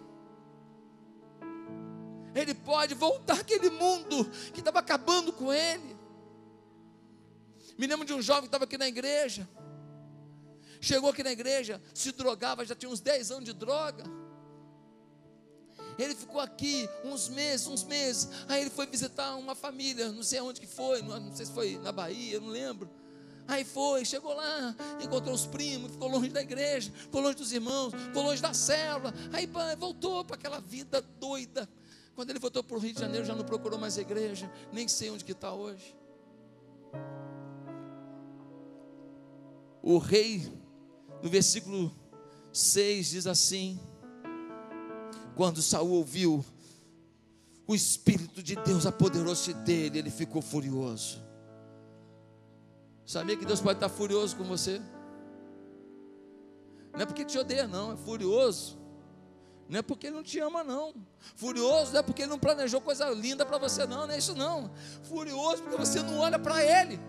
Ele 2.34 2.54
pode 2.54 2.94
voltar 2.94 3.40
aquele 3.40 3.70
mundo 3.70 4.30
que 4.52 4.60
estava 4.60 4.78
acabando 4.78 5.32
com 5.32 5.52
ele. 5.52 5.97
Me 7.78 7.86
lembro 7.86 8.04
de 8.04 8.12
um 8.12 8.20
jovem 8.20 8.42
que 8.42 8.48
estava 8.48 8.64
aqui 8.64 8.76
na 8.76 8.88
igreja. 8.88 9.48
Chegou 10.80 11.10
aqui 11.10 11.22
na 11.22 11.32
igreja, 11.32 11.80
se 11.94 12.10
drogava, 12.12 12.64
já 12.64 12.74
tinha 12.74 12.90
uns 12.90 13.00
10 13.00 13.30
anos 13.30 13.44
de 13.44 13.52
droga. 13.52 14.04
Ele 15.96 16.14
ficou 16.14 16.40
aqui 16.40 16.88
uns 17.04 17.28
meses, 17.28 17.66
uns 17.66 17.84
meses. 17.84 18.28
Aí 18.48 18.60
ele 18.60 18.70
foi 18.70 18.86
visitar 18.86 19.36
uma 19.36 19.54
família, 19.54 20.10
não 20.10 20.22
sei 20.22 20.40
aonde 20.40 20.60
que 20.60 20.66
foi, 20.66 21.02
não 21.02 21.34
sei 21.34 21.46
se 21.46 21.52
foi 21.52 21.78
na 21.78 21.92
Bahia, 21.92 22.40
não 22.40 22.48
lembro. 22.48 22.90
Aí 23.46 23.64
foi, 23.64 24.04
chegou 24.04 24.34
lá, 24.34 24.76
encontrou 25.00 25.34
os 25.34 25.46
primos, 25.46 25.92
ficou 25.92 26.08
longe 26.08 26.28
da 26.28 26.42
igreja, 26.42 26.92
ficou 26.92 27.20
longe 27.20 27.36
dos 27.36 27.52
irmãos, 27.52 27.92
ficou 27.94 28.22
longe 28.22 28.42
da 28.42 28.52
célula. 28.52 29.14
Aí 29.32 29.48
voltou 29.76 30.24
para 30.24 30.36
aquela 30.36 30.60
vida 30.60 31.00
doida. 31.00 31.68
Quando 32.14 32.30
ele 32.30 32.38
voltou 32.38 32.62
para 32.62 32.76
o 32.76 32.80
Rio 32.80 32.92
de 32.92 33.00
Janeiro, 33.00 33.24
já 33.24 33.34
não 33.34 33.44
procurou 33.44 33.78
mais 33.78 33.96
a 33.96 34.00
igreja, 34.00 34.50
nem 34.72 34.86
sei 34.86 35.10
onde 35.10 35.24
que 35.24 35.32
está 35.32 35.52
hoje. 35.52 35.96
O 39.88 39.96
rei, 39.96 40.46
no 41.22 41.30
versículo 41.30 41.90
6, 42.52 43.08
diz 43.08 43.26
assim: 43.26 43.80
quando 45.34 45.62
Saul 45.62 45.92
ouviu, 45.92 46.44
o 47.66 47.74
Espírito 47.74 48.42
de 48.42 48.54
Deus 48.54 48.84
apoderou-se 48.84 49.54
dele, 49.54 50.00
ele 50.00 50.10
ficou 50.10 50.42
furioso. 50.42 51.22
Sabia 53.06 53.34
que 53.34 53.46
Deus 53.46 53.62
pode 53.62 53.78
estar 53.78 53.88
furioso 53.88 54.36
com 54.36 54.44
você? 54.44 54.78
Não 56.92 57.00
é 57.00 57.06
porque 57.06 57.24
te 57.24 57.38
odeia, 57.38 57.66
não, 57.66 57.92
é 57.92 57.96
furioso. 57.96 58.78
Não 59.70 59.78
é 59.78 59.82
porque 59.82 60.08
ele 60.08 60.16
não 60.16 60.22
te 60.22 60.38
ama, 60.38 60.62
não. 60.62 60.94
Furioso 61.34 61.92
não 61.92 62.00
é 62.00 62.02
porque 62.02 62.20
ele 62.20 62.30
não 62.30 62.38
planejou 62.38 62.82
coisa 62.82 63.08
linda 63.08 63.46
para 63.46 63.56
você, 63.56 63.86
não, 63.86 64.06
não 64.06 64.12
é 64.12 64.18
isso 64.18 64.34
não. 64.34 64.70
Furioso 65.04 65.62
porque 65.62 65.78
você 65.78 66.02
não 66.02 66.18
olha 66.18 66.38
para 66.38 66.62
ele 66.62 67.00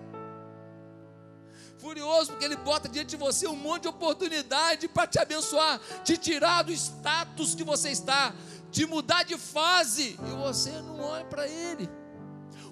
furioso 1.80 2.32
porque 2.32 2.46
ele 2.46 2.58
bota 2.58 2.88
diante 2.88 3.12
de 3.12 3.18
você 3.18 3.48
um 3.48 3.56
monte 3.56 3.84
de 3.84 3.88
oportunidade 3.88 4.88
para 4.88 5.08
te 5.08 5.18
abençoar, 5.18 5.80
te 6.04 6.18
tirar 6.18 6.64
do 6.64 6.72
status 6.72 7.56
que 7.56 7.64
você 7.64 7.90
está, 7.90 8.34
te 8.72 8.86
mudar 8.86 9.24
de 9.24 9.38
fase, 9.38 10.20
e 10.20 10.36
você 10.38 10.72
não 10.82 11.00
olha 11.02 11.26
para 11.26 11.48
ele. 11.48 11.90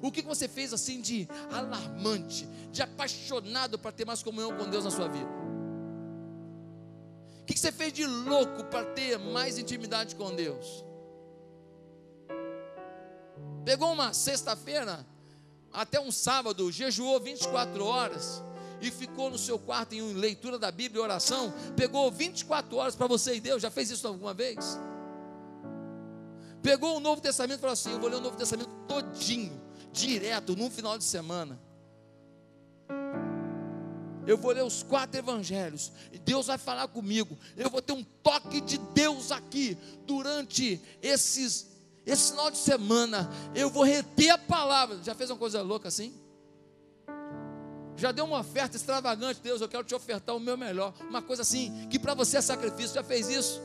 O 0.01 0.12
que 0.12 0.22
você 0.22 0.47
fez 0.47 0.74
assim 0.74 1.01
de 1.01 1.28
alarmante, 1.51 2.45
de 2.72 2.82
apaixonado 2.82 3.80
para 3.80 3.91
ter 3.91 4.05
mais 4.05 4.22
comunhão 4.22 4.55
com 4.55 4.70
Deus 4.70 4.84
na 4.84 4.91
sua 4.91 5.08
vida? 5.08 5.30
O 7.41 7.45
que 7.45 7.58
você 7.58 7.72
fez 7.72 7.93
de 7.93 8.05
louco 8.05 8.66
para 8.66 8.86
ter 8.86 9.18
mais 9.18 9.58
intimidade 9.58 10.16
com 10.16 10.36
Deus? 10.36 10.86
Pegou 13.64 13.91
uma 13.91 14.14
sexta-feira 14.14 15.05
até 15.74 15.99
um 15.99 16.12
sábado, 16.12 16.72
jejuou 16.72 17.20
24 17.20 17.84
horas 17.86 18.43
e 18.82 18.92
ficou 18.92 19.30
no 19.30 19.38
seu 19.38 19.58
quarto 19.58 19.94
em 19.94 20.14
leitura 20.14 20.58
da 20.60 20.72
Bíblia 20.72 21.02
e 21.02 21.04
oração, 21.04 21.54
pegou 21.76 22.12
24 22.12 22.76
horas 22.76 22.96
para 22.96 23.08
você 23.08 23.36
e 23.36 23.40
Deus, 23.40 23.62
já 23.62 23.72
fez 23.72 23.90
isso 23.90 24.08
alguma 24.08 24.34
vez? 24.34 24.80
Pegou 26.62 26.98
o 26.98 27.00
Novo 27.00 27.22
Testamento 27.22 27.60
e 27.60 27.62
falou 27.62 27.74
assim: 27.74 27.92
Eu 27.92 28.00
vou 28.00 28.10
ler 28.10 28.18
o 28.18 28.22
Novo 28.22 28.38
Testamento 28.38 28.70
todinho, 28.88 29.62
direto, 29.92 30.56
num 30.56 30.70
final 30.70 30.98
de 30.98 31.04
semana. 31.04 31.60
Eu 34.26 34.38
vou 34.38 34.52
ler 34.52 34.64
os 34.64 34.84
quatro 34.84 35.18
evangelhos, 35.18 35.92
e 36.12 36.20
Deus 36.20 36.48
vai 36.48 36.58
falar 36.58 36.90
comigo. 36.90 37.38
Eu 37.56 37.70
vou 37.70 37.82
ter 37.82 37.94
um 37.94 38.04
toque 38.04 38.60
de 38.60 38.78
Deus 38.78 39.32
aqui 39.32 39.78
durante 40.06 40.82
esses 41.02 41.78
esse 42.06 42.32
final 42.32 42.50
de 42.50 42.58
semana. 42.58 43.30
Eu 43.54 43.70
vou 43.70 43.84
reter 43.84 44.30
a 44.30 44.38
palavra. 44.38 44.98
Já 45.04 45.14
fez 45.14 45.30
uma 45.30 45.38
coisa 45.38 45.62
louca 45.62 45.90
assim? 45.90 46.14
Já 47.98 48.12
deu 48.12 48.26
uma 48.26 48.39
oferta 48.39 48.78
extravagante, 48.78 49.41
Deus, 49.41 49.60
eu 49.60 49.68
quero 49.68 49.84
te 49.84 49.95
ofertar 49.95 50.36
o 50.36 50.39
meu 50.39 50.56
melhor, 50.56 50.93
uma 51.02 51.22
coisa 51.22 51.41
assim, 51.41 51.88
que 51.89 51.98
para 51.98 52.14
você 52.14 52.38
é 52.38 52.41
sacrifício, 52.41 52.93
já 52.93 53.04
fez 53.04 53.28
isso? 53.28 53.60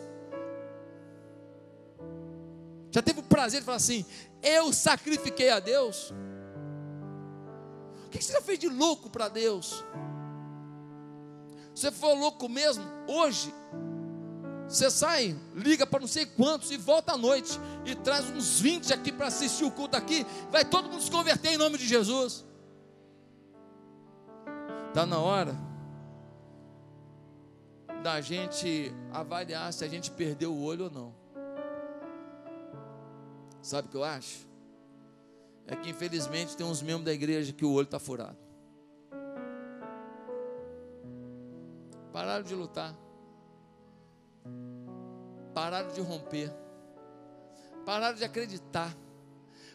Já 2.90 3.02
teve 3.02 3.20
o 3.20 3.22
prazer 3.22 3.60
de 3.60 3.66
falar 3.66 3.76
assim, 3.76 4.04
eu 4.42 4.72
sacrifiquei 4.72 5.50
a 5.50 5.60
Deus? 5.60 6.12
O 8.06 8.08
que 8.10 8.22
você 8.22 8.32
já 8.32 8.40
fez 8.40 8.58
de 8.58 8.68
louco 8.68 9.10
para 9.10 9.28
Deus? 9.28 9.84
Você 11.74 11.90
for 11.90 12.14
louco 12.14 12.48
mesmo, 12.48 12.84
hoje, 13.06 13.52
você 14.66 14.90
sai, 14.90 15.36
liga 15.54 15.86
para 15.86 16.00
não 16.00 16.08
sei 16.08 16.24
quantos 16.24 16.70
e 16.70 16.78
volta 16.78 17.12
à 17.12 17.16
noite 17.18 17.60
e 17.84 17.94
traz 17.94 18.30
uns 18.30 18.60
20 18.60 18.94
aqui 18.94 19.12
para 19.12 19.26
assistir 19.26 19.64
o 19.64 19.70
culto 19.70 19.94
aqui, 19.94 20.26
vai 20.50 20.64
todo 20.64 20.88
mundo 20.88 21.02
se 21.02 21.10
converter 21.10 21.50
em 21.50 21.58
nome 21.58 21.76
de 21.76 21.86
Jesus. 21.86 22.44
Está 24.92 25.06
na 25.06 25.18
hora 25.18 25.56
da 28.02 28.20
gente 28.20 28.92
avaliar 29.10 29.72
se 29.72 29.82
a 29.82 29.88
gente 29.88 30.10
perdeu 30.10 30.52
o 30.52 30.62
olho 30.62 30.84
ou 30.84 30.90
não. 30.90 31.14
Sabe 33.62 33.88
o 33.88 33.90
que 33.90 33.96
eu 33.96 34.04
acho? 34.04 34.46
É 35.66 35.74
que 35.74 35.88
infelizmente 35.88 36.54
tem 36.54 36.66
uns 36.66 36.82
membros 36.82 37.06
da 37.06 37.12
igreja 37.14 37.54
que 37.54 37.64
o 37.64 37.72
olho 37.72 37.86
está 37.86 37.98
furado. 37.98 38.36
Pararam 42.12 42.44
de 42.44 42.54
lutar. 42.54 42.94
pararam 45.54 45.90
de 45.90 46.02
romper, 46.02 46.52
pararam 47.86 48.14
de 48.14 48.24
acreditar, 48.24 48.94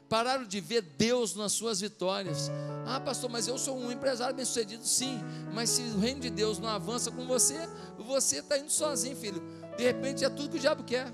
pararam 0.09 0.45
de 0.45 0.59
ver 0.59 0.81
Deus 0.81 1.35
nas 1.35 1.51
suas 1.51 1.81
vitórias. 1.81 2.49
Ah, 2.85 2.99
pastor, 2.99 3.29
mas 3.29 3.47
eu 3.47 3.57
sou 3.57 3.77
um 3.77 3.91
empresário 3.91 4.35
bem-sucedido, 4.35 4.85
sim, 4.85 5.19
mas 5.53 5.69
se 5.69 5.81
o 5.81 5.99
reino 5.99 6.21
de 6.21 6.29
Deus 6.29 6.59
não 6.59 6.69
avança 6.69 7.11
com 7.11 7.25
você, 7.27 7.57
você 7.97 8.39
está 8.39 8.57
indo 8.57 8.71
sozinho, 8.71 9.15
filho. 9.15 9.41
De 9.77 9.83
repente 9.83 10.23
é 10.23 10.29
tudo 10.29 10.49
que 10.49 10.57
o 10.57 10.59
diabo 10.59 10.83
quer. 10.83 11.13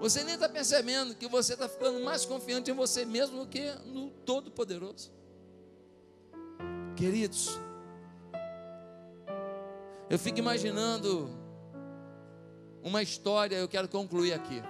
Você 0.00 0.22
nem 0.24 0.34
está 0.34 0.48
percebendo 0.48 1.14
que 1.14 1.26
você 1.26 1.54
está 1.54 1.68
ficando 1.68 2.00
mais 2.04 2.24
confiante 2.24 2.70
em 2.70 2.74
você 2.74 3.04
mesmo 3.04 3.40
do 3.40 3.46
que 3.46 3.72
no 3.86 4.10
Todo-Poderoso. 4.10 5.10
Queridos, 6.94 7.58
eu 10.08 10.18
fico 10.18 10.38
imaginando 10.38 11.30
uma 12.86 13.02
história, 13.02 13.56
eu 13.56 13.66
quero 13.66 13.88
concluir 13.88 14.32
aqui. 14.32 14.62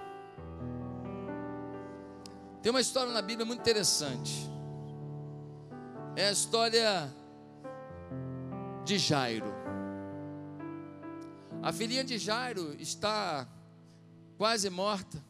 Tem 2.63 2.71
uma 2.71 2.81
história 2.81 3.13
na 3.13 3.21
Bíblia 3.21 3.45
muito 3.45 3.59
interessante. 3.59 4.49
É 6.15 6.27
a 6.27 6.31
história 6.31 7.13
de 8.83 8.97
Jairo. 8.97 9.53
A 11.61 11.71
filhinha 11.71 12.03
de 12.03 12.17
Jairo 12.17 12.75
está 12.79 13.47
quase 14.35 14.67
morta. 14.67 15.23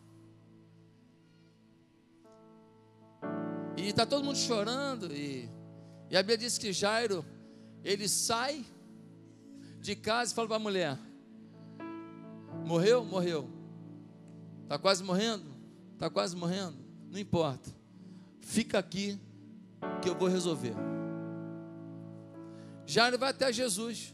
E 3.75 3.89
está 3.89 4.05
todo 4.05 4.23
mundo 4.23 4.37
chorando. 4.37 5.13
E, 5.13 5.49
e 6.09 6.15
a 6.15 6.21
Bíblia 6.21 6.37
diz 6.37 6.57
que 6.57 6.71
Jairo, 6.71 7.25
ele 7.83 8.07
sai 8.07 8.65
de 9.81 9.93
casa 9.93 10.31
e 10.31 10.35
fala 10.35 10.47
para 10.47 10.55
a 10.55 10.59
mulher: 10.59 10.97
Morreu? 12.67 13.03
Morreu. 13.05 13.49
Está 14.63 14.77
quase 14.77 15.01
morrendo? 15.03 15.45
Está 15.93 16.09
quase 16.09 16.35
morrendo? 16.35 16.77
Não 17.09 17.17
importa. 17.17 17.69
Fica 18.41 18.77
aqui 18.77 19.19
que 20.01 20.09
eu 20.09 20.15
vou 20.15 20.27
resolver. 20.27 20.73
Jairo 22.85 23.17
vai 23.17 23.29
até 23.29 23.51
Jesus. 23.51 24.13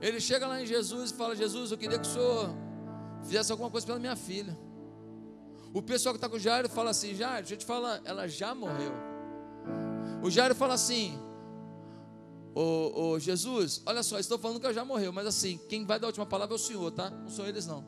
Ele 0.00 0.20
chega 0.20 0.46
lá 0.46 0.60
em 0.60 0.66
Jesus 0.66 1.10
e 1.12 1.14
fala: 1.14 1.36
Jesus, 1.36 1.70
eu 1.70 1.78
queria 1.78 1.98
que 1.98 2.06
o 2.06 2.10
senhor 2.10 2.50
fizesse 3.22 3.52
alguma 3.52 3.70
coisa 3.70 3.86
pela 3.86 3.98
minha 3.98 4.16
filha. 4.16 4.58
O 5.72 5.82
pessoal 5.82 6.12
que 6.12 6.18
está 6.18 6.28
com 6.28 6.36
o 6.36 6.40
Jairo 6.40 6.68
fala 6.68 6.90
assim: 6.90 7.14
Jairo, 7.14 7.38
deixa 7.38 7.54
eu 7.54 7.58
te 7.58 7.64
falar, 7.64 8.00
ela 8.04 8.26
já 8.26 8.54
morreu. 8.54 8.92
O 10.22 10.30
Jairo 10.30 10.54
fala 10.54 10.74
assim: 10.74 11.18
Ô, 12.60 13.10
ô, 13.10 13.18
Jesus, 13.20 13.80
olha 13.86 14.02
só, 14.02 14.18
estou 14.18 14.36
falando 14.36 14.58
que 14.58 14.66
ela 14.66 14.74
já 14.74 14.84
morreu, 14.84 15.12
mas 15.12 15.28
assim, 15.28 15.60
quem 15.68 15.86
vai 15.86 16.00
dar 16.00 16.08
a 16.08 16.08
última 16.08 16.26
palavra 16.26 16.56
é 16.56 16.56
o 16.56 16.58
Senhor, 16.58 16.90
tá? 16.90 17.08
Não 17.08 17.28
são 17.28 17.46
eles 17.46 17.68
não. 17.68 17.84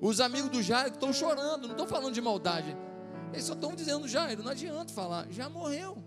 Os 0.00 0.20
amigos 0.20 0.48
do 0.48 0.62
Jairo 0.62 0.94
estão 0.94 1.12
chorando, 1.12 1.64
não 1.64 1.72
estão 1.72 1.88
falando 1.88 2.14
de 2.14 2.20
maldade. 2.20 2.76
Eles 3.32 3.44
só 3.44 3.54
estão 3.54 3.74
dizendo, 3.74 4.06
Jairo, 4.06 4.44
não 4.44 4.52
adianta 4.52 4.92
falar, 4.92 5.28
já 5.32 5.48
morreu. 5.48 5.98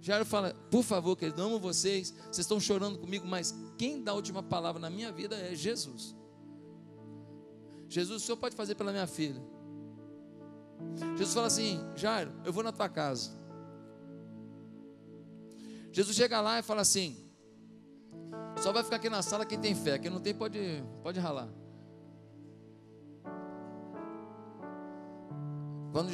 Jairo 0.00 0.24
fala, 0.24 0.54
por 0.72 0.82
favor, 0.82 1.14
querido, 1.14 1.40
amo 1.40 1.60
vocês, 1.60 2.10
vocês 2.10 2.38
estão 2.38 2.58
chorando 2.58 2.98
comigo, 2.98 3.28
mas 3.28 3.54
quem 3.78 4.02
dá 4.02 4.10
a 4.10 4.16
última 4.16 4.42
palavra 4.42 4.80
na 4.80 4.90
minha 4.90 5.12
vida 5.12 5.36
é 5.36 5.54
Jesus. 5.54 6.16
Jesus, 7.88 8.24
o 8.24 8.26
Senhor 8.26 8.38
pode 8.38 8.56
fazer 8.56 8.74
pela 8.74 8.90
minha 8.90 9.06
filha. 9.06 9.40
Jesus 11.12 11.32
fala 11.32 11.46
assim, 11.46 11.78
Jairo, 11.94 12.32
eu 12.44 12.52
vou 12.52 12.64
na 12.64 12.72
tua 12.72 12.88
casa. 12.88 13.38
Jesus 15.92 16.16
chega 16.16 16.40
lá 16.40 16.58
e 16.58 16.62
fala 16.62 16.82
assim: 16.82 17.30
só 18.60 18.72
vai 18.72 18.84
ficar 18.84 18.96
aqui 18.96 19.08
na 19.08 19.22
sala 19.22 19.46
quem 19.46 19.58
tem 19.58 19.74
fé, 19.74 19.98
quem 19.98 20.10
não 20.10 20.20
tem 20.20 20.34
pode, 20.34 20.84
pode 21.02 21.18
ralar. 21.18 21.48
Quando 25.92 26.12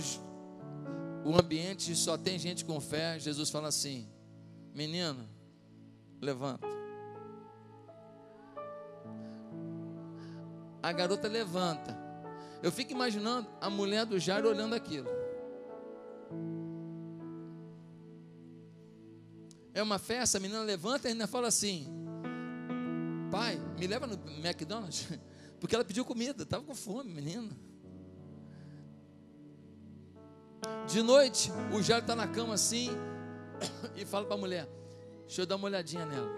o 1.25 1.39
ambiente 1.39 1.95
só 1.95 2.17
tem 2.17 2.39
gente 2.39 2.65
com 2.65 2.81
fé, 2.81 3.19
Jesus 3.19 3.51
fala 3.51 3.69
assim: 3.69 4.09
menino, 4.73 5.29
levanta. 6.21 6.67
A 10.83 10.93
garota 10.93 11.27
levanta. 11.27 11.99
Eu 12.63 12.71
fico 12.71 12.93
imaginando 12.93 13.49
a 13.61 13.69
mulher 13.69 14.07
do 14.07 14.19
Jairo 14.19 14.49
olhando 14.49 14.75
aquilo. 14.75 15.09
É 19.77 19.83
uma 19.83 19.99
festa, 19.99 20.39
a 20.39 20.41
menina 20.41 20.63
levanta 20.63 21.07
e 21.07 21.13
ainda 21.13 21.27
fala 21.27 21.49
assim: 21.49 21.87
Pai, 23.31 23.61
me 23.79 23.87
leva 23.87 24.07
no 24.07 24.15
McDonald's, 24.43 25.07
porque 25.61 25.75
ela 25.75 25.85
pediu 25.85 26.03
comida, 26.03 26.45
estava 26.45 26.65
com 26.65 26.75
fome, 26.75 27.13
menina. 27.13 27.51
De 30.89 31.03
noite, 31.03 31.53
o 31.75 31.83
Jairo 31.83 32.05
está 32.05 32.17
na 32.17 32.27
cama 32.27 32.55
assim 32.55 32.89
e 33.95 34.07
fala 34.07 34.25
para 34.25 34.35
a 34.35 34.39
mulher: 34.39 34.67
Deixa 35.27 35.43
eu 35.43 35.47
dar 35.47 35.57
uma 35.57 35.67
olhadinha 35.67 36.07
nela. 36.07 36.31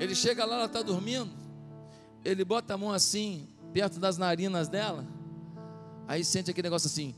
Ele 0.00 0.16
chega 0.16 0.44
lá, 0.44 0.56
ela 0.56 0.64
está 0.64 0.82
dormindo. 0.82 1.30
Ele 2.24 2.44
bota 2.44 2.74
a 2.74 2.76
mão 2.76 2.92
assim, 2.92 3.48
perto 3.72 4.00
das 4.00 4.18
narinas 4.18 4.68
dela. 4.68 5.06
Aí 6.08 6.24
sente 6.24 6.50
aquele 6.50 6.66
negócio 6.66 6.88
assim. 6.88 7.14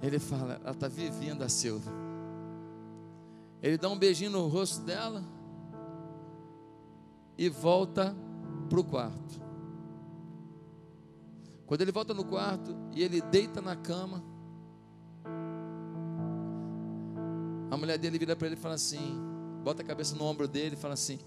Ele 0.00 0.18
fala, 0.18 0.60
ela 0.62 0.70
está 0.70 0.88
vivendo 0.88 1.42
a 1.42 1.48
Silva. 1.48 1.90
Ele 3.60 3.76
dá 3.76 3.88
um 3.88 3.98
beijinho 3.98 4.30
no 4.30 4.46
rosto 4.46 4.82
dela 4.82 5.24
e 7.36 7.48
volta 7.48 8.14
para 8.68 8.80
o 8.80 8.84
quarto. 8.84 9.42
Quando 11.66 11.82
ele 11.82 11.92
volta 11.92 12.14
no 12.14 12.24
quarto 12.24 12.74
e 12.94 13.02
ele 13.02 13.20
deita 13.20 13.60
na 13.60 13.76
cama, 13.76 14.22
a 17.70 17.76
mulher 17.76 17.98
dele 17.98 18.18
vira 18.18 18.34
para 18.34 18.46
ele 18.46 18.56
e 18.56 18.58
fala 18.58 18.74
assim: 18.74 19.20
bota 19.62 19.82
a 19.82 19.84
cabeça 19.84 20.16
no 20.16 20.24
ombro 20.24 20.46
dele 20.48 20.76
e 20.76 20.78
fala 20.78 20.94
assim: 20.94 21.18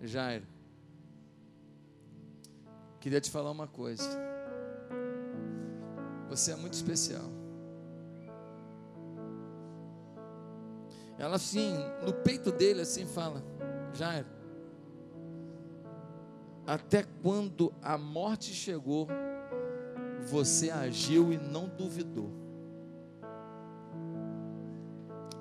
Jairo, 0.00 0.46
queria 3.00 3.20
te 3.20 3.30
falar 3.30 3.50
uma 3.50 3.66
coisa. 3.66 4.04
Você 6.28 6.52
é 6.52 6.56
muito 6.56 6.74
especial. 6.74 7.41
Ela 11.18 11.36
assim, 11.36 11.74
no 12.04 12.12
peito 12.12 12.50
dele 12.50 12.82
assim 12.82 13.06
fala: 13.06 13.42
Jairo, 13.92 14.26
até 16.66 17.04
quando 17.22 17.72
a 17.82 17.98
morte 17.98 18.52
chegou, 18.52 19.08
você 20.30 20.70
agiu 20.70 21.32
e 21.32 21.38
não 21.38 21.68
duvidou. 21.68 22.30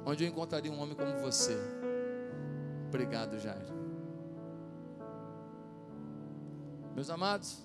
Onde 0.06 0.24
eu 0.24 0.28
encontraria 0.28 0.72
um 0.72 0.80
homem 0.80 0.96
como 0.96 1.20
você? 1.20 1.56
Obrigado, 2.88 3.38
Jairo. 3.40 3.82
Meus 6.96 7.10
amados, 7.10 7.64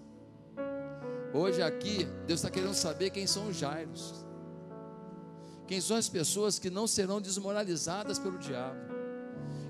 hoje 1.32 1.62
aqui, 1.62 2.04
Deus 2.26 2.40
está 2.40 2.50
querendo 2.50 2.74
saber 2.74 3.10
quem 3.10 3.26
são 3.26 3.48
os 3.48 3.56
Jairos. 3.56 4.25
Quem 5.66 5.80
são 5.80 5.96
as 5.96 6.08
pessoas 6.08 6.58
que 6.58 6.70
não 6.70 6.86
serão 6.86 7.20
desmoralizadas 7.20 8.18
pelo 8.18 8.38
diabo? 8.38 8.76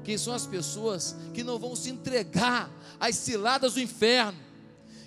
Quem 0.05 0.18
são 0.18 0.32
as 0.32 0.47
pessoas 0.47 1.16
que 1.34 1.42
não 1.42 1.59
vão 1.59 1.74
se 1.74 1.90
entregar 1.90 2.70
às 3.01 3.16
ciladas 3.16 3.74
do 3.74 3.80
inferno? 3.80 4.38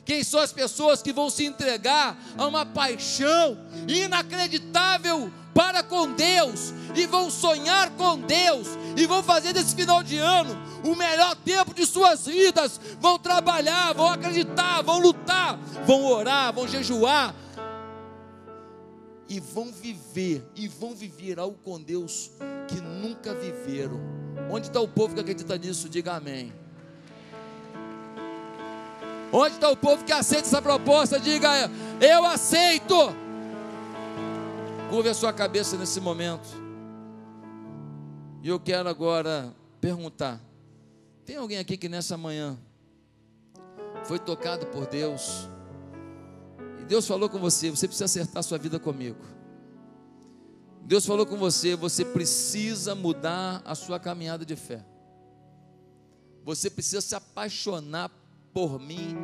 Quem 0.04 0.24
são 0.24 0.40
as 0.40 0.52
pessoas 0.52 1.04
que 1.04 1.14
vão 1.14 1.30
se 1.30 1.46
entregar 1.46 2.18
a 2.36 2.48
uma 2.48 2.66
paixão 2.66 3.58
inacreditável 3.88 5.32
para 5.54 5.84
com 5.84 6.12
Deus 6.14 6.74
e 6.96 7.06
vão 7.06 7.30
sonhar 7.30 7.92
com 7.92 8.20
Deus 8.20 8.68
e 8.98 9.06
vão 9.06 9.22
fazer 9.22 9.54
desse 9.54 9.76
final 9.76 10.02
de 10.02 10.18
ano 10.18 10.58
o 10.84 10.96
melhor 10.96 11.36
tempo 11.36 11.74
de 11.74 11.86
suas 11.86 12.26
vidas? 12.26 12.80
Vão 13.00 13.20
trabalhar, 13.20 13.94
vão 13.94 14.08
acreditar, 14.08 14.82
vão 14.82 15.00
lutar, 15.00 15.60
vão 15.86 16.04
orar, 16.06 16.52
vão 16.52 16.68
jejuar, 16.68 17.36
e 19.30 19.40
vão 19.40 19.72
viver, 19.72 20.44
e 20.56 20.68
vão 20.68 20.96
viver 20.96 21.40
algo 21.40 21.58
com 21.64 21.80
Deus 21.80 22.32
que 22.68 22.82
nunca 22.82 23.34
viveram. 23.36 24.00
Onde 24.50 24.68
está 24.68 24.82
o 24.82 24.88
povo 24.88 25.14
que 25.14 25.22
acredita 25.22 25.56
nisso? 25.58 25.88
Diga 25.88 26.16
amém. 26.16 26.52
Onde 29.32 29.54
está 29.54 29.70
o 29.70 29.78
povo 29.78 30.04
que 30.04 30.12
aceita 30.12 30.48
essa 30.48 30.62
proposta? 30.62 31.20
Diga, 31.20 31.70
eu 32.02 32.26
aceito. 32.26 32.96
Curve 34.90 35.10
a 35.10 35.14
sua 35.14 35.32
cabeça 35.32 35.78
nesse 35.78 36.02
momento. 36.02 36.48
E 38.42 38.50
eu 38.50 38.60
quero 38.60 38.90
agora 38.90 39.54
perguntar: 39.80 40.42
tem 41.24 41.36
alguém 41.36 41.60
aqui 41.60 41.78
que 41.78 41.88
nessa 41.88 42.18
manhã 42.18 42.58
foi 44.04 44.18
tocado 44.18 44.66
por 44.68 44.88
Deus? 44.88 45.48
Deus 46.90 47.06
falou 47.06 47.30
com 47.30 47.38
você, 47.38 47.70
você 47.70 47.88
precisa 47.88 48.06
acertar 48.06 48.42
sua 48.42 48.58
vida 48.58 48.80
comigo. 48.80 49.24
Deus 50.82 51.06
falou 51.06 51.24
com 51.24 51.38
você, 51.38 51.76
você 51.76 52.04
precisa 52.04 52.96
mudar 52.96 53.62
a 53.64 53.76
sua 53.76 54.00
caminhada 54.00 54.44
de 54.44 54.56
fé. 54.56 54.84
Você 56.44 56.68
precisa 56.68 57.00
se 57.00 57.14
apaixonar 57.14 58.10
por 58.52 58.80
mim 58.80 59.16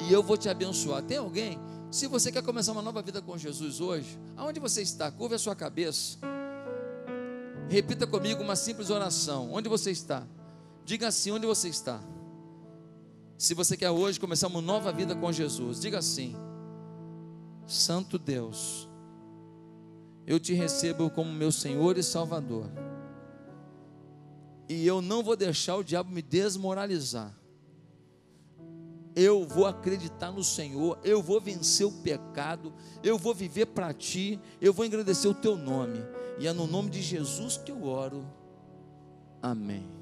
e 0.00 0.12
eu 0.12 0.24
vou 0.24 0.36
te 0.36 0.48
abençoar. 0.48 1.04
Tem 1.04 1.18
alguém? 1.18 1.56
Se 1.88 2.08
você 2.08 2.32
quer 2.32 2.42
começar 2.42 2.72
uma 2.72 2.82
nova 2.82 3.00
vida 3.00 3.22
com 3.22 3.38
Jesus 3.38 3.80
hoje, 3.80 4.18
aonde 4.36 4.58
você 4.58 4.82
está? 4.82 5.08
Curva 5.08 5.36
a 5.36 5.38
sua 5.38 5.54
cabeça. 5.54 6.18
Repita 7.68 8.08
comigo 8.08 8.42
uma 8.42 8.56
simples 8.56 8.90
oração. 8.90 9.52
Onde 9.52 9.68
você 9.68 9.92
está? 9.92 10.26
Diga 10.84 11.06
assim: 11.06 11.30
onde 11.30 11.46
você 11.46 11.68
está? 11.68 12.00
Se 13.38 13.54
você 13.54 13.76
quer 13.76 13.92
hoje 13.92 14.18
começar 14.18 14.48
uma 14.48 14.60
nova 14.60 14.92
vida 14.92 15.14
com 15.14 15.30
Jesus, 15.30 15.80
diga 15.80 15.98
assim: 15.98 16.34
Santo 17.66 18.18
Deus, 18.18 18.88
eu 20.26 20.38
te 20.38 20.54
recebo 20.54 21.10
como 21.10 21.32
meu 21.32 21.52
Senhor 21.52 21.98
e 21.98 22.02
Salvador. 22.02 22.70
E 24.68 24.86
eu 24.86 25.02
não 25.02 25.22
vou 25.22 25.36
deixar 25.36 25.76
o 25.76 25.84
diabo 25.84 26.10
me 26.10 26.22
desmoralizar. 26.22 27.34
Eu 29.14 29.46
vou 29.46 29.66
acreditar 29.66 30.32
no 30.32 30.42
Senhor, 30.42 30.98
eu 31.04 31.22
vou 31.22 31.40
vencer 31.40 31.86
o 31.86 31.92
pecado, 31.92 32.72
eu 33.02 33.16
vou 33.16 33.32
viver 33.32 33.66
para 33.66 33.92
ti, 33.92 34.40
eu 34.60 34.72
vou 34.72 34.84
agradecer 34.84 35.28
o 35.28 35.34
teu 35.34 35.56
nome. 35.56 36.00
E 36.38 36.48
é 36.48 36.52
no 36.52 36.66
nome 36.66 36.90
de 36.90 37.00
Jesus 37.00 37.56
que 37.56 37.70
eu 37.70 37.84
oro. 37.84 38.26
Amém. 39.40 39.94